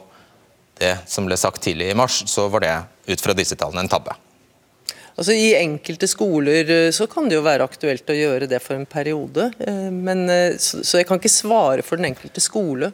det 0.79 0.93
som 1.09 1.27
ble 1.27 1.37
sagt 1.39 1.63
tidlig 1.63 1.91
i 1.91 1.97
mars, 1.97 2.21
så 2.29 2.47
var 2.51 2.63
det 2.65 2.75
ut 3.07 3.21
fra 3.21 3.35
disse 3.37 3.57
tallene 3.59 3.85
en 3.85 3.91
tabbe. 3.91 4.15
Altså 5.15 5.31
I 5.31 5.53
enkelte 5.55 6.09
skoler 6.11 6.71
eh, 6.71 6.91
så 6.95 7.07
kan 7.07 7.29
det 7.29 7.37
jo 7.37 7.45
være 7.45 7.63
aktuelt 7.63 8.09
å 8.11 8.17
gjøre 8.17 8.49
det 8.51 8.59
for 8.63 8.75
en 8.75 8.87
periode. 8.89 9.47
Eh, 9.63 9.87
men, 9.93 10.25
så, 10.59 10.81
så 10.83 10.99
jeg 10.99 11.07
kan 11.07 11.21
ikke 11.21 11.31
svare 11.31 11.85
for 11.87 12.01
den 12.01 12.09
enkelte 12.11 12.43
skole. 12.43 12.91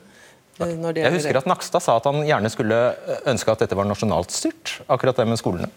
jeg 0.62 1.14
husker 1.16 1.40
at 1.42 1.50
Nakstad 1.50 1.82
sa 1.82 1.98
at 1.98 2.10
han 2.10 2.22
gjerne 2.28 2.52
skulle 2.54 2.82
ønske 3.26 3.56
at 3.56 3.66
dette 3.66 3.78
var 3.78 3.90
nasjonalt 3.90 4.36
styrt, 4.36 4.78
akkurat 4.86 5.18
det 5.18 5.26
med 5.32 5.42
skolene. 5.42 5.72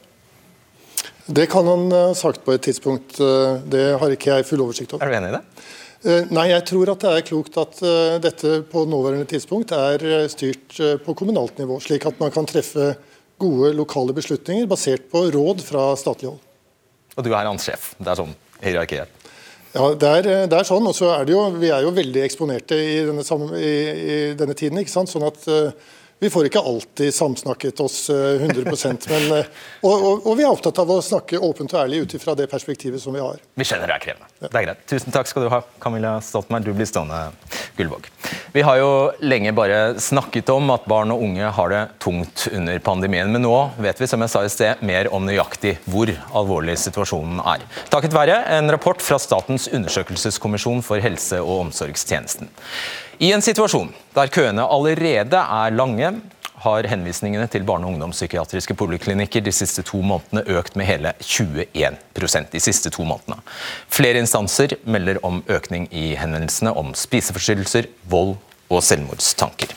Det 1.25 1.47
kan 1.49 1.65
han 1.65 1.89
ha 1.89 2.11
sagt 2.13 2.43
på 2.45 2.53
et 2.53 2.61
tidspunkt. 2.67 3.17
Det 3.17 3.85
har 3.97 4.13
ikke 4.13 4.35
jeg 4.35 4.45
full 4.45 4.61
oversikt 4.67 4.93
over. 4.93 5.07
Er 5.07 5.15
du 5.15 5.17
enig 5.17 5.31
i 5.33 5.37
det? 5.39 5.65
Eh, 6.05 6.27
nei, 6.37 6.51
jeg 6.51 6.67
tror 6.69 6.91
at 6.93 7.01
det 7.01 7.11
er 7.17 7.25
klokt 7.25 7.55
at 7.57 7.79
eh, 7.81 8.19
dette 8.21 8.59
på 8.69 8.83
nåværende 8.85 9.25
tidspunkt 9.29 9.73
er 9.73 10.03
eh, 10.05 10.27
styrt 10.29 10.77
på 11.01 11.15
kommunalt 11.17 11.57
nivå, 11.61 11.79
slik 11.81 12.05
at 12.11 12.21
man 12.21 12.33
kan 12.35 12.49
treffe 12.49 12.93
gode 13.41 13.73
lokale 13.79 14.13
beslutninger 14.17 14.69
basert 14.69 15.09
på 15.11 15.25
råd 15.33 15.65
fra 15.65 15.87
statlig 15.99 16.29
hold. 16.29 16.43
Og 17.17 17.25
du 17.25 17.31
er 17.33 17.49
hans 17.49 17.65
sjef. 17.65 17.95
Det 17.97 18.13
er 18.13 18.21
sånn 18.21 18.35
hierarkiet 18.61 19.21
ja, 19.75 19.89
det 19.99 20.07
er, 20.21 20.27
det 20.47 20.55
er 20.55 20.67
sånn. 20.69 20.85
Og 20.87 20.95
så 20.95 21.09
er 21.17 21.25
det 21.27 21.33
jo, 21.35 21.41
vi 21.59 21.67
er 21.75 21.83
jo 21.83 21.91
veldig 21.91 22.21
eksponerte 22.23 22.77
i 22.79 23.01
denne, 23.09 23.25
i, 23.59 23.73
i 23.91 24.19
denne 24.39 24.55
tiden. 24.55 24.79
ikke 24.79 24.93
sant? 24.93 25.11
Sånn 25.11 25.25
at 25.27 25.41
vi 26.25 26.31
får 26.31 26.47
ikke 26.49 26.61
alltid 26.61 27.15
samsnakket 27.15 27.81
oss 27.85 28.11
100 28.11 28.49
eh, 28.49 28.93
men, 29.11 29.25
eh, 29.39 29.49
og, 29.83 29.93
og, 29.93 30.27
og, 30.27 30.31
vi 30.39 30.47
er 30.47 30.49
opptatt 30.49 30.79
av 30.81 30.89
å 30.95 30.97
snakke 31.05 31.37
åpent 31.37 31.75
og 31.75 31.83
ærlig 31.83 31.99
ut 32.01 32.15
ifra 32.17 32.33
det 32.39 32.47
perspektivet 32.49 33.03
som 33.03 33.13
vi 33.13 33.21
har. 33.21 33.43
Vi 33.61 33.67
skjønner 33.69 33.93
det 33.93 33.99
er 33.99 34.05
krevende. 34.07 34.31
Det 34.41 34.49
er 34.49 34.65
greit. 34.71 34.81
Tusen 34.89 35.13
takk 35.13 35.29
skal 35.29 35.45
du 35.45 35.51
ha, 35.53 35.61
Camilla 35.85 36.15
Stoltenberg. 36.25 36.65
Du 36.65 36.73
blir 36.79 36.89
stående, 36.89 37.19
Gullvåg. 37.77 38.09
Vi 38.57 38.65
har 38.65 38.81
jo 38.81 38.89
lenge 39.21 39.53
bare 39.53 39.99
snakket 40.01 40.49
om 40.55 40.73
at 40.73 40.89
barn 40.89 41.13
og 41.13 41.27
unge 41.29 41.53
har 41.59 41.73
det 41.75 41.83
tungt 42.01 42.47
under 42.55 42.81
pandemien, 42.89 43.29
men 43.29 43.45
nå 43.45 43.55
vet 43.85 44.01
vi 44.01 44.09
som 44.09 44.25
jeg 44.25 44.33
sa 44.33 44.47
i 44.47 44.53
sted, 44.57 44.81
mer 44.81 45.13
om 45.13 45.29
nøyaktig 45.29 45.77
hvor 45.85 46.09
alvorlig 46.33 46.79
situasjonen 46.81 47.45
er. 47.45 47.69
Takket 47.93 48.17
være 48.17 48.41
en 48.57 48.73
rapport 48.73 49.05
fra 49.05 49.21
Statens 49.21 49.69
undersøkelseskommisjon 49.69 50.81
for 50.87 51.05
helse- 51.05 51.45
og 51.45 51.67
omsorgstjenesten. 51.67 52.49
I 53.19 53.31
en 53.33 53.43
situasjon 53.43 53.93
der 54.15 54.31
køene 54.33 54.65
allerede 54.67 55.39
er 55.39 55.75
lange, 55.75 56.15
har 56.65 56.87
henvisningene 56.89 57.47
til 57.51 57.65
barne- 57.67 57.85
og 57.85 57.93
ungdomspsykiatriske 57.93 58.75
poliklinikker 58.75 59.43
de 59.45 59.53
siste 59.53 59.83
to 59.85 60.01
månedene 60.01 60.45
økt 60.57 60.79
med 60.81 60.89
hele 60.89 61.13
21% 61.21 62.51
de 62.55 62.63
siste 62.63 62.91
to 62.91 63.05
månedene. 63.05 63.43
Flere 63.93 64.23
instanser 64.23 64.77
melder 64.85 65.21
om 65.23 65.43
økning 65.49 65.89
i 65.93 66.15
henvendelsene 66.17 66.73
om 66.73 66.95
spiseforstyrrelser, 66.97 67.91
vold 68.09 68.37
og 68.71 68.83
selvmordstanker. 68.83 69.77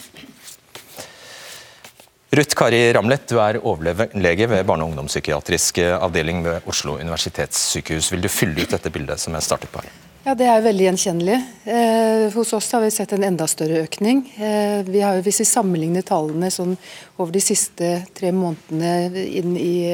Ruth 2.37 2.55
Kari 2.59 2.81
Ramlet, 2.95 3.27
du 3.27 3.37
er 3.39 3.59
overlege 3.63 4.49
ved 4.49 4.65
barne- 4.67 4.83
og 4.83 4.89
ungdomspsykiatrisk 4.91 5.83
avdeling 5.83 6.43
ved 6.45 6.67
Oslo 6.67 6.97
universitetssykehus. 6.99 8.11
Vil 8.11 8.23
du 8.23 8.31
fylle 8.31 8.63
ut 8.63 8.75
dette 8.75 8.91
bildet 8.91 9.19
som 9.19 9.35
jeg 9.35 9.43
startet 9.43 9.71
på 9.71 9.83
her? 9.83 10.06
Ja, 10.27 10.33
Det 10.35 10.43
er 10.43 10.59
veldig 10.59 10.83
gjenkjennelig. 10.83 11.35
Eh, 11.71 12.33
hos 12.33 12.49
oss 12.51 12.65
har 12.75 12.81
vi 12.83 12.89
sett 12.91 13.13
en 13.15 13.23
enda 13.23 13.45
større 13.47 13.85
økning. 13.85 14.25
Eh, 14.35 14.81
vi 14.83 14.99
har, 14.99 15.21
hvis 15.23 15.39
vi 15.39 15.45
sammenligner 15.47 16.03
tallene 16.03 16.49
sånn 16.51 16.73
over 17.15 17.31
de 17.31 17.39
siste 17.39 17.93
tre 18.11 18.33
månedene 18.35 19.21
inn 19.23 19.55
i, 19.55 19.87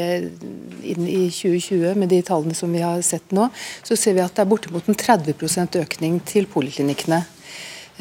inn 0.89 1.05
i, 1.05 1.27
2020 1.29 1.93
med 2.01 2.09
de 2.09 2.23
tallene 2.25 2.57
som 2.57 2.73
vi 2.73 2.81
har 2.81 3.05
sett 3.05 3.29
nå, 3.29 3.45
så 3.85 3.93
ser 3.93 4.17
vi 4.17 4.25
at 4.25 4.33
det 4.33 4.41
er 4.41 4.49
bortimot 4.49 4.89
en 4.89 4.97
30% 4.97 5.77
økning 5.83 6.17
til 6.25 6.49
poliklinikkene. 6.49 7.21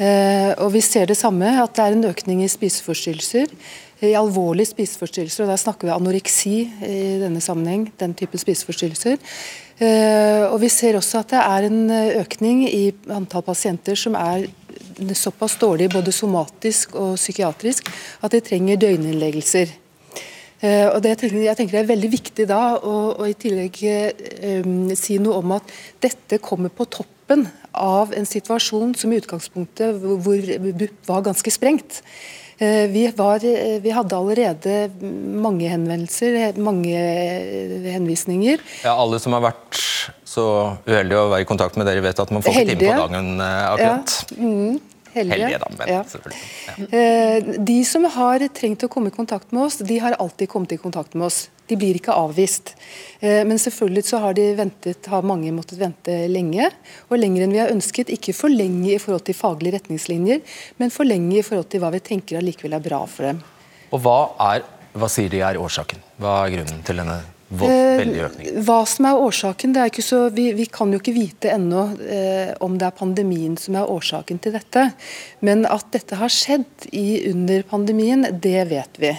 Eh, 0.01 0.57
og 0.57 0.73
Vi 0.73 0.81
ser 0.81 1.05
det 1.05 1.19
samme, 1.19 1.53
at 1.61 1.75
det 1.77 1.85
er 1.85 1.99
en 1.99 2.09
økning 2.09 2.41
i 2.41 2.49
spiseforstyrrelser. 2.49 3.53
I 4.01 4.17
alvorlige 4.17 4.73
spiseforstyrrelser, 4.73 5.45
og 5.45 5.53
da 5.53 5.61
snakker 5.61 5.85
vi 5.85 5.93
anoreksi 5.93 6.55
i 6.81 7.19
denne 7.21 7.39
sammenheng, 7.39 7.91
den 8.01 8.17
type 8.17 8.41
spiseforstyrrelser. 8.41 9.21
Eh, 9.81 10.43
og 10.51 10.59
Vi 10.61 10.69
ser 10.69 10.97
også 10.99 11.23
at 11.23 11.33
det 11.33 11.39
er 11.41 11.67
en 11.67 11.79
eh, 11.89 12.19
økning 12.21 12.65
i 12.67 12.93
antall 13.09 13.41
pasienter 13.45 13.97
som 13.97 14.15
er 14.19 14.45
såpass 15.17 15.57
dårlige 15.57 15.89
både 15.89 16.11
somatisk 16.13 16.93
og 16.95 17.15
psykiatrisk 17.17 17.89
at 18.21 18.31
de 18.31 18.41
trenger 18.45 18.77
døgninnleggelser. 18.77 19.73
Eh, 20.61 20.87
og 20.93 21.01
det, 21.01 21.17
jeg 21.23 21.57
tenker 21.57 21.79
det 21.79 21.81
er 21.81 21.89
veldig 21.89 22.11
viktig 22.13 22.45
da 22.47 22.61
å, 22.77 23.25
i 23.25 23.33
tillegg 23.33 23.81
si 24.95 25.17
noe 25.19 25.41
om 25.41 25.57
at 25.57 25.73
dette 26.05 26.37
kommer 26.43 26.69
på 26.69 26.85
toppen 26.85 27.47
av 27.73 28.13
en 28.13 28.25
situasjon 28.29 28.93
som 28.95 29.13
i 29.13 29.19
utgangspunktet 29.21 29.99
hvor 29.99 30.55
BUP 30.63 31.09
var 31.09 31.25
ganske 31.25 31.53
sprengt. 31.53 32.01
Eh, 32.57 32.87
vi, 32.89 33.07
var, 33.15 33.45
eh, 33.45 33.81
vi, 33.81 33.91
hadde 33.91 34.15
allerede 34.15 34.91
mange 35.41 35.67
henvendelser, 35.71 36.53
mange 36.61 36.93
eh, 36.93 37.89
henvisninger. 37.95 38.61
Ja, 38.85 38.93
Alle 38.93 39.19
som 39.19 39.33
har 39.33 39.43
vært 39.43 39.79
så 40.27 40.45
uheldige 40.85 41.19
å 41.19 41.31
være 41.33 41.45
i 41.45 41.49
kontakt 41.49 41.77
med 41.79 41.89
dere, 41.89 42.03
vet 42.05 42.21
at 42.21 42.33
man 42.33 42.45
får 42.45 42.61
ikke 42.61 42.77
time 42.77 42.93
på 42.93 43.07
dagen 43.07 43.43
akkurat. 43.43 44.17
Ja. 44.31 44.43
Mm. 44.43 44.81
Heldige. 45.13 45.45
Heldige 45.45 45.57
da, 45.61 45.67
men 45.77 45.89
ja. 45.91 45.99
Ja. 46.89 47.57
De 47.69 47.75
som 47.85 48.05
har 48.15 48.47
trengt 48.57 48.81
å 48.81 48.89
komme 48.89 49.11
i 49.11 49.13
kontakt 49.13 49.51
med 49.53 49.67
oss, 49.67 49.77
de 49.85 49.99
har 50.01 50.15
alltid 50.17 50.49
kommet 50.49 50.73
i 50.73 50.79
kontakt 50.81 51.13
med 51.13 51.27
oss. 51.27 51.43
De 51.69 51.77
blir 51.79 51.97
ikke 51.99 52.15
avvist. 52.15 52.73
Eh, 53.19 53.41
men 53.47 53.59
selvfølgelig 53.61 54.05
så 54.09 54.19
har, 54.23 54.35
de 54.37 54.49
ventet, 54.57 55.07
har 55.11 55.25
mange 55.27 55.51
måttet 55.55 55.79
vente 55.81 56.17
lenge. 56.31 56.69
Og 57.09 57.17
lenger 57.21 57.45
enn 57.45 57.55
vi 57.55 57.61
har 57.63 57.73
ønsket. 57.73 58.11
Ikke 58.13 58.35
for 58.35 58.51
lenge 58.51 58.93
i 58.95 59.01
forhold 59.01 59.25
til 59.27 59.37
faglige 59.37 59.77
retningslinjer, 59.79 60.43
men 60.81 60.93
for 60.93 61.07
lenge 61.07 61.39
i 61.39 61.45
forhold 61.45 61.69
til 61.71 61.83
hva 61.83 61.93
vi 61.93 62.03
tenker 62.03 62.39
allikevel 62.39 62.75
er 62.77 62.83
bra 62.83 63.03
for 63.09 63.29
dem. 63.29 63.43
Og 63.93 64.01
hva, 64.03 64.17
er, 64.51 64.65
hva 64.97 65.11
sier 65.11 65.31
de 65.31 65.43
er 65.45 65.61
årsaken? 65.61 66.01
Hva 66.21 66.41
er 66.43 66.57
grunnen 66.57 66.83
til 66.85 66.99
denne? 67.03 67.21
Eh, 67.53 68.61
hva 68.65 68.79
som 68.89 69.05
er 69.05 69.19
årsaken, 69.21 69.73
det 69.75 69.81
er 69.81 69.91
ikke 69.91 70.05
så, 70.05 70.23
vi, 70.33 70.47
vi 70.57 70.65
kan 70.73 70.89
jo 70.93 70.97
ikke 70.97 71.13
vite 71.13 71.51
ennå 71.53 71.83
eh, 72.01 72.53
om 72.65 72.79
det 72.81 72.87
er 72.87 72.95
pandemien 72.97 73.57
som 73.61 73.77
er 73.77 73.91
årsaken 73.93 74.39
til 74.41 74.55
dette. 74.55 74.87
Men 75.45 75.67
at 75.69 75.85
dette 75.93 76.17
har 76.17 76.33
skjedd 76.33 76.87
i, 76.89 77.29
under 77.29 77.61
pandemien, 77.69 78.25
det 78.41 78.63
vet 78.71 79.01
vi. 79.01 79.13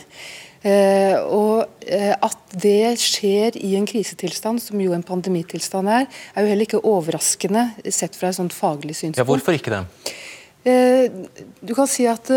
Eh, 0.64 1.16
og 1.28 1.66
eh, 1.84 2.14
At 2.16 2.56
det 2.56 2.96
skjer 3.02 3.58
i 3.60 3.74
en 3.76 3.88
krisetilstand, 3.88 4.62
som 4.64 4.80
jo 4.80 4.94
en 4.96 5.04
pandemitilstand 5.04 5.90
er, 5.92 6.06
er 6.32 6.44
jo 6.44 6.52
heller 6.52 6.68
ikke 6.68 6.84
overraskende 6.88 7.68
sett 7.92 8.16
fra 8.16 8.30
et 8.30 8.38
sånt 8.38 8.56
faglig 8.56 8.96
synspunkt. 8.96 9.20
Ja, 9.20 9.28
hvorfor 9.28 9.56
ikke 9.56 9.74
det? 9.74 9.82
Eh, 10.64 11.12
du 11.60 11.74
kan 11.76 11.88
si 11.90 12.06
at 12.08 12.30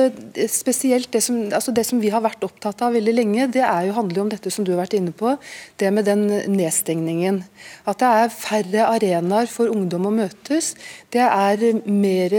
spesielt 0.51 1.07
det 1.13 1.21
som, 1.23 1.37
altså 1.47 1.71
det 1.71 1.85
som, 1.87 2.01
vi 2.03 2.11
har 2.11 2.19
vært 2.25 2.43
opptatt 2.43 2.83
av 2.83 2.97
veldig 2.97 3.13
lenge, 3.15 3.47
det 3.55 3.63
er 3.63 3.87
jo 3.87 3.95
handler 3.95 4.25
om 4.25 4.31
dette 4.33 4.51
som 4.51 4.67
du 4.67 4.73
har 4.73 4.81
vært 4.81 4.97
inne 4.99 5.13
på, 5.15 5.37
det 5.79 5.93
med 5.95 6.09
den 6.09 6.25
nedstengningen. 6.51 7.39
At 7.87 8.03
det 8.03 8.11
er 8.11 8.35
færre 8.35 8.89
arenaer 8.91 9.47
for 9.47 9.71
ungdom 9.71 10.09
å 10.09 10.15
møtes. 10.17 10.73
Det 11.15 11.23
er 11.23 11.79
mer 11.87 12.35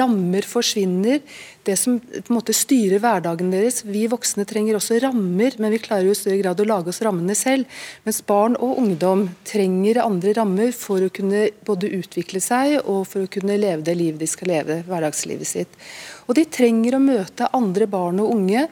rammer 0.00 0.48
forsvinner 0.48 1.20
det 1.66 1.76
som 1.78 1.98
på 2.00 2.20
en 2.20 2.36
måte 2.36 2.54
styrer 2.56 3.00
hverdagen 3.02 3.52
deres. 3.52 3.82
Vi 3.86 4.04
voksne 4.10 4.44
trenger 4.48 4.78
også 4.78 4.98
rammer, 5.02 5.54
men 5.62 5.74
vi 5.74 5.80
klarer 5.82 6.08
jo 6.08 6.14
i 6.14 6.18
større 6.18 6.40
grad 6.40 6.60
å 6.62 6.66
lage 6.66 6.90
oss 6.90 7.02
rammene 7.04 7.36
selv. 7.38 7.68
Mens 8.06 8.22
barn 8.26 8.56
og 8.58 8.80
ungdom 8.82 9.28
trenger 9.48 10.02
andre 10.02 10.34
rammer 10.38 10.72
for 10.76 11.04
å 11.04 11.12
kunne 11.14 11.46
både 11.66 11.92
utvikle 12.00 12.42
seg 12.42 12.80
og 12.82 13.04
for 13.10 13.24
å 13.24 13.30
kunne 13.30 13.60
leve 13.60 13.86
det 13.86 13.94
livet 13.98 14.22
de 14.22 14.30
skal 14.30 14.50
leve, 14.50 14.80
hverdagslivet 14.88 15.48
sitt. 15.48 15.78
Og 16.26 16.34
de 16.38 16.46
trenger 16.50 16.96
å 16.96 17.02
møte 17.02 17.50
andre 17.54 17.88
barn 17.90 18.22
og 18.22 18.34
unge. 18.34 18.66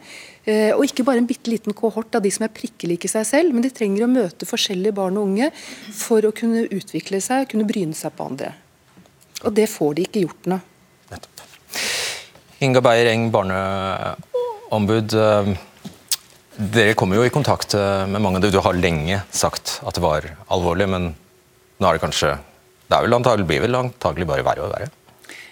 Eh, 0.48 0.72
og 0.72 0.86
ikke 0.86 1.04
bare 1.06 1.22
en 1.22 1.28
bitte 1.28 1.52
liten 1.52 1.76
kohort 1.76 2.16
av 2.16 2.24
de 2.24 2.32
som 2.32 2.46
er 2.46 2.54
prikkelike 2.54 3.10
seg 3.12 3.26
selv, 3.28 3.54
men 3.54 3.66
de 3.66 3.72
trenger 3.74 4.06
å 4.06 4.10
møte 4.10 4.48
forskjellige 4.48 4.96
barn 4.96 5.20
og 5.20 5.28
unge 5.28 5.50
for 5.94 6.24
å 6.26 6.34
kunne 6.34 6.64
utvikle 6.66 7.20
seg 7.22 7.50
kunne 7.52 7.68
bryne 7.68 7.94
seg 7.94 8.16
på 8.16 8.30
andre. 8.32 8.54
Og 9.44 9.54
det 9.56 9.68
får 9.70 9.96
de 9.96 10.08
ikke 10.08 10.24
gjort 10.26 10.50
nå. 10.52 10.60
Nettopp. 11.12 11.46
Inga 12.60 12.80
Beyer 12.84 13.08
Eng, 13.08 13.30
barneombud. 13.32 15.14
Eh, 15.16 15.46
dere 16.60 16.92
kommer 16.98 17.16
jo 17.16 17.24
i 17.24 17.32
kontakt 17.32 17.72
eh, 17.72 18.04
med 18.04 18.20
mange. 18.20 18.42
Du 18.52 18.58
har 18.60 18.76
lenge 18.76 19.22
sagt 19.32 19.78
at 19.80 19.96
det 19.96 20.02
var 20.04 20.26
alvorlig, 20.52 20.88
men 20.92 21.06
nå 21.80 21.88
er 21.88 21.96
det 21.96 22.02
kanskje 22.04 22.34
Det 22.90 22.98
er 22.98 23.06
vel 23.06 23.16
antagelig, 23.16 23.46
blir 23.46 23.62
vel 23.62 23.78
antagelig 23.78 24.26
bare 24.28 24.44
verre 24.44 24.66
og 24.66 24.74
verre? 24.74 24.90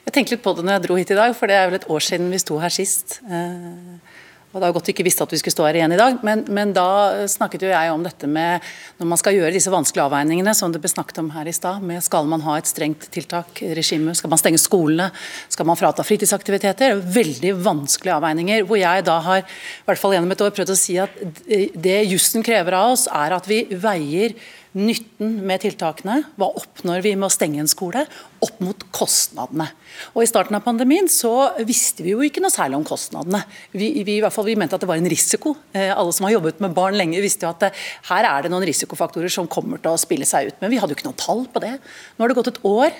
Jeg 0.04 0.12
tenkte 0.12 0.34
litt 0.34 0.42
på 0.44 0.52
det 0.58 0.64
når 0.66 0.74
jeg 0.74 0.84
dro 0.84 0.96
hit 0.98 1.12
i 1.14 1.16
dag, 1.16 1.32
for 1.38 1.48
det 1.48 1.56
er 1.56 1.70
vel 1.70 1.78
et 1.78 1.88
år 1.94 2.04
siden 2.04 2.28
vi 2.34 2.40
sto 2.42 2.58
her 2.60 2.74
sist. 2.74 3.20
Eh, 3.24 4.17
og 4.58 4.64
Det 4.64 4.68
er 4.68 4.74
godt 4.74 4.88
vi 4.90 4.94
ikke 4.96 5.06
visste 5.06 5.22
at 5.22 5.32
vi 5.32 5.38
skulle 5.38 5.54
stå 5.54 5.66
her 5.68 5.78
igjen 5.78 5.94
i 5.94 6.00
dag, 6.00 6.18
men, 6.26 6.42
men, 6.50 6.72
da 6.74 7.26
snakket 7.30 7.64
jo 7.64 7.70
jeg 7.70 7.92
om 7.94 8.02
dette 8.02 8.26
med 8.26 8.64
når 8.98 9.10
man 9.12 9.20
skal 9.20 9.36
gjøre 9.38 9.54
disse 9.54 9.70
vanskelige 9.70 10.08
avveiningene, 10.08 10.54
som 10.58 10.74
det 10.74 10.82
ble 10.82 10.90
snakket 10.90 11.22
om 11.22 11.30
her 11.36 11.46
i 11.46 11.54
stad. 11.54 11.84
med 11.84 12.02
Skal 12.04 12.26
man 12.30 12.42
ha 12.42 12.58
et 12.58 12.70
strengt 12.70 13.06
tiltak, 13.14 13.62
regime, 13.78 14.16
skal 14.18 14.32
man 14.32 14.42
stenge 14.42 14.58
skolene, 14.58 15.10
skal 15.48 15.68
man 15.68 15.78
frata 15.78 16.02
fritidsaktiviteter? 16.06 16.98
Veldig 16.98 17.54
vanskelige 17.62 18.18
avveininger. 18.18 18.66
Hvor 18.66 18.82
jeg 18.82 19.06
da 19.06 19.18
har, 19.28 19.46
i 19.46 19.88
hvert 19.88 20.02
fall 20.02 20.16
gjennom 20.16 20.34
et 20.34 20.44
år, 20.44 20.54
prøvd 20.58 20.74
å 20.74 20.78
si 20.78 20.98
at 20.98 21.22
det 21.46 21.98
jussen 22.10 22.46
krever 22.46 22.74
av 22.78 22.96
oss, 22.96 23.06
er 23.06 23.38
at 23.38 23.46
vi 23.48 23.62
veier 23.70 24.34
nytten 24.76 25.38
med 25.48 25.62
tiltakene, 25.62 26.20
hva 26.38 26.50
oppnår 26.60 27.02
vi 27.04 27.14
med 27.16 27.28
å 27.28 27.32
stenge 27.32 27.62
en 27.62 27.70
skole, 27.70 28.04
opp 28.44 28.60
mot 28.64 28.84
kostnadene. 28.94 29.68
Og 30.14 30.22
I 30.22 30.28
starten 30.30 30.58
av 30.58 30.64
pandemien 30.66 31.08
så 31.10 31.50
visste 31.66 32.04
vi 32.04 32.12
jo 32.12 32.24
ikke 32.24 32.42
noe 32.44 32.54
særlig 32.54 32.78
om 32.78 32.86
kostnadene. 32.86 33.40
Vi, 33.72 33.90
vi, 34.06 34.18
i 34.18 34.22
hvert 34.24 34.34
fall, 34.34 34.48
vi 34.48 34.56
mente 34.60 34.76
at 34.76 34.84
det 34.84 34.90
var 34.90 35.00
en 35.00 35.10
risiko. 35.10 35.56
Eh, 35.72 35.90
alle 35.94 36.14
som 36.14 36.28
har 36.28 36.36
jobbet 36.36 36.62
med 36.64 36.76
barn 36.76 36.98
lenge 36.98 37.22
visste 37.24 37.48
jo 37.48 37.52
at 37.52 37.64
det, 37.64 37.72
eh, 37.72 37.92
her 38.12 38.28
er 38.28 38.44
det 38.44 38.52
noen 38.52 38.66
risikofaktorer 38.68 39.32
som 39.32 39.50
kommer 39.50 39.80
til 39.82 39.94
å 39.94 40.00
spille 40.00 40.28
seg 40.28 40.52
ut. 40.52 40.58
Men 40.62 40.74
vi 40.74 40.82
hadde 40.82 40.94
jo 40.94 41.00
ikke 41.00 41.08
noe 41.10 41.20
tall 41.20 41.46
på 41.52 41.64
det. 41.64 41.76
Nå 41.78 42.24
har 42.24 42.32
det 42.32 42.38
gått 42.38 42.52
et 42.54 42.66
år. 42.68 42.92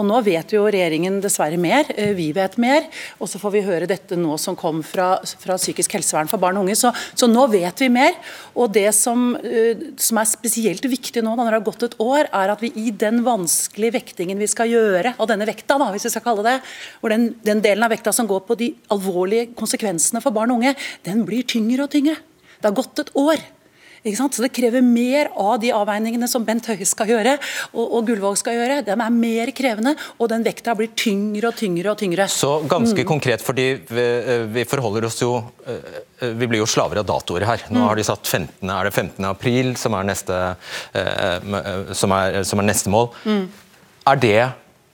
Og 0.00 0.06
Nå 0.08 0.20
vet 0.24 0.54
jo 0.54 0.62
regjeringen 0.64 1.18
dessverre 1.20 1.58
mer, 1.60 1.84
eh, 1.92 2.14
vi 2.16 2.30
vet 2.32 2.56
mer. 2.56 2.86
Og 3.20 3.28
så 3.28 3.40
får 3.40 3.52
vi 3.52 3.64
høre 3.66 3.88
dette 3.90 4.16
nå 4.16 4.38
som 4.40 4.56
kom 4.56 4.80
fra, 4.82 5.18
fra 5.42 5.58
psykisk 5.60 5.92
helsevern 5.98 6.30
for 6.30 6.40
barn 6.40 6.56
og 6.56 6.64
unge. 6.64 6.78
Så, 6.78 6.92
så 7.14 7.28
nå 7.28 7.44
vet 7.52 7.84
vi 7.84 7.90
mer. 7.92 8.16
Og 8.56 8.72
det 8.72 8.88
som, 8.96 9.36
eh, 9.36 9.92
som, 10.00 10.20
er 10.22 10.30
spesielt 10.30 10.88
viktig 10.88 11.22
nå, 11.22 11.36
når 11.36 11.52
det 11.52 11.58
har 11.58 11.68
gått 11.68 11.86
et 11.90 11.98
år, 12.00 12.30
er 12.32 12.54
at 12.54 12.64
vi 12.64 12.72
i 12.80 12.90
den 12.90 13.20
vanskelige 13.26 13.98
vektingen 14.00 14.40
vi 14.40 14.48
skal 14.48 14.72
gjøre 14.72 15.14
av 15.18 15.28
denne 15.28 15.48
vekta, 15.48 15.76
da, 15.76 15.90
hvis 15.92 16.08
vi 16.08 16.14
skal 16.16 16.24
kalle 16.24 16.46
det, 16.48 16.58
hvor 17.02 17.12
den, 17.12 17.34
den 17.44 17.60
delen 17.60 17.84
av 17.84 17.92
vekta 17.92 18.14
som 18.16 18.28
går 18.30 18.46
på 18.48 18.56
de 18.60 18.72
alvorlige 18.94 19.52
konsekvensene 19.58 20.24
for 20.24 20.32
barn 20.32 20.54
og 20.54 20.62
unge, 20.62 20.76
den 21.04 21.26
blir 21.28 21.44
tyngre 21.44 21.84
og 21.84 21.92
tyngre. 21.92 22.16
Det 22.60 22.68
har 22.68 22.76
gått 22.76 23.04
et 23.04 23.16
år. 23.20 23.40
Så 24.00 24.42
Det 24.42 24.48
krever 24.56 24.80
mer 24.80 25.28
av 25.36 25.58
de 25.60 25.72
avveiningene 25.76 26.28
som 26.28 26.44
Bent 26.44 26.64
Høie 26.70 26.86
skal 26.88 27.10
gjøre 27.10 27.34
og, 27.74 27.84
og 27.84 28.06
Gullvåg 28.08 28.38
skal 28.40 28.56
gjøre. 28.56 28.78
De 28.86 28.94
er 28.94 29.12
mer 29.12 29.52
krevende, 29.52 29.92
og 30.16 30.30
den 30.32 30.44
vekta 30.46 30.74
blir 30.78 30.88
tyngre 30.96 31.50
og 31.50 31.58
tyngre. 31.58 31.90
og 31.92 31.98
tyngre. 32.00 32.28
Så 32.32 32.62
ganske 32.70 33.04
mm. 33.04 33.08
konkret, 33.08 33.44
fordi 33.44 33.66
vi, 33.90 34.06
eh, 34.24 34.46
vi, 34.54 34.64
forholder 34.64 35.04
oss 35.04 35.20
jo 35.20 35.34
eh, 35.66 36.00
eh, 36.20 36.32
Vi 36.32 36.48
blir 36.48 36.62
jo 36.62 36.70
slaver 36.70 37.02
av 37.02 37.08
datoer 37.10 37.44
her. 37.44 37.66
Nå 37.68 37.82
mm. 37.82 37.86
har 37.90 38.00
de 38.00 38.06
satt 38.08 38.24
15, 38.24 38.72
er 38.72 38.88
det 38.88 38.94
15. 38.94 39.28
april 39.28 39.76
som 39.76 39.96
er 39.98 40.08
neste, 40.08 40.40
som 41.96 42.16
er, 42.16 42.40
som 42.48 42.62
er 42.62 42.68
neste 42.70 42.92
mål. 42.92 43.10
Mm. 43.28 43.44
Er, 44.10 44.20
det, 44.24 44.40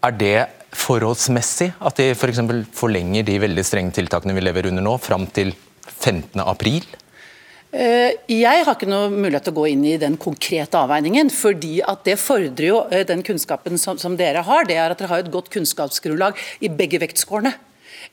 er 0.08 0.18
det 0.18 0.36
forholdsmessig 0.76 1.70
at 1.78 2.02
de 2.02 2.10
f.eks. 2.16 2.42
For 2.42 2.76
forlenger 2.82 3.26
de 3.26 3.38
veldig 3.46 3.64
strenge 3.66 3.94
tiltakene 3.96 4.34
vi 4.36 4.44
lever 4.44 4.72
under 4.72 4.84
nå, 4.84 4.98
fram 5.02 5.30
til 5.30 5.54
15. 5.94 6.42
april? 6.42 6.86
Eh, 7.76 8.14
jeg 8.32 8.62
har 8.64 8.72
ikke 8.72 8.88
noe 8.88 9.10
mulighet 9.12 9.44
til 9.44 9.52
å 9.52 9.58
gå 9.58 9.66
inn 9.68 9.82
i 9.84 9.98
den 10.00 10.14
konkrete 10.16 10.78
avveiningen. 10.80 11.28
fordi 11.28 11.82
at 11.84 12.04
Det 12.04 12.16
fordrer 12.16 12.68
jo 12.70 12.78
eh, 12.90 13.04
den 13.04 13.22
kunnskapen 13.22 13.76
som, 13.76 13.98
som 13.98 14.16
dere 14.16 14.40
har. 14.40 14.64
Det 14.64 14.76
er 14.76 14.90
at 14.90 14.98
dere 14.98 15.10
har 15.10 15.18
et 15.20 15.32
godt 15.32 15.50
kunnskapsgrunnlag 15.52 16.38
i 16.64 16.68
begge 16.72 16.98
vektskårene. 17.02 17.52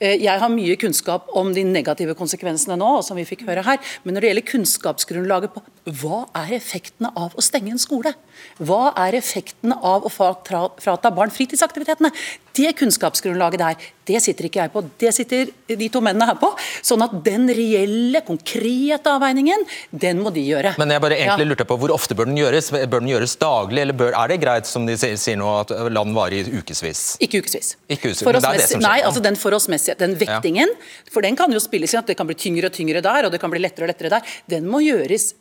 Eh, 0.02 0.18
jeg 0.20 0.40
har 0.42 0.52
mye 0.52 0.76
kunnskap 0.76 1.30
om 1.32 1.54
de 1.56 1.64
negative 1.64 2.16
konsekvensene 2.20 2.76
nå, 2.76 2.90
som 3.08 3.16
vi 3.16 3.24
fikk 3.30 3.46
høre 3.48 3.64
her. 3.64 3.80
Men 4.04 4.18
når 4.18 4.26
det 4.26 4.32
gjelder 4.32 4.50
kunnskapsgrunnlaget 4.52 5.56
på 5.56 5.64
hva 6.02 6.24
er 6.44 6.58
effektene 6.58 7.14
av 7.16 7.32
å 7.36 7.44
stenge 7.44 7.72
en 7.72 7.82
skole? 7.82 8.12
Hva 8.60 8.92
er 9.06 9.16
effektene 9.20 9.78
av 9.80 10.04
å 10.04 10.12
frata 10.12 11.14
barn 11.16 11.32
fritidsaktivitetene? 11.32 12.12
Det 12.54 12.70
kunnskapsgrunnlaget 12.78 13.62
der, 13.62 13.86
det 14.06 14.20
sitter 14.22 14.46
ikke 14.46 14.60
jeg 14.62 14.72
på. 14.74 14.84
Det 15.02 15.10
sitter 15.16 15.50
de 15.80 15.88
to 15.90 16.02
mennene 16.06 16.28
her 16.30 16.38
på. 16.38 16.52
Sånn 16.86 17.02
at 17.02 17.16
den 17.26 17.48
reelle, 17.50 18.22
konkrete 18.28 19.10
avveiningen, 19.10 19.64
den 19.90 20.22
må 20.22 20.30
de 20.36 20.44
gjøre. 20.46 20.76
Men 20.78 20.94
jeg 20.94 21.02
bare 21.02 21.18
egentlig 21.18 21.48
lurte 21.50 21.66
på, 21.66 21.80
Hvor 21.82 21.96
ofte 21.96 22.14
bør 22.14 22.30
den 22.30 22.38
gjøres? 22.38 22.70
Bør 22.70 23.02
den 23.02 23.10
gjøres 23.10 23.36
daglig, 23.42 23.82
eller 23.88 23.98
bør, 23.98 24.14
er 24.14 24.34
det 24.34 24.40
greit 24.44 24.70
som 24.70 24.86
de 24.86 24.98
sier 25.02 25.40
nå, 25.40 25.50
at 25.64 25.74
land 25.90 26.14
varer 26.14 26.46
i 26.54 26.62
ukevis? 26.62 27.04
Ikke 27.26 27.42
ukevis. 27.42 27.74
Ikke 27.88 28.12
ukevis. 28.12 28.26
Men 28.28 28.38
det 28.38 28.44
er 28.44 28.62
det 28.62 28.68
som 28.70 28.78
skjer. 28.78 28.86
Nei, 28.86 28.98
altså 29.08 29.24
den 29.26 29.40
forholdsmessige, 29.40 29.98
den 29.98 30.14
vektingen, 30.22 30.78
ja. 30.78 31.14
for 31.16 31.26
den 31.26 31.40
kan 31.40 31.54
jo 31.54 31.64
spilles 31.64 31.96
inn 31.96 32.04
at 32.04 32.12
det 32.12 32.20
kan 32.20 32.30
bli 32.30 32.38
tyngre 32.38 32.70
og 32.70 32.78
tyngre 32.78 33.02
der, 33.02 33.26
og 33.26 33.34
det 33.34 33.42
kan 33.42 33.54
bli 33.54 33.66
lettere 33.66 33.88
og 33.88 33.96
lettere 33.96 34.14
der. 34.14 34.36
Den 34.54 34.70
må 34.70 34.84
gjøres 34.86 35.32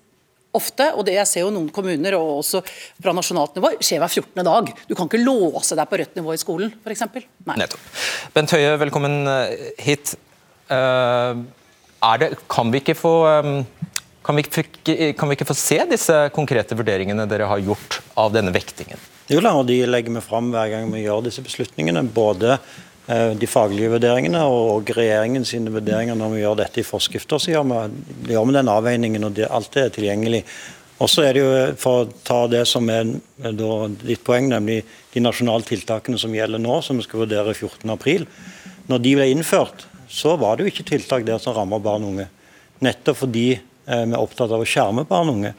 ofte, 0.56 0.88
og 0.96 1.06
det 1.08 1.16
jeg 1.16 1.28
ser 1.28 1.46
jo 1.46 1.52
noen 1.54 1.70
kommuner, 1.74 2.16
og 2.18 2.42
også 2.42 2.62
fra 2.64 3.14
nasjonalt 3.16 3.56
nivå, 3.56 3.72
skjer 3.80 4.02
hver 4.02 4.12
14. 4.12 4.44
dag. 4.48 4.72
Du 4.88 4.94
kan 4.98 5.08
ikke 5.08 5.22
låse 5.22 5.78
deg 5.78 5.88
på 5.88 6.00
rødt 6.00 6.18
nivå 6.18 6.34
i 6.34 6.40
skolen, 6.40 6.74
f.eks. 6.82 7.06
Nettopp. 7.48 7.88
Bent 8.36 8.54
Høie, 8.56 8.76
velkommen 8.82 9.22
eh, 9.30 9.72
hit. 9.82 10.14
Uh, 10.72 11.42
det, 12.20 12.32
kan, 12.50 12.70
vi 12.72 12.80
ikke 12.82 12.96
få, 12.96 13.14
um, 13.44 13.58
kan, 14.24 14.38
vi, 14.38 14.46
kan 15.16 15.28
vi 15.28 15.36
ikke 15.36 15.48
få 15.48 15.56
se 15.58 15.80
disse 15.90 16.16
konkrete 16.36 16.78
vurderingene 16.78 17.26
dere 17.30 17.50
har 17.50 17.64
gjort 17.64 18.00
av 18.18 18.32
denne 18.34 18.54
vektingen? 18.54 19.00
Jo, 19.30 19.40
og 19.40 19.66
De 19.68 19.82
legger 19.86 20.16
vi 20.16 20.24
fram 20.24 20.50
hver 20.52 20.72
gang 20.72 20.88
vi 20.92 21.04
gjør 21.04 21.24
disse 21.28 21.44
beslutningene. 21.44 22.02
Både 22.12 22.58
Eh, 22.58 22.91
de 23.12 23.48
faglige 23.50 23.90
vurderingene 23.92 24.40
og 24.48 24.88
regjeringens 24.94 25.50
vurderinger 25.54 26.16
når 26.16 26.30
vi 26.32 26.42
gjør 26.42 26.60
dette 26.60 26.80
i 26.80 26.86
forskrifter. 26.86 27.40
Så 27.42 27.52
gjør 27.52 27.66
vi, 27.68 27.80
gjør 28.32 28.46
vi 28.48 28.54
den 28.56 28.70
avveiningen, 28.72 29.26
og 29.26 29.34
det, 29.36 29.48
alt 29.50 29.76
er 29.76 29.90
tilgjengelig. 29.92 30.42
Og 31.02 31.10
så 31.10 31.24
er 31.26 31.34
det 31.34 31.42
jo, 31.42 31.52
For 31.82 32.02
å 32.02 32.10
ta 32.24 32.40
det 32.50 32.62
som 32.70 32.88
er 32.92 33.10
ditt 34.04 34.22
poeng, 34.24 34.48
nemlig 34.52 34.82
de 35.12 35.22
nasjonale 35.24 35.66
tiltakene 35.66 36.20
som 36.20 36.34
gjelder 36.34 36.62
nå, 36.62 36.78
som 36.82 37.00
vi 37.00 37.06
skal 37.06 37.24
vurdere 37.24 37.56
14.4. 37.56 38.28
Når 38.90 39.02
de 39.02 39.16
ble 39.18 39.26
innført, 39.32 39.86
så 40.08 40.36
var 40.38 40.56
det 40.56 40.66
jo 40.66 40.72
ikke 40.72 40.90
tiltak 40.92 41.26
der 41.26 41.42
som 41.42 41.56
rammer 41.56 41.82
barn 41.82 42.06
og 42.06 42.14
unge. 42.14 42.28
Nettopp 42.82 43.22
fordi 43.24 43.48
eh, 43.56 44.04
vi 44.04 44.14
er 44.14 44.20
opptatt 44.20 44.52
av 44.52 44.62
å 44.62 44.68
skjerme 44.68 45.06
barn 45.08 45.32
og 45.32 45.40
unge. 45.40 45.54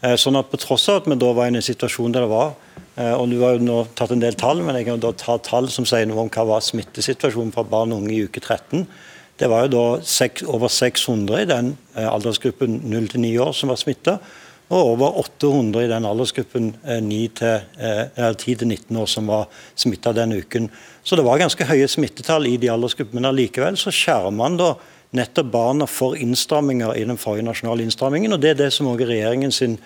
Eh, 0.00 0.16
sånn 0.18 0.38
at 0.40 0.50
På 0.50 0.58
tross 0.58 0.88
av 0.88 1.02
at 1.02 1.10
vi 1.10 1.18
da 1.20 1.30
var 1.36 1.50
i 1.50 1.54
en 1.54 1.70
situasjon 1.70 2.16
der 2.16 2.26
det 2.26 2.32
var 2.32 2.54
Eh, 2.54 2.69
og 3.00 3.30
Du 3.30 3.38
har 3.40 3.56
jo 3.56 3.64
nå 3.64 3.78
tatt 3.96 4.10
en 4.12 4.20
del 4.20 4.36
tall, 4.36 4.60
men 4.64 4.76
jeg 4.76 4.90
kan 4.90 5.00
da 5.00 5.12
ta 5.16 5.38
tall 5.40 5.70
som 5.72 5.86
sier 5.88 6.08
noe 6.08 6.26
om 6.26 6.32
hva 6.32 6.44
var 6.48 6.64
smittesituasjonen 6.64 7.54
for 7.54 7.68
barn 7.68 7.94
og 7.94 8.02
unge 8.02 8.12
i 8.16 8.24
uke 8.26 8.42
13. 8.42 8.84
Det 9.40 9.48
var 9.48 9.64
jo 9.64 9.72
da 9.72 10.28
over 10.52 10.68
600 10.68 11.40
i 11.40 11.48
den 11.48 11.72
eh, 11.96 12.04
aldersgruppen 12.04 12.82
0 12.92 13.08
9 13.14 13.30
år 13.40 13.54
som 13.56 13.72
var 13.72 13.80
smitta, 13.80 14.18
og 14.70 14.92
over 14.92 15.16
800 15.22 15.86
i 15.86 15.90
den 15.90 16.06
aldersgruppen 16.06 16.68
10 16.84 17.20
eh, 17.48 18.34
til 18.38 18.66
19 18.68 19.00
år 19.00 19.08
som 19.10 19.32
var 19.32 19.48
smitta 19.74 20.12
den 20.14 20.36
uken. 20.36 20.68
Så 21.02 21.16
det 21.16 21.24
var 21.24 21.40
ganske 21.40 21.66
høye 21.66 21.88
smittetall 21.88 22.46
i 22.46 22.58
de 22.60 22.70
aldersgruppene. 22.70 23.18
Men 23.18 23.32
allikevel 23.32 23.80
så 23.80 23.90
skjermer 23.94 24.36
man 24.36 24.60
da 24.60 24.74
nettopp 25.16 25.50
barna 25.50 25.88
for 25.90 26.14
innstramminger 26.14 26.94
i 26.94 27.06
den 27.08 27.18
forrige 27.18 27.48
nasjonale 27.48 27.82
innstrammingen. 27.82 28.32
og 28.32 28.40
Det 28.40 28.52
er 28.52 28.60
det 28.60 28.72
som 28.76 28.86
også 28.86 29.08
er 29.08 29.14
regjeringen 29.14 29.52
sin 29.52 29.78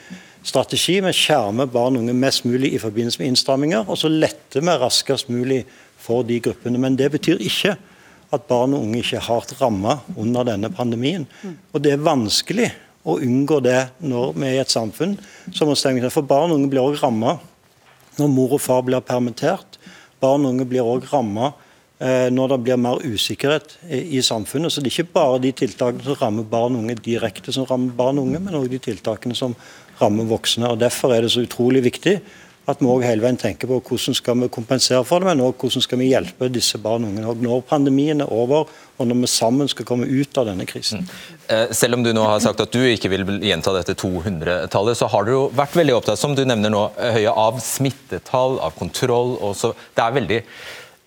strategi. 0.44 1.00
Vi 1.02 1.14
skjermer 1.16 1.70
barn 1.70 1.96
og 1.96 2.04
unge 2.04 2.14
mest 2.16 2.44
mulig 2.46 2.74
i 2.74 2.82
forbindelse 2.82 3.22
med 3.22 3.32
innstramminger, 3.32 3.88
og 3.88 3.98
så 4.00 4.10
letter 4.12 4.64
vi 4.64 4.78
raskest 4.80 5.32
mulig 5.32 5.64
for 6.04 6.24
de 6.26 6.38
gruppene. 6.44 6.80
Men 6.80 6.98
det 7.00 7.10
betyr 7.16 7.42
ikke 7.42 7.76
at 8.34 8.48
barn 8.50 8.74
og 8.74 8.84
unge 8.84 9.00
ikke 9.00 9.18
er 9.20 9.28
hardt 9.28 9.54
ramma 9.60 9.98
under 10.16 10.46
denne 10.46 10.70
pandemien. 10.74 11.26
Og 11.72 11.82
det 11.82 11.94
er 11.94 12.04
vanskelig 12.04 12.70
å 13.04 13.18
unngå 13.20 13.60
det 13.64 13.80
når 14.04 14.32
vi 14.36 14.48
er 14.48 14.58
i 14.58 14.62
et 14.62 14.72
samfunn 14.72 15.18
som 15.52 15.68
må 15.68 15.76
stenge 15.76 16.08
For 16.12 16.24
barn 16.24 16.52
og 16.52 16.58
unge 16.58 16.70
blir 16.72 16.84
også 16.84 17.04
rammet 17.04 17.50
når 18.18 18.30
mor 18.30 18.56
og 18.56 18.62
far 18.62 18.82
blir 18.86 19.02
permittert. 19.04 19.78
Barn 20.22 20.46
og 20.46 20.54
unge 20.54 20.66
blir 20.70 20.86
også 20.86 21.10
rammet 21.12 21.60
eh, 21.98 22.30
når 22.32 22.54
det 22.54 22.60
blir 22.64 22.80
mer 22.80 23.02
usikkerhet 23.02 23.76
i 23.90 24.22
samfunnet. 24.22 24.72
Så 24.72 24.80
Det 24.80 24.92
er 24.92 25.02
ikke 25.02 25.16
bare 25.18 25.42
de 25.42 25.52
tiltakene 25.52 26.06
som 26.06 26.20
rammer 26.20 26.46
barn 26.48 26.78
og 26.78 26.84
unge 26.84 26.96
direkte, 27.02 27.52
som 27.52 27.66
rammer 27.68 27.92
barn 27.98 28.18
og 28.18 28.28
unge, 28.28 28.40
men 28.40 28.54
også 28.54 28.72
de 28.72 28.82
tiltakene 28.86 29.36
som 29.36 29.56
rammer 30.00 30.26
voksne. 30.30 30.70
og 30.70 30.80
Derfor 30.80 31.14
er 31.14 31.24
det 31.24 31.34
så 31.34 31.44
utrolig 31.44 31.84
viktig 31.84 32.18
at 32.64 32.80
vi 32.80 32.88
også 32.88 33.04
hele 33.04 33.20
veien 33.20 33.36
tenker 33.36 33.68
på 33.68 33.76
hvordan 33.84 34.16
skal 34.16 34.38
vi 34.40 34.48
kompensere 34.52 35.04
for 35.04 35.20
det, 35.20 35.28
men 35.28 35.42
også 35.44 35.66
hvordan 35.66 35.84
skal 35.84 36.00
vi 36.00 36.06
hjelpe 36.08 36.48
disse 36.52 36.78
barn 36.80 37.04
og 37.04 37.12
unge 37.12 37.34
når 37.44 37.64
pandemien 37.68 38.24
er 38.24 38.32
over 38.32 38.70
og 38.94 39.08
når 39.10 39.18
vi 39.20 39.28
sammen 39.28 39.68
skal 39.68 39.86
komme 39.88 40.06
ut 40.08 40.38
av 40.40 40.46
denne 40.48 40.64
krisen. 40.68 41.02
Mm. 41.02 41.42
Eh, 41.52 41.74
selv 41.76 41.98
om 41.98 42.04
du 42.06 42.12
nå 42.14 42.24
har 42.24 42.40
sagt 42.40 42.62
at 42.64 42.72
du 42.72 42.80
ikke 42.86 43.10
vil 43.12 43.26
gjenta 43.44 43.74
dette 43.74 43.96
200-tallet, 44.00 44.96
så 44.96 45.10
har 45.12 45.26
du 45.26 45.32
jo 45.34 45.42
vært 45.52 45.76
veldig 45.76 45.96
opptatt 45.98 46.20
som 46.20 46.36
du 46.36 46.44
nevner 46.46 46.72
nå, 46.72 46.86
Høie, 47.14 47.28
av 47.28 47.60
smittetall, 47.60 48.56
av 48.64 48.72
kontroll. 48.78 49.34
Også. 49.44 49.74
Det 49.96 50.04
er 50.04 50.16
veldig 50.20 50.40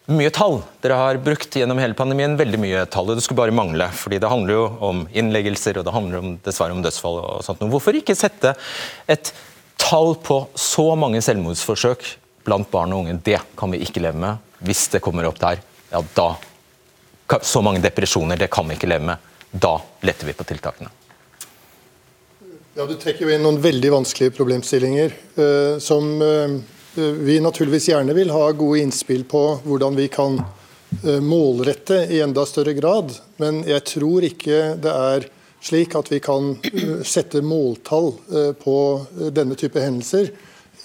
mye 0.08 0.32
tall 0.32 0.62
dere 0.84 0.96
har 0.96 1.20
brukt 1.20 1.56
gjennom 1.60 1.80
hele 1.82 1.96
pandemien. 1.98 2.38
veldig 2.38 2.60
mye 2.60 2.86
tall, 2.86 3.10
og 3.10 3.18
Det 3.18 3.24
skulle 3.24 3.38
bare 3.44 3.52
mangle. 3.52 3.90
fordi 3.92 4.20
Det 4.20 4.30
handler 4.30 4.54
jo 4.54 4.78
om 4.80 5.08
innleggelser 5.14 5.78
og 5.78 5.86
det 5.86 5.94
handler 5.94 6.18
om, 6.18 6.38
dessverre 6.44 6.72
om 6.72 6.82
dødsfall. 6.82 7.20
og 7.20 7.44
sånt. 7.44 7.60
Hvorfor 7.60 7.94
ikke 7.94 8.16
sette 8.16 8.56
et 9.08 9.34
tall 9.78 10.16
på 10.16 10.48
så 10.56 10.96
mange 10.98 11.22
selvmordsforsøk 11.22 12.18
blant 12.46 12.72
barn 12.72 12.94
og 12.94 13.06
unge? 13.06 13.22
Det 13.22 13.40
kan 13.58 13.72
vi 13.72 13.80
ikke 13.80 14.02
leve 14.02 14.16
med 14.16 14.38
hvis 14.64 14.90
det 14.90 15.02
kommer 15.02 15.28
opp 15.28 15.40
der 15.40 15.60
ja, 15.92 16.02
da 16.16 16.36
Så 17.42 17.62
mange 17.62 17.82
depresjoner, 17.82 18.38
det 18.38 18.50
kan 18.50 18.66
vi 18.66 18.76
ikke 18.76 18.88
leve 18.88 19.04
med. 19.04 19.18
Da 19.52 19.82
letter 20.02 20.26
vi 20.26 20.32
på 20.32 20.46
tiltakene. 20.48 20.90
Ja, 22.78 22.86
Du 22.86 22.96
trekker 22.96 23.26
jo 23.26 23.34
inn 23.34 23.44
noen 23.44 23.60
veldig 23.60 23.92
vanskelige 23.92 24.32
problemstillinger. 24.38 25.12
Uh, 25.36 25.78
som 25.80 26.22
eh, 26.22 26.62
vi 26.98 27.40
naturligvis 27.40 27.90
gjerne 27.90 28.14
vil 28.14 28.32
ha 28.34 28.52
gode 28.58 28.80
innspill 28.82 29.24
på 29.30 29.42
hvordan 29.64 29.96
vi 29.98 30.08
kan 30.12 30.40
eh, 31.04 31.20
målrette 31.22 32.06
i 32.10 32.22
enda 32.22 32.46
større 32.46 32.74
grad. 32.74 33.14
Men 33.38 33.62
jeg 33.68 33.84
tror 33.86 34.26
ikke 34.26 34.62
det 34.82 34.94
er 34.94 35.28
slik 35.64 35.96
at 35.98 36.12
vi 36.12 36.20
kan 36.24 36.56
eh, 36.72 37.00
sette 37.06 37.44
måltall 37.46 38.14
eh, 38.34 38.52
på 38.58 38.78
denne 39.36 39.58
type 39.60 39.82
hendelser 39.82 40.32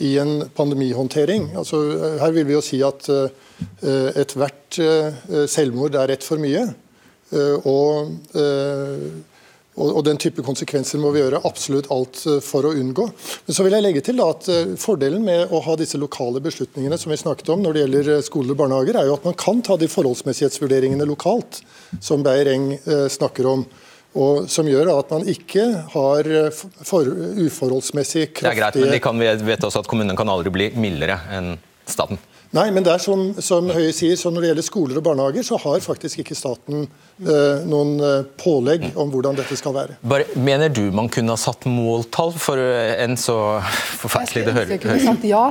i 0.02 0.16
en 0.18 0.48
pandemihåndtering. 0.56 1.52
Altså, 1.56 1.80
her 2.20 2.32
vil 2.34 2.48
vi 2.48 2.56
jo 2.56 2.62
si 2.64 2.80
at 2.82 3.06
ethvert 4.18 4.78
selvmord 5.52 5.94
er 6.00 6.10
ett 6.10 6.24
for 6.26 6.40
mye. 6.42 6.64
Og, 7.68 8.16
og, 9.80 10.02
Den 10.04 10.18
type 10.20 10.42
konsekvenser 10.44 11.00
må 11.00 11.12
vi 11.14 11.22
gjøre 11.22 11.40
absolutt 11.48 11.88
alt 11.94 12.20
eh, 12.28 12.40
for 12.44 12.68
å 12.68 12.74
unngå. 12.76 13.06
Men 13.46 13.56
så 13.56 13.64
vil 13.64 13.76
jeg 13.76 13.84
legge 13.86 14.02
til 14.04 14.20
at 14.24 14.48
eh, 14.52 14.74
Fordelen 14.80 15.24
med 15.24 15.52
å 15.52 15.62
ha 15.64 15.76
disse 15.80 16.00
lokale 16.00 16.42
beslutningene 16.44 16.98
som 17.00 17.12
vi 17.12 17.20
snakket 17.20 17.54
om 17.54 17.62
når 17.64 17.76
det 17.76 17.84
gjelder 17.84 18.10
eh, 18.16 18.26
skoler 18.26 18.52
og 18.52 18.60
barnehager, 18.60 18.98
er 19.00 19.08
jo 19.08 19.16
at 19.16 19.24
man 19.28 19.38
kan 19.40 19.62
ta 19.64 19.78
de 19.80 19.88
forholdsmessighetsvurderingene 19.88 21.08
lokalt, 21.08 21.62
som 22.04 22.24
Beyer 22.24 22.52
Eng 22.52 22.68
snakker 23.12 23.48
om. 23.48 23.64
Og 24.20 24.44
som 24.52 24.68
gjør 24.68 24.90
at 24.92 25.12
man 25.14 25.24
ikke 25.28 25.64
har 25.94 26.28
for, 26.52 27.08
uforholdsmessig 27.40 28.26
Det 28.42 28.50
er 28.50 28.58
greit, 28.58 28.76
men 28.76 28.92
vi 28.92 29.00
kan, 29.00 29.16
vet 29.16 29.64
også 29.64 29.80
at 29.80 29.88
kommunene 29.88 30.18
kan 30.18 30.28
aldri 30.28 30.52
bli 30.52 30.68
mildere 30.76 31.16
enn 31.32 31.54
staten. 31.88 32.20
Nei, 32.52 32.66
men 32.68 32.84
det 32.84 32.92
er 32.92 33.00
som, 33.00 33.30
som 33.40 33.70
Høie 33.72 33.94
sier, 33.96 34.12
så 34.20 34.28
når 34.28 34.44
det 34.44 34.48
gjelder 34.50 34.66
skoler 34.66 34.98
og 35.00 35.04
barnehager, 35.06 35.44
så 35.46 35.56
har 35.62 35.80
faktisk 35.80 36.20
ikke 36.20 36.36
staten 36.36 36.82
eh, 36.84 37.62
noen 37.64 37.94
eh, 38.04 38.26
pålegg 38.36 38.90
om 38.92 39.08
hvordan 39.12 39.38
dette 39.38 39.56
skal 39.56 39.72
være. 39.72 39.96
Bare, 40.04 40.26
mener 40.36 40.68
du 40.68 40.82
man 40.92 41.08
kunne 41.12 41.32
ha 41.32 41.40
satt 41.40 41.64
måltall 41.64 42.34
for 42.36 42.60
eh, 42.60 42.92
en 43.06 43.16
så 43.16 43.38
forferdelig 44.02 44.44
det 44.50 44.66
Jeg 44.74 44.82
kunne 44.84 44.98
sagt 45.00 45.24
ja, 45.24 45.46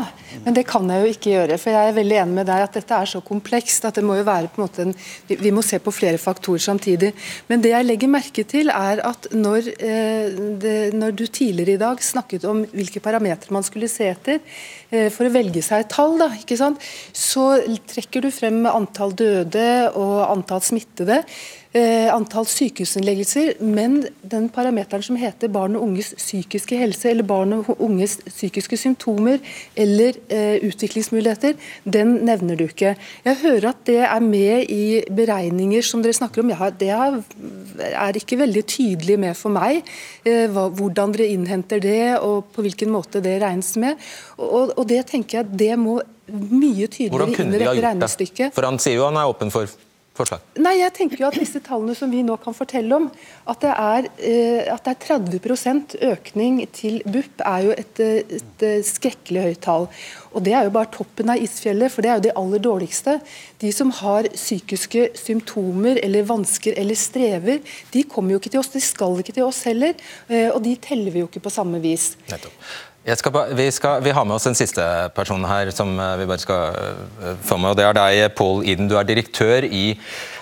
men 0.45 0.55
det 0.55 0.63
kan 0.69 0.87
jeg 0.89 1.03
jo 1.03 1.13
ikke 1.13 1.33
gjøre. 1.33 1.57
For 1.61 1.75
jeg 1.75 1.91
er 1.91 1.97
veldig 1.97 2.17
enig 2.23 2.37
med 2.39 2.49
deg 2.49 2.65
at 2.65 2.77
dette 2.77 2.97
er 2.97 3.09
så 3.09 3.21
komplekst 3.25 3.85
at 3.87 3.99
det 3.99 4.03
må 4.05 4.17
jo 4.19 4.25
være 4.27 4.51
på 4.51 4.61
en 4.61 4.65
måte 4.65 4.85
en, 4.85 4.95
vi, 5.29 5.53
må 5.53 5.63
se 5.65 5.79
på 5.83 5.93
flere 5.93 6.21
faktorer 6.21 6.63
samtidig. 6.63 7.11
Men 7.49 7.63
det 7.63 7.73
jeg 7.73 7.87
legger 7.87 8.11
merke 8.11 8.45
til, 8.47 8.71
er 8.73 9.03
at 9.07 9.29
når, 9.35 9.71
eh, 9.77 10.41
det, 10.61 10.75
når 10.97 11.15
du 11.17 11.25
tidligere 11.27 11.77
i 11.77 11.81
dag 11.81 12.03
snakket 12.03 12.47
om 12.49 12.63
hvilke 12.71 13.03
parametere 13.03 13.53
man 13.55 13.65
skulle 13.67 13.91
se 13.91 14.09
etter 14.11 14.39
eh, 14.39 15.09
for 15.13 15.27
å 15.27 15.33
velge 15.33 15.63
seg 15.65 15.85
et 15.85 15.93
tall, 15.93 16.17
da, 16.21 16.31
ikke 16.39 16.59
sant? 16.59 16.81
så 17.15 17.53
trekker 17.91 18.25
du 18.25 18.31
frem 18.33 18.63
antall 18.69 19.15
døde 19.17 19.67
og 19.99 20.21
antall 20.29 20.63
smittede. 20.65 21.21
Eh, 21.71 22.09
antall 22.11 22.43
sykehusinnleggelser, 22.51 23.53
men 23.63 24.01
den 24.27 24.49
parameteren 24.51 25.05
som 25.07 25.15
heter 25.15 25.47
barn 25.47 25.77
og 25.79 25.85
unges 25.85 26.09
psykiske 26.19 26.75
helse, 26.75 27.05
eller 27.13 27.23
barn 27.23 27.53
og 27.55 27.69
unges 27.79 28.17
psykiske 28.25 28.75
symptomer 28.75 29.37
eller 29.79 30.17
eh, 30.27 30.57
utviklingsmuligheter, 30.67 31.53
den 31.87 32.17
nevner 32.27 32.57
du 32.59 32.65
ikke. 32.65 32.97
Jeg 33.23 33.39
hører 33.39 33.69
at 33.69 33.85
det 33.87 34.01
er 34.03 34.25
med 34.25 34.67
i 34.67 34.99
beregninger 35.15 35.85
som 35.87 36.03
dere 36.03 36.17
snakker 36.17 36.43
om. 36.43 36.51
Ja, 36.51 36.67
det 36.75 36.89
er 36.91 38.19
ikke 38.19 38.41
veldig 38.41 38.63
tydelig 38.67 39.15
med 39.23 39.39
for 39.39 39.55
meg 39.55 39.79
eh, 40.27 40.51
hvordan 40.51 41.13
dere 41.15 41.29
innhenter 41.31 41.79
det, 41.79 42.17
og 42.19 42.49
på 42.51 42.65
hvilken 42.65 42.91
måte 42.91 43.21
det 43.23 43.37
regnes 43.45 43.77
med. 43.79 43.95
Og, 44.43 44.75
og 44.75 44.83
det 44.91 45.05
tenker 45.13 45.39
jeg 45.39 45.55
det 45.63 45.79
må 45.79 46.01
mye 46.35 46.91
tydeligere 46.91 47.31
inn 47.31 47.55
i 47.55 47.63
dette 47.63 47.77
regnestykket. 47.87 48.59
For 48.59 48.67
han 48.67 48.81
sier 48.83 48.99
jo 48.99 49.07
han 49.07 49.21
er 49.23 49.31
åpen 49.31 49.55
for 49.55 49.71
forslag. 50.17 50.41
Nei, 50.59 50.73
jeg 50.81 50.93
tenker 50.97 51.21
jo 51.21 51.27
at 51.29 51.37
disse 51.39 51.61
tallene 51.63 51.95
som 51.97 52.11
vi 52.11 52.21
nå 52.27 52.35
kan 52.43 52.55
fortelle 52.57 52.97
om, 52.97 53.05
at 53.47 53.61
det 53.63 53.71
er, 53.71 54.09
eh, 54.19 54.73
at 54.73 54.83
det 54.85 54.95
er 54.95 55.05
30% 55.07 55.95
økning 56.11 56.59
til 56.75 56.99
BUP, 57.07 57.41
er 57.47 57.67
jo 57.67 57.71
et, 57.77 58.01
et 58.03 58.65
skrekkelig 58.85 59.45
høyt 59.47 59.61
tall. 59.63 59.87
Og 60.31 60.43
Det 60.43 60.53
er 60.55 60.63
jo 60.67 60.71
bare 60.75 60.91
toppen 60.91 61.29
av 61.33 61.41
isfjellet, 61.43 61.91
for 61.91 62.01
det 62.03 62.11
er 62.11 62.19
jo 62.19 62.25
de 62.27 62.35
aller 62.39 62.61
dårligste. 62.63 63.17
De 63.59 63.71
som 63.75 63.89
har 64.01 64.29
psykiske 64.35 65.09
symptomer 65.19 65.99
eller 66.03 66.23
vansker 66.27 66.77
eller 66.79 66.95
strever, 66.95 67.59
de 67.91 68.03
kommer 68.03 68.35
jo 68.35 68.39
ikke 68.39 68.53
til 68.53 68.61
oss, 68.63 68.71
de 68.71 68.79
skal 68.83 69.19
ikke 69.19 69.35
til 69.35 69.43
oss 69.47 69.63
heller. 69.67 69.93
eh, 70.29 70.49
Og 70.51 70.61
de 70.63 70.75
teller 70.75 71.11
vi 71.11 71.19
jo 71.19 71.27
ikke 71.27 71.43
på 71.43 71.51
samme 71.51 71.81
vis. 71.83 72.15
Nettopp. 72.29 72.53
Skal, 73.01 73.55
vi, 73.55 73.71
skal, 73.71 74.03
vi, 74.03 74.11
har 74.11 74.25
med 74.25 74.35
oss 74.35 74.45
en 74.45 74.55
siste 74.55 74.83
person 75.15 75.41
her 75.49 75.71
som 75.73 75.95
eh, 75.97 76.19
vi 76.19 76.25
bare 76.29 76.41
skal 76.41 76.75
uh, 76.77 77.31
få 77.41 77.57
med. 77.57 77.71
og 77.71 77.77
Det 77.79 77.85
er 77.87 77.95
deg, 77.97 78.35
Pål 78.37 78.61
Iden. 78.69 78.89
Du 78.91 78.93
er 78.93 79.07
direktør 79.07 79.65
i 79.65 79.95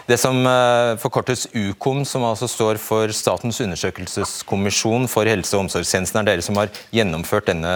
det 0.10 0.17
som 0.19 0.41
uh, 0.43 0.98
forkortes 1.00 1.45
Ukom, 1.56 2.04
som 2.04 2.26
altså 2.28 2.50
står 2.52 2.82
for 2.84 3.13
Statens 3.15 3.62
undersøkelseskommisjon 3.63 5.08
for 5.08 5.30
helse- 5.32 5.56
og 5.56 5.63
omsorgstjenesten. 5.67 6.19
Det 6.19 6.34
er 6.34 6.41
dere 6.41 6.48
som 6.50 6.60
har 6.60 6.74
gjennomført 6.91 7.48
denne 7.48 7.72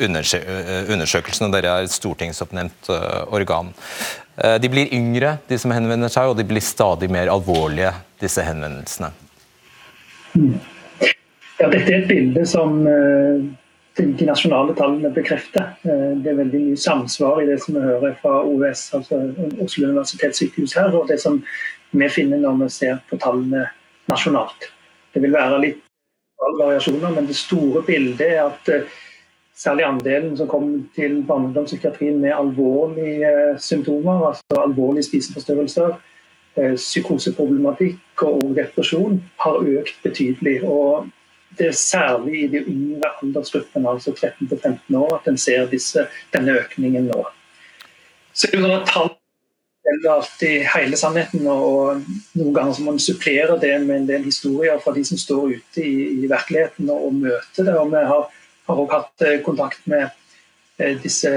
undersøkelsen, 0.00 1.46
og 1.46 1.52
dere 1.52 1.74
er 1.74 1.84
et 1.84 1.92
stortingsoppnevnt 1.92 2.90
organ. 3.32 3.70
De 4.36 4.68
blir 4.72 4.92
yngre, 4.92 5.38
de 5.48 5.56
som 5.60 5.72
henvender 5.72 6.12
seg, 6.12 6.28
og 6.28 6.36
de 6.36 6.44
blir 6.48 6.64
stadig 6.64 7.08
mer 7.12 7.32
alvorlige, 7.32 7.94
disse 8.20 8.44
henvendelsene. 8.44 9.08
Ja, 11.56 11.70
dette 11.72 11.86
er 11.88 12.02
et 12.02 12.10
bilde 12.10 12.44
som 12.48 12.84
de 13.96 14.26
nasjonale 14.28 14.74
tallene 14.76 15.10
bekrefter. 15.14 15.72
Det 15.82 16.30
er 16.30 16.38
veldig 16.40 16.60
mye 16.66 16.80
samsvar 16.80 17.40
i 17.42 17.48
det 17.48 17.56
som 17.62 17.78
vi 17.78 17.84
hører 17.84 18.16
fra 18.20 18.42
OUS, 18.44 18.90
altså 18.96 19.22
Oslo 19.62 19.88
universitetssykehus 19.88 20.76
her, 20.76 20.92
og 20.92 21.08
det 21.08 21.18
som 21.22 21.40
vi 21.96 22.08
finner 22.12 22.42
når 22.42 22.60
vi 22.64 22.70
ser 22.74 23.00
på 23.08 23.18
tallene 23.22 23.66
nasjonalt. 24.10 24.68
Det 25.14 25.22
vil 25.24 25.32
være 25.32 25.62
litt 25.62 25.82
variasjoner, 26.60 27.14
men 27.16 27.28
det 27.28 27.38
store 27.38 27.82
bildet 27.86 28.26
er 28.26 28.42
at 28.44 28.70
særlig 29.56 29.86
andelen 29.86 30.36
som 30.36 30.48
kommer 30.50 30.84
til 30.94 31.22
barndomspsykiatrien 31.24 32.20
med 32.20 32.36
alvorlige 32.36 33.56
symptomer, 33.64 34.28
altså 34.28 34.60
alvorlige 34.60 35.08
spiseforstyrrelser, 35.08 35.96
psykoseproblematikk 36.56 38.24
og 38.24 38.52
depresjon, 38.56 39.22
har 39.40 39.64
økt 39.80 39.96
betydelig. 40.04 40.60
og 40.64 41.08
det 41.58 41.68
er 41.70 41.76
særlig 41.78 42.42
i 42.44 42.48
de 42.52 42.62
yngre 42.68 43.10
aldersgruppene, 43.22 43.90
altså 43.90 44.12
13-15 44.12 44.96
år, 44.96 45.14
at 45.18 45.28
en 45.30 45.38
ser 45.38 45.68
disse, 45.70 46.06
denne 46.34 46.58
økningen 46.60 47.08
nå. 47.10 47.22
Så 48.36 48.50
det 48.52 48.60
Tall 48.90 49.10
gjelder 49.86 50.12
alltid 50.12 50.64
hele 50.74 50.98
sannheten, 50.98 51.46
og 51.48 52.02
noen 52.36 52.54
ganger 52.56 52.80
må 52.84 52.96
en 52.96 53.02
supplere 53.02 53.58
det 53.62 53.74
med 53.84 54.02
en 54.02 54.08
del 54.10 54.26
historier 54.26 54.80
fra 54.82 54.94
de 54.96 55.04
som 55.06 55.20
står 55.20 55.56
ute 55.56 55.84
i, 55.84 55.94
i 56.24 56.26
virkeligheten 56.26 56.90
og, 56.90 57.06
og 57.08 57.20
møter 57.22 57.68
det. 57.68 57.76
Og 57.78 57.92
vi 57.94 58.02
har, 58.10 58.26
har 58.68 58.82
også 58.82 58.98
hatt 58.98 59.26
eh, 59.28 59.38
kontakt 59.46 59.86
med 59.90 60.08
eh, 60.78 60.96
disse 61.02 61.32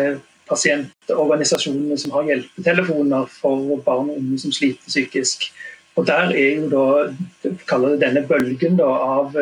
pasientorganisasjonene 0.50 1.98
som 2.02 2.16
har 2.18 2.30
hjelpetelefoner 2.32 3.28
for 3.32 3.78
barn 3.86 4.10
og 4.10 4.18
unge 4.18 4.40
som 4.42 4.54
sliter 4.56 4.90
psykisk. 4.90 5.52
Og 5.98 6.08
Der 6.08 6.32
er 6.32 6.62
jo 6.62 6.70
da, 6.72 7.54
kaller 7.68 7.94
det 7.96 8.04
denne 8.06 8.24
bølgen 8.28 8.80
da, 8.80 8.88
av 8.88 9.36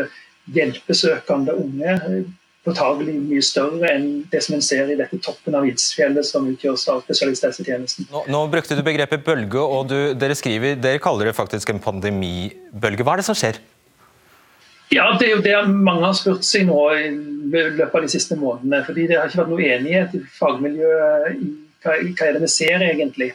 hjelpesøkende 0.55 1.55
unge 1.59 1.95
påtagelig 2.67 3.15
mye 3.21 3.43
større 3.45 3.91
enn 3.93 4.07
det 4.31 4.41
som 4.43 4.57
en 4.57 4.65
ser 4.65 4.89
i 4.91 4.97
dette 4.99 5.19
toppen 5.23 5.55
av 5.55 5.65
Hvitsfjellet 5.65 6.27
som 6.27 6.47
utgjøres 6.49 6.83
av 6.91 7.03
spesialisthelsetjenesten. 7.05 8.09
Nå, 8.11 8.25
nå, 8.31 8.43
brukte 8.51 8.75
du 8.75 8.83
begrepet 8.85 9.23
bølge, 9.25 9.61
og 9.61 9.87
du, 9.91 9.97
dere 10.19 10.35
skriver, 10.37 10.75
dere 10.83 11.01
kaller 11.03 11.29
det 11.29 11.37
faktisk 11.37 11.71
en 11.71 11.81
pandemibølge. 11.83 13.05
Hva 13.07 13.15
er 13.15 13.23
det 13.23 13.27
som 13.29 13.37
skjer? 13.37 13.61
Ja, 14.91 15.09
Det 15.19 15.27
er 15.27 15.33
jo 15.35 15.43
det 15.43 15.55
mange 15.67 16.05
har 16.05 16.15
spurt 16.15 16.45
seg 16.47 16.67
nå 16.67 16.79
i 16.95 17.09
løpet 17.51 17.95
av 17.95 18.05
de 18.05 18.11
siste 18.11 18.37
månedene. 18.39 18.83
fordi 18.85 19.07
Det 19.07 19.17
har 19.19 19.27
ikke 19.27 19.41
vært 19.41 19.51
noe 19.51 19.71
enighet 19.75 20.15
i 20.15 20.21
fagmiljøet 20.37 21.33
i 21.35 21.49
hva, 21.83 21.97
hva 21.97 22.27
er 22.27 22.37
det 22.37 22.43
vi 22.43 22.51
ser 22.51 22.83
egentlig. 22.83 23.33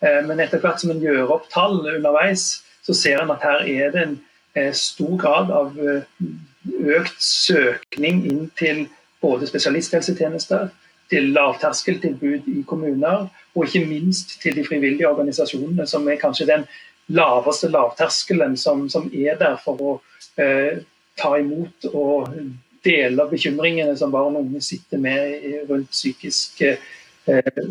Men 0.00 0.40
etter 0.40 0.60
hvert 0.60 0.80
som 0.80 0.92
en 0.92 1.00
gjør 1.00 1.32
opp 1.36 1.48
tall 1.52 1.80
underveis, 1.84 2.62
så 2.84 2.96
ser 2.96 3.20
en 3.20 3.32
at 3.32 3.44
her 3.44 3.64
er 3.68 3.90
det 3.92 4.04
en 4.08 4.74
stor 4.76 5.16
grad 5.20 5.52
av 5.52 5.76
økt 6.78 7.22
søkning 7.22 8.24
inn 8.30 8.46
til 8.58 8.86
både 9.20 9.46
spesialisthelsetjenester, 9.46 10.68
til 11.10 11.32
lavterskeltilbud 11.34 12.46
i 12.46 12.62
kommuner, 12.66 13.26
og 13.54 13.66
ikke 13.66 13.86
minst 13.86 14.36
til 14.42 14.54
de 14.56 14.64
frivillige 14.64 15.08
organisasjonene, 15.08 15.86
som 15.86 16.08
er 16.08 16.20
kanskje 16.20 16.46
den 16.46 16.64
laveste 17.10 17.68
lavterskelen 17.68 18.56
som, 18.56 18.88
som 18.88 19.10
er 19.14 19.38
der 19.38 19.56
for 19.64 19.82
å 19.82 19.94
eh, 20.38 20.82
ta 21.18 21.34
imot 21.40 21.88
og 21.90 22.30
dele 22.84 23.26
bekymringene 23.30 23.96
som 23.98 24.12
barn 24.12 24.38
og 24.38 24.46
unge 24.46 24.62
sitter 24.64 25.02
med 25.02 25.66
rundt 25.68 25.90
psykiske 25.90 26.76
eh, 27.26 27.62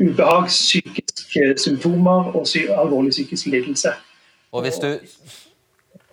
ubehag, 0.00 0.50
psykiske 0.50 1.54
symptomer 1.62 2.34
og 2.34 2.48
sy 2.48 2.66
alvorlig 2.66 3.14
psykisk 3.14 3.46
lidelse. 3.54 3.94
Og 4.52 4.66
hvis 4.66 4.82
du 4.82 4.90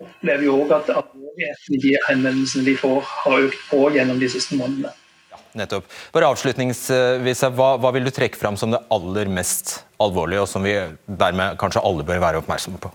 opplever 0.04 0.47
jo 0.47 0.58
òg 0.64 0.74
at 0.78 0.91
alvorligheten 0.93 1.78
i 1.78 1.82
de 1.84 1.93
henvendelsene 2.08 2.68
de 2.68 2.76
får, 2.80 2.99
har 3.24 3.47
økt 3.47 3.64
på 3.70 3.86
gjennom 3.95 4.20
de 4.22 4.30
siste 4.32 4.58
månedene. 4.60 4.91
Ja, 5.34 5.39
nettopp. 5.64 5.88
Bare 6.16 6.30
avslutningsvis, 6.34 7.45
hva, 7.58 7.70
hva 7.82 7.93
vil 7.95 8.08
du 8.08 8.14
trekke 8.14 8.39
fram 8.39 8.60
som 8.60 8.74
det 8.74 8.84
aller 8.93 9.32
mest 9.32 9.80
alvorlige, 10.04 10.43
og 10.43 10.51
som 10.51 10.66
vi 10.66 10.76
dermed 11.08 11.58
kanskje 11.62 11.84
alle 11.84 12.06
bør 12.08 12.22
være 12.24 12.43
oppmerksomme 12.43 12.82
på? 12.84 12.93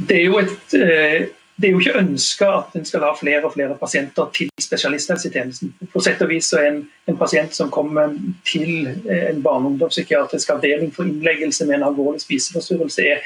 Det 0.00 0.16
er 0.16 0.26
jo 0.30 0.40
et 0.40 0.78
eh, 0.78 1.28
det 1.60 1.68
er 1.68 1.74
jo 1.74 1.80
ikke 1.82 2.00
ønska 2.00 2.46
at 2.56 2.76
en 2.78 2.86
skal 2.88 3.02
ha 3.04 3.10
flere 3.18 3.44
og 3.44 3.52
flere 3.52 3.74
pasienter 3.76 4.30
til 4.32 4.48
spesialisthelsetjenesten. 4.62 5.74
På 5.92 6.00
sett 6.00 6.22
og 6.24 6.30
vis 6.30 6.48
så 6.48 6.60
er 6.60 6.68
en, 6.70 6.78
en 7.10 7.18
pasient 7.20 7.52
som 7.52 7.72
kommer 7.72 8.14
til 8.48 8.88
eh, 8.88 9.26
en 9.28 9.42
barne- 9.44 9.68
og 9.68 9.74
ungdomspsykiatrisk 9.74 10.54
avdeling 10.54 10.94
for 10.94 11.04
innleggelse 11.04 11.66
med 11.68 11.80
en 11.80 11.88
alvorlig 11.90 12.22
spiseforstyrrelse, 12.24 13.04
er 13.12 13.20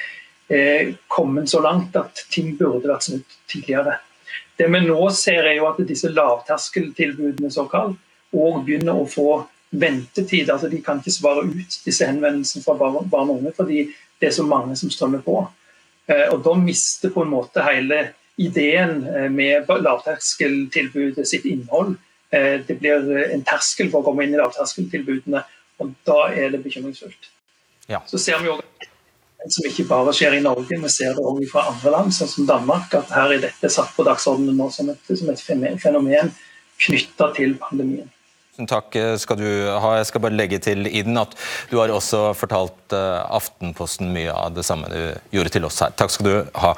eh, 0.49 0.95
kommet 1.09 1.51
så 1.51 1.61
langt 1.61 1.97
at 1.97 2.25
ting 2.33 2.55
burde 2.59 2.89
vært 2.89 3.09
snudd 3.09 3.39
tidligere. 3.51 3.99
Det 4.57 4.69
vi 4.71 4.81
nå 4.85 5.01
ser 5.17 5.49
er 5.49 5.59
jo 5.59 5.69
at 5.71 5.81
disse 5.89 6.11
lavterskeltilbudene 6.13 7.51
såkalt, 7.53 7.99
og 8.35 8.65
begynner 8.67 8.99
å 8.99 9.07
få 9.07 9.45
ventetid. 9.71 10.51
altså 10.51 10.69
De 10.69 10.81
kan 10.83 10.99
ikke 10.99 11.15
svare 11.15 11.45
ut 11.47 11.79
disse 11.85 12.07
henvendelsene 12.07 12.65
fra 12.65 12.75
barn 12.79 13.31
og 13.31 13.37
unge 13.39 13.53
fordi 13.55 13.85
det 14.21 14.29
er 14.29 14.35
så 14.35 14.47
mange 14.47 14.77
som 14.79 14.91
strømmer 14.91 15.23
på. 15.23 15.41
Eh, 16.07 16.27
og 16.33 16.43
Da 16.45 16.55
mister 16.59 17.15
på 17.15 17.23
en 17.23 17.35
måte 17.35 17.63
hele 17.67 18.15
ideen 18.39 19.05
eh, 19.07 19.29
med 19.31 19.71
lavterskeltilbudet 19.71 21.29
sitt 21.29 21.47
innhold. 21.47 21.97
Det 22.35 22.75
blir 22.81 23.05
en 23.31 23.45
terskel 23.47 23.93
for 23.93 24.03
å 24.03 24.09
komme 24.09 24.25
inn 24.25 24.33
i 24.35 24.39
lavterskeltilbudene, 24.41 25.45
og 25.79 25.93
da 26.03 26.17
er 26.35 26.49
det 26.51 26.65
bekymringsfullt. 26.65 27.29
Ja. 27.87 28.01
Så 28.11 28.19
ser 28.19 28.41
vi 28.43 28.51
også 28.51 28.89
som 29.53 29.69
ikke 29.69 29.87
bare 29.89 30.15
skjer 30.17 30.39
i 30.39 30.43
Norge, 30.45 30.79
vi 30.81 30.91
ser 30.93 31.13
det 31.17 31.25
også 31.25 31.51
fra 31.51 31.67
andre 31.73 31.95
land, 31.97 32.15
sånn 32.17 32.31
som 32.33 32.49
Danmark, 32.49 32.95
at 32.97 33.13
her 33.13 33.37
er 33.37 33.45
dette 33.45 33.71
satt 33.73 33.93
på 33.97 34.07
dagsordenen 34.07 34.57
nå 34.57 34.71
som 34.73 34.89
et, 34.93 35.11
som 35.11 35.31
et 35.33 35.45
fenomen 35.83 36.33
knytta 36.85 37.31
til 37.37 37.57
pandemien. 37.61 38.09
Takk 38.55 38.95
skal 39.19 39.39
du 39.41 39.49
ha. 39.83 39.97
Jeg 39.99 40.07
skal 40.13 40.23
bare 40.23 40.37
legge 40.39 40.61
til 40.63 40.87
Iden 40.87 41.19
at 41.19 41.33
du 41.73 41.81
har 41.81 41.91
også 41.91 42.29
fortalt 42.39 42.95
eh, 42.95 43.23
Aftenposten 43.35 44.13
mye 44.15 44.31
av 44.31 44.55
det 44.55 44.63
samme 44.67 44.91
du 44.93 45.01
gjorde 45.35 45.57
til 45.57 45.67
oss 45.67 45.81
her. 45.83 45.95
Takk 45.99 46.15
skal 46.15 46.29
du 46.29 46.53
ha. 46.63 46.71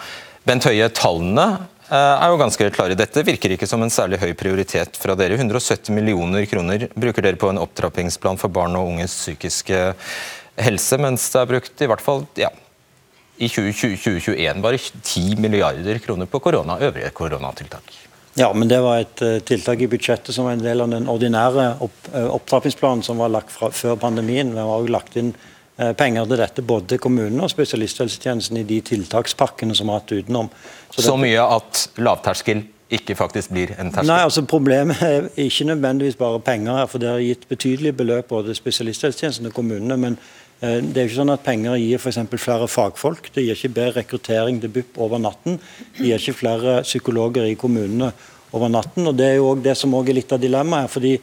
Bent 0.48 0.64
Høie, 0.64 0.88
tallene 0.96 1.44
eh, 1.90 1.92
er 1.92 2.32
jo 2.32 2.40
ganske 2.40 2.70
klare. 2.72 2.96
Dette 2.96 3.24
virker 3.26 3.52
ikke 3.52 3.68
som 3.68 3.84
en 3.84 3.92
særlig 3.92 4.22
høy 4.22 4.32
prioritet 4.38 4.96
fra 4.96 5.18
dere. 5.20 5.36
170 5.36 5.92
millioner 5.92 6.48
kroner 6.48 6.88
bruker 6.96 7.28
dere 7.28 7.40
på 7.40 7.52
en 7.52 7.60
opptrappingsplan 7.60 8.40
for 8.40 8.52
barn 8.56 8.78
og 8.80 8.94
unges 8.94 9.18
psykiske 9.20 9.82
helse, 10.56 10.98
mens 11.00 11.28
det 11.32 11.42
er 11.42 11.50
brukt 11.50 11.82
i 11.84 11.88
hvert 11.90 12.04
fall 12.04 12.24
ja, 12.40 12.50
i 13.36 13.48
2021 13.52 14.62
bare 14.64 14.80
10 14.80 15.36
milliarder 15.42 15.98
kroner 16.04 16.28
på 16.30 16.40
korona, 16.40 16.78
øvrige 16.80 17.10
koronatiltak. 17.16 17.96
Ja, 18.36 18.52
men 18.52 18.68
det 18.68 18.82
var 18.84 19.00
et 19.00 19.22
uh, 19.24 19.38
tiltak 19.48 19.80
i 19.80 19.88
budsjettet 19.88 20.34
som 20.34 20.44
var 20.44 20.56
en 20.56 20.64
del 20.64 20.82
av 20.84 20.90
den 20.92 21.08
ordinære 21.08 21.70
opp, 21.84 22.00
uh, 22.12 22.26
opptrappingsplanen 22.36 23.04
som 23.04 23.20
var 23.20 23.32
lagt 23.32 23.52
fra, 23.52 23.70
før 23.72 23.96
pandemien. 24.00 24.52
Vi 24.52 24.60
har 24.60 24.72
også 24.72 24.92
lagt 24.92 25.16
inn 25.16 25.30
uh, 25.32 25.92
penger 25.96 26.28
til 26.28 26.42
dette, 26.42 26.64
både 26.68 26.98
kommunene 27.00 27.46
og 27.46 27.52
spesialisthelsetjenesten 27.52 28.60
i 28.60 28.66
de 28.68 28.82
tiltakspakkene 28.92 29.76
som 29.76 29.88
vi 29.88 29.94
har 29.94 30.02
hatt 30.02 30.16
utenom. 30.18 30.50
Så, 30.90 31.06
så 31.08 31.16
mye 31.20 31.48
at 31.56 31.86
lavterskel 31.96 32.66
ikke 32.92 33.16
faktisk 33.18 33.50
blir 33.56 33.72
en 33.80 33.88
terskel? 33.90 34.12
Nei, 34.12 34.20
altså 34.28 34.44
Problemet 34.46 35.00
er 35.02 35.30
ikke 35.40 35.70
nødvendigvis 35.72 36.20
bare 36.20 36.40
penger 36.44 36.76
her, 36.82 36.90
for 36.92 37.02
det 37.02 37.08
har 37.10 37.24
gitt 37.24 37.48
betydelige 37.48 37.96
beløp 38.04 38.28
både 38.28 38.54
spesialisthelsetjenesten 38.54 39.48
og 39.48 39.56
kommunene. 39.56 39.96
men 39.96 40.20
det 40.60 40.96
er 40.96 41.04
ikke 41.04 41.18
sånn 41.18 41.34
at 41.34 41.42
Penger 41.44 41.74
gir 41.76 42.00
f.eks. 42.00 42.18
flere 42.40 42.66
fagfolk, 42.70 43.26
det 43.34 43.44
gir 43.44 43.58
ikke 43.58 43.74
bedre 43.76 44.00
rekruttering 44.00 44.60
til 44.62 44.72
BUP 44.72 44.96
over 45.04 45.20
natten. 45.20 45.58
Det 45.98 46.06
gir 46.08 46.16
ikke 46.22 46.38
flere 46.38 46.78
psykologer 46.86 47.44
i 47.44 47.58
kommunene 47.60 48.08
over 48.56 48.72
natten. 48.72 49.04
og 49.04 49.18
Det 49.18 49.26
er 49.34 49.36
jo 49.36 49.50
det 49.60 49.76
som 49.76 49.92
også 49.92 50.14
er 50.14 50.18
litt 50.20 50.32
av 50.32 50.40
dilemmaet 50.40 50.92
fordi 50.92 51.18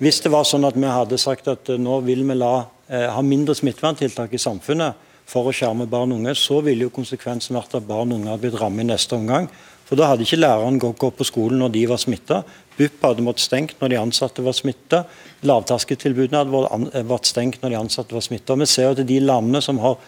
Hvis 0.00 0.22
det 0.24 0.30
var 0.32 0.46
sånn 0.48 0.64
at 0.64 0.78
vi 0.80 0.88
hadde 0.88 1.18
sagt 1.20 1.48
at 1.52 1.68
eh, 1.68 1.76
nå 1.76 1.98
vil 2.06 2.22
vi 2.24 2.34
la 2.40 2.64
Eh, 2.90 3.06
ha 3.06 3.22
mindre 3.22 3.54
smitteverntiltak 3.54 4.32
i 4.34 4.40
samfunnet 4.42 5.10
for 5.30 5.46
å 5.46 5.52
skjerme 5.54 5.86
barn 5.86 6.10
og 6.10 6.18
unge, 6.18 6.32
så 6.34 6.56
ville 6.66 6.88
jo 6.88 6.90
konsekvensen 6.90 7.54
vært 7.54 7.76
at 7.78 7.84
barn 7.86 8.10
og 8.10 8.18
unge 8.18 8.32
hadde 8.32 8.42
blitt 8.42 8.58
rammet 8.58 8.82
i 8.82 8.88
neste 8.88 9.14
omgang. 9.14 9.46
For 9.90 9.98
Da 9.98 10.06
hadde 10.12 10.22
ikke 10.22 10.38
læreren 10.38 10.78
gått 10.78 11.18
på 11.18 11.26
skolen 11.26 11.60
når 11.60 11.74
de 11.74 11.84
var 11.90 11.98
smitta. 11.98 12.40
BUP 12.78 13.02
hadde 13.02 13.26
måttet 13.26 13.44
stengt 13.44 13.76
når 13.82 13.92
de 13.92 14.00
ansatte 14.00 14.44
var 14.46 14.54
smitta. 14.56 15.02
Lavterskeltilbudene 15.44 16.44
hadde 16.44 17.04
vært 17.10 17.28
stengt 17.28 17.60
når 17.60 17.74
de 17.74 17.80
ansatte 17.82 18.14
var 18.14 18.24
smitta. 18.24 18.56
Vi 18.56 18.70
ser 18.70 18.94
at 18.94 19.02
de 19.04 19.20
landene 19.20 19.60
som 19.64 19.82
har 19.82 19.98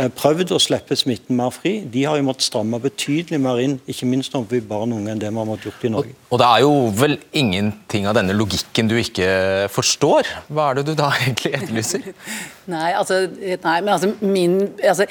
Eh, 0.00 0.08
prøvd 0.08 0.54
å 0.56 0.58
slippe 0.62 0.96
smitten 0.96 1.36
mer 1.36 1.50
fri. 1.52 1.74
De 1.92 2.06
har 2.08 2.16
jo 2.16 2.24
måttet 2.24 2.46
stramme 2.46 2.78
betydelig 2.80 3.36
mer 3.44 3.58
inn, 3.60 3.74
ikke 3.84 4.06
minst 4.08 4.32
overfor 4.38 4.62
barn 4.70 4.94
og 4.94 5.02
unge, 5.02 5.12
enn 5.12 5.20
det 5.20 5.28
vi 5.28 5.40
har 5.42 5.48
måttet 5.48 5.68
gjort 5.68 5.84
i 5.84 5.90
Norge. 5.92 6.14
Og, 6.14 6.30
og, 6.30 6.40
det 6.40 6.48
er 6.48 6.62
jo 6.64 6.70
vel 7.02 7.16
ingenting 7.42 8.08
av 8.08 8.16
denne 8.16 8.36
logikken 8.36 8.88
du 8.88 8.96
ikke 8.96 9.28
forstår? 9.74 10.30
Hva 10.48 10.70
er 10.70 10.80
det 10.80 10.86
du 10.88 10.94
da 10.96 11.10
egentlig 11.20 11.52
etterlyser? 11.58 12.08
nei, 12.72 12.88
altså, 12.96 13.20
nei, 13.36 13.76
men 13.84 13.92
altså 13.92 14.14
min 14.24 14.56
altså, 14.78 15.10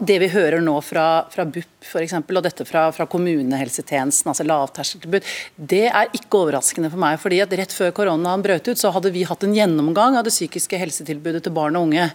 det 0.00 0.18
vi 0.22 0.28
hører 0.32 0.62
nå 0.64 0.74
fra, 0.84 1.26
fra 1.32 1.44
BUP 1.48 1.86
for 1.86 2.02
eksempel, 2.02 2.38
og 2.38 2.44
dette 2.46 2.66
fra, 2.66 2.88
fra 2.94 3.06
kommunehelsetjenesten, 3.10 4.30
altså 4.32 4.46
lavterskeltilbud, 4.46 5.26
det 5.72 5.84
er 5.86 6.10
ikke 6.16 6.40
overraskende 6.42 6.90
for 6.92 7.02
meg. 7.02 7.20
fordi 7.22 7.40
at 7.44 7.54
Rett 7.56 7.72
før 7.72 7.94
koronaen 7.96 8.42
brøt 8.44 8.68
ut, 8.68 8.78
så 8.78 8.90
hadde 8.94 9.12
vi 9.14 9.24
hatt 9.28 9.46
en 9.46 9.54
gjennomgang 9.56 10.18
av 10.18 10.26
det 10.26 10.34
psykiske 10.34 10.80
helsetilbudet 10.80 11.44
til 11.46 11.54
barn 11.56 11.78
og 11.78 11.88
unge. 11.88 12.10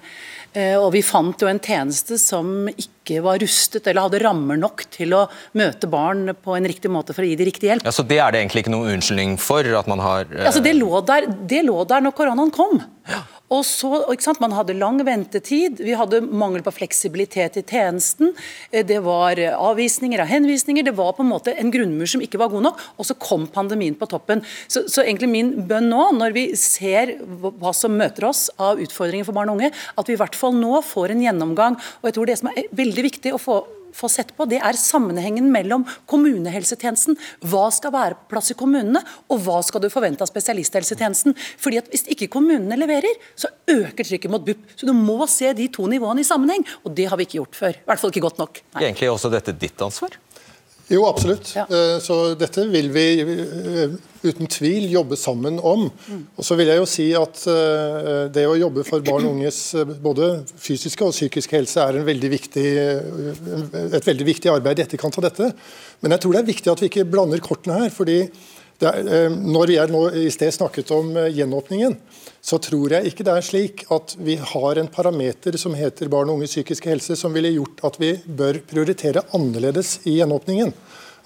Eh, 0.54 0.76
og 0.76 0.92
Vi 0.96 1.04
fant 1.06 1.40
jo 1.40 1.48
en 1.48 1.62
tjeneste 1.64 2.18
som 2.20 2.68
ikke 2.72 3.22
var 3.24 3.40
rustet 3.42 3.88
eller 3.88 4.08
hadde 4.08 4.22
rammer 4.24 4.60
nok 4.60 4.84
til 4.94 5.16
å 5.16 5.26
møte 5.58 5.88
barn 5.92 6.36
på 6.36 6.56
en 6.58 6.68
riktig 6.68 6.92
måte 6.92 7.16
for 7.16 7.24
å 7.24 7.30
gi 7.30 7.38
dem 7.40 7.48
riktig 7.48 7.72
hjelp. 7.72 7.88
Ja, 7.88 7.94
Så 7.96 8.04
det 8.08 8.20
er 8.20 8.32
det 8.32 8.44
egentlig 8.44 8.66
ikke 8.66 8.76
noen 8.76 8.98
unnskyldning 8.98 9.38
for? 9.40 9.62
at 9.62 9.88
man 9.88 10.00
har... 10.04 10.28
Eh... 10.32 10.46
Altså, 10.46 10.64
det 10.64 10.76
lå, 10.76 10.92
der, 11.08 11.30
det 11.48 11.64
lå 11.68 11.84
der 11.88 12.04
når 12.04 12.18
koronaen 12.18 12.52
kom. 12.54 12.82
Ja. 13.10 13.24
Og 13.52 13.66
så, 13.68 13.90
ikke 14.14 14.24
sant, 14.24 14.40
Man 14.40 14.54
hadde 14.56 14.78
lang 14.80 15.00
ventetid, 15.04 15.82
vi 15.84 15.96
hadde 15.98 16.22
mangel 16.24 16.64
på 16.64 16.72
fleksibilitet 16.74 17.60
i 17.60 17.64
tjenesten. 17.68 18.32
Eh, 18.72 18.86
det 18.88 19.02
var 19.04 19.40
avvisninger 19.52 20.24
av 20.24 20.30
henvisninger. 20.32 20.86
Det 20.88 20.96
var 20.96 21.14
på 21.18 21.26
en 21.26 21.32
måte 21.34 21.56
en 21.60 21.72
grunnmur 21.74 22.08
som 22.08 22.24
ikke 22.24 22.40
var 22.42 22.52
god 22.54 22.70
nok. 22.70 22.80
Og 22.98 23.08
så 23.08 23.18
kom 23.20 23.48
pandemien 23.52 23.98
på 24.00 24.08
toppen. 24.10 24.44
Så, 24.72 24.86
så 24.88 25.04
egentlig 25.04 25.32
min 25.34 25.52
bønn 25.68 25.90
nå, 25.92 26.08
når 26.18 26.36
vi 26.38 26.46
ser 26.60 27.18
hva 27.42 27.74
som 27.76 27.98
møter 28.00 28.30
oss 28.30 28.48
av 28.62 28.80
utfordringer 28.82 29.28
for 29.28 29.36
barn 29.36 29.52
og 29.52 29.60
unge, 29.60 29.72
at 29.72 30.08
vi 30.08 30.16
i 30.16 30.22
hvert 30.22 30.38
fall 30.42 30.58
nå 30.58 30.82
får 30.86 31.14
en 31.14 31.28
gjennomgang. 31.28 31.78
Og 32.02 32.10
jeg 32.10 32.18
tror 32.18 32.32
det 32.32 32.40
som 32.42 32.52
er 32.52 32.68
veldig 32.82 33.08
viktig 33.12 33.36
å 33.38 33.42
få 33.42 33.62
få 33.96 34.10
sett 34.10 34.34
på, 34.38 34.46
det 34.50 34.60
er 34.64 34.78
sammenhengen 34.80 35.50
mellom 35.52 35.86
kommunehelsetjenesten. 36.10 37.18
Hva 37.52 37.68
skal 37.74 37.94
være 37.96 38.18
på 38.20 38.34
plass 38.36 38.54
i 38.54 38.58
kommunene, 38.58 39.02
og 39.32 39.44
hva 39.46 39.60
skal 39.66 39.84
du 39.84 39.90
forvente 39.94 40.26
av 40.26 40.32
spesialisthelsetjenesten? 40.32 41.36
Fordi 41.62 41.82
at 41.82 41.90
Hvis 41.92 42.06
ikke 42.14 42.30
kommunene 42.32 42.78
leverer, 42.80 43.18
så 43.36 43.50
øker 43.68 44.08
trykket 44.08 44.32
mot 44.32 44.46
BUP. 44.46 44.64
Så 44.80 44.88
Du 44.88 44.94
må 44.96 45.28
se 45.28 45.52
de 45.54 45.68
to 45.68 45.88
nivåene 45.92 46.24
i 46.24 46.28
sammenheng, 46.28 46.64
og 46.86 46.96
det 46.96 47.10
har 47.10 47.18
vi 47.18 47.28
ikke 47.28 47.42
gjort 47.42 47.58
før. 47.58 47.76
I 47.76 47.88
hvert 47.90 48.00
fall 48.00 48.14
ikke 48.14 48.24
godt 48.24 48.40
nok. 48.40 48.62
Nei. 48.76 48.86
Egentlig 48.86 49.12
også 49.12 49.32
dette 49.32 49.52
ditt 49.52 49.82
ansvar? 49.82 50.16
Jo, 50.92 51.06
absolutt. 51.08 51.54
Ja. 51.56 51.66
Eh, 51.70 51.98
så 52.04 52.34
dette 52.40 52.66
vil 52.72 52.90
vi 52.92 53.06
eh, 53.24 53.94
uten 54.26 54.50
tvil 54.52 54.90
jobbe 54.92 55.18
sammen 55.20 55.60
om. 55.64 55.88
Mm. 55.88 56.24
Og 56.36 56.46
så 56.46 56.58
vil 56.60 56.72
jeg 56.72 56.82
jo 56.82 56.88
si 56.90 57.08
at 57.18 57.44
eh, 57.50 58.10
Det 58.34 58.44
å 58.48 58.58
jobbe 58.60 58.84
for 58.88 59.04
barn 59.06 59.30
og 59.30 59.38
unges 59.38 59.62
både 60.04 60.30
fysiske 60.60 61.08
og 61.08 61.16
psykiske 61.16 61.58
helse 61.58 61.84
er 61.84 62.02
veldig 62.06 62.32
viktig, 62.34 62.66
et 63.98 64.08
veldig 64.08 64.28
viktig 64.28 64.52
arbeid 64.52 64.82
i 64.82 64.86
etterkant 64.86 65.20
av 65.22 65.30
dette. 65.30 65.52
Men 66.02 66.16
jeg 66.16 66.24
tror 66.24 66.36
det 66.36 66.44
er 66.44 66.52
viktig 66.52 66.74
at 66.74 66.84
vi 66.84 66.92
ikke 66.92 67.08
blander 67.10 67.44
kortene 67.44 67.84
her. 67.84 67.94
fordi 67.94 68.26
er, 68.90 69.30
når 69.30 69.72
vi 69.72 69.78
nå 69.92 70.02
i 70.24 70.28
sted 70.34 70.54
snakket 70.56 70.92
om 70.96 71.14
gjenåpningen, 71.30 71.98
så 72.42 72.58
tror 72.58 72.96
jeg 72.96 73.12
ikke 73.12 73.26
det 73.28 73.36
er 73.36 73.46
slik 73.46 73.84
at 73.94 74.16
vi 74.18 74.36
har 74.36 74.80
en 74.82 74.90
parameter 74.90 75.58
som 75.62 75.76
heter 75.78 76.10
barn 76.10 76.32
og 76.32 76.40
unges 76.40 76.56
psykiske 76.56 76.90
helse, 76.90 77.18
som 77.20 77.34
ville 77.36 77.54
gjort 77.54 77.84
at 77.92 78.00
vi 78.02 78.16
bør 78.26 78.64
prioritere 78.70 79.26
annerledes 79.38 80.00
i 80.10 80.18
gjenåpningen. 80.18 80.74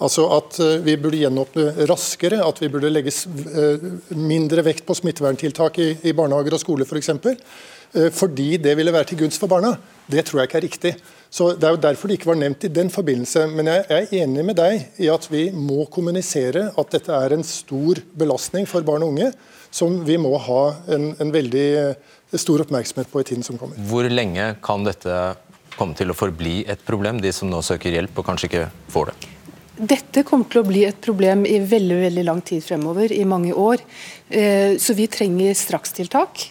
Altså 0.03 0.25
at 0.35 0.57
eh, 0.59 0.81
vi 0.83 0.97
burde 0.99 1.21
gjenåpne 1.21 1.87
raskere, 1.87 2.41
at 2.43 2.59
vi 2.59 2.69
burde 2.71 2.91
legge 2.91 3.13
eh, 3.15 3.85
mindre 4.19 4.65
vekt 4.65 4.83
på 4.87 4.95
smitteverntiltak 4.97 5.79
i, 5.79 5.89
i 6.03 6.15
barnehager 6.15 6.57
og 6.57 6.63
skole 6.65 6.87
f.eks. 6.87 7.13
For 7.23 7.31
eh, 7.31 8.09
fordi 8.11 8.57
det 8.59 8.75
ville 8.75 8.91
være 8.91 9.13
til 9.13 9.23
gunst 9.23 9.39
for 9.39 9.51
barna. 9.51 9.77
Det 10.11 10.21
tror 10.25 10.41
jeg 10.41 10.49
ikke 10.49 10.59
er 10.59 10.67
riktig. 10.67 10.93
Så 11.33 11.53
Det 11.57 11.67
er 11.67 11.75
jo 11.75 11.81
derfor 11.81 12.07
det 12.07 12.19
ikke 12.19 12.29
var 12.29 12.39
nevnt 12.39 12.63
i 12.63 12.71
den 12.71 12.89
forbindelse. 12.93 13.47
Men 13.51 13.71
jeg 13.71 13.85
er 13.89 14.13
enig 14.21 14.45
med 14.45 14.55
deg 14.59 15.01
i 15.01 15.09
at 15.11 15.27
vi 15.31 15.49
må 15.51 15.85
kommunisere 15.91 16.69
at 16.77 16.91
dette 16.93 17.11
er 17.11 17.33
en 17.33 17.43
stor 17.43 18.01
belastning 18.15 18.69
for 18.69 18.85
barn 18.85 19.03
og 19.03 19.15
unge 19.15 19.31
som 19.75 19.97
vi 20.07 20.17
må 20.21 20.37
ha 20.39 20.61
en, 20.95 21.09
en 21.19 21.31
veldig 21.33 21.65
eh, 21.81 22.13
stor 22.39 22.63
oppmerksomhet 22.63 23.11
på 23.11 23.21
i 23.21 23.27
tiden 23.27 23.43
som 23.43 23.59
kommer. 23.59 23.79
Hvor 23.89 24.07
lenge 24.07 24.53
kan 24.63 24.85
dette 24.87 25.35
komme 25.75 25.97
til 25.97 26.11
å 26.11 26.15
forbli 26.15 26.61
et 26.71 26.83
problem, 26.87 27.19
de 27.19 27.33
som 27.35 27.49
nå 27.51 27.59
søker 27.65 27.97
hjelp 27.97 28.21
og 28.21 28.29
kanskje 28.29 28.49
ikke 28.49 28.67
får 28.93 29.11
det? 29.11 29.31
Dette 29.75 30.23
kommer 30.23 30.47
til 30.47 30.61
å 30.61 30.67
bli 30.67 30.85
et 30.87 30.99
problem 31.03 31.43
i 31.43 31.57
veldig 31.59 31.97
veldig 32.05 32.23
lang 32.23 32.39
tid 32.47 32.63
fremover, 32.63 33.11
i 33.11 33.25
mange 33.27 33.51
år. 33.51 33.83
Eh, 34.29 34.77
så 34.79 34.95
vi 34.95 35.09
trenger 35.11 35.57
strakstiltak. 35.59 36.45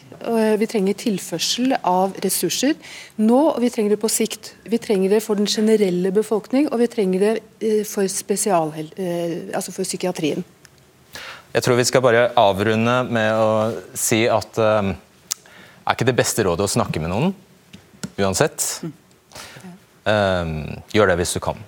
Vi 0.59 0.67
trenger 0.71 0.97
tilførsel 0.99 1.75
av 1.85 2.15
ressurser 2.25 2.75
nå, 3.21 3.39
og 3.53 3.61
vi 3.63 3.71
trenger 3.73 3.95
det 3.95 4.01
på 4.03 4.11
sikt. 4.13 4.55
Vi 4.69 4.81
trenger 4.81 5.13
det 5.13 5.23
for 5.25 5.39
den 5.39 5.49
generelle 5.51 6.13
befolkning, 6.15 6.71
og 6.73 6.81
vi 6.81 6.89
trenger 6.91 7.25
det 7.25 7.33
eh, 7.61 7.83
for, 7.89 8.09
spesial, 8.11 8.73
altså 8.75 9.75
for 9.75 9.85
psykiatrien. 9.85 10.45
Jeg 11.55 11.63
tror 11.63 11.79
vi 11.79 11.87
skal 11.87 12.03
bare 12.03 12.25
avrunde 12.41 12.97
med 13.15 13.37
å 13.39 13.51
si 13.95 14.25
at 14.27 14.59
um, 14.59 14.91
er 15.85 15.95
ikke 15.95 16.09
det 16.09 16.17
beste 16.19 16.43
rådet 16.43 16.67
å 16.67 16.73
snakke 16.73 16.99
med 16.99 17.13
noen? 17.13 17.31
Uansett. 18.19 18.65
Um, 20.03 20.57
gjør 20.91 21.13
det 21.13 21.21
hvis 21.21 21.37
du 21.37 21.41
kan. 21.45 21.61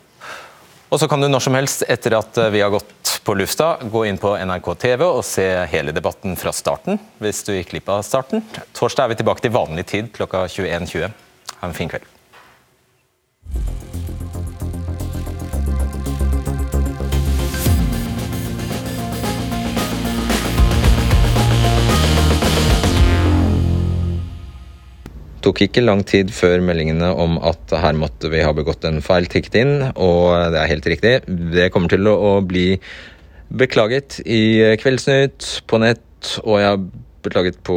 Og 0.91 0.99
så 0.99 1.07
kan 1.11 1.23
du 1.23 1.29
når 1.31 1.45
som 1.47 1.55
helst, 1.55 1.85
etter 1.87 2.17
at 2.19 2.41
vi 2.51 2.65
har 2.65 2.75
gått 2.75 2.96
på 3.27 3.35
lufta, 3.35 3.79
gå 3.83 4.05
inn 4.07 4.19
på 4.23 4.37
NRK 4.39 4.69
TV 4.79 5.01
og 5.03 5.25
se 5.27 5.47
hele 5.73 5.91
debatten 5.95 6.37
fra 6.39 6.53
starten, 6.55 7.01
hvis 7.19 7.43
du 7.43 7.57
gikk 7.57 7.73
glipp 7.73 7.89
av 7.91 8.05
starten. 8.07 8.45
Torsdag 8.77 9.09
er 9.09 9.11
vi 9.11 9.17
tilbake 9.19 9.43
til 9.43 9.55
vanlig 9.57 9.89
tid 9.91 10.13
klokka 10.15 10.45
21.20. 10.47 11.17
Ha 11.57 11.67
en 11.67 11.75
fin 11.75 11.91
kveld. 11.91 12.07
Det 25.47 25.53
tok 25.53 25.61
ikke 25.63 25.83
lang 25.85 26.01
tid 26.03 26.33
før 26.35 26.59
meldingene 26.67 27.13
om 27.23 27.37
at 27.39 27.71
her 27.79 27.95
måtte 27.95 28.27
vi 28.33 28.41
ha 28.43 28.51
begått 28.55 28.83
en 28.89 28.99
feil 28.99 29.29
tikket 29.31 29.59
inn, 29.61 29.75
og 29.95 30.51
det 30.51 30.59
er 30.59 30.73
helt 30.73 30.89
riktig. 30.91 31.13
Det 31.27 31.69
kommer 31.75 31.91
til 31.93 32.11
å 32.11 32.41
bli 32.43 32.73
beklaget 33.49 34.21
i 34.27 34.75
Kveldsnytt, 34.81 35.49
på 35.67 35.81
nett, 35.83 36.03
og 36.43 36.61
jeg 36.61 36.73
har 36.73 36.87
beklaget 37.27 37.59
på 37.67 37.77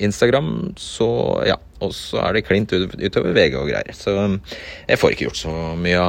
Instagram, 0.00 0.72
så 0.80 1.08
ja. 1.48 1.58
Og 1.80 1.94
så 1.96 2.20
er 2.20 2.36
det 2.36 2.44
klint 2.44 2.72
utover 2.76 3.32
VG 3.32 3.54
og 3.56 3.70
greier. 3.70 3.96
Så 3.96 4.12
jeg 4.84 5.00
får 5.00 5.14
ikke 5.14 5.30
gjort 5.30 5.40
så 5.40 5.54
mye 5.80 6.02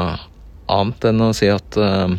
annet 0.72 1.08
enn 1.08 1.24
å 1.24 1.30
si 1.36 1.48
at 1.52 1.78
uh, 1.80 2.12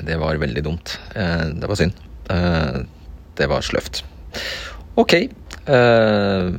det 0.00 0.16
var 0.20 0.40
veldig 0.40 0.62
dumt. 0.64 0.94
Uh, 1.12 1.52
det 1.60 1.68
var 1.68 1.80
synd. 1.80 1.98
Uh, 2.30 2.80
det 3.36 3.50
var 3.52 3.66
sløvt. 3.66 4.00
Ok. 5.00 5.18
Uh, 5.68 6.56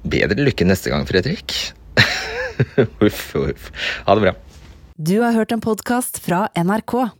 Bedre 0.00 0.46
lykke 0.48 0.66
neste 0.66 0.90
gang, 0.90 1.06
Fredrik. 1.06 1.54
uff, 3.06 3.24
uff. 3.36 3.70
Ha 4.06 4.16
det 4.16 4.26
bra. 4.26 4.34
Du 5.00 5.18
har 5.22 5.36
hørt 5.36 5.52
en 5.54 5.62
podkast 5.62 6.18
fra 6.24 6.48
NRK. 6.58 7.19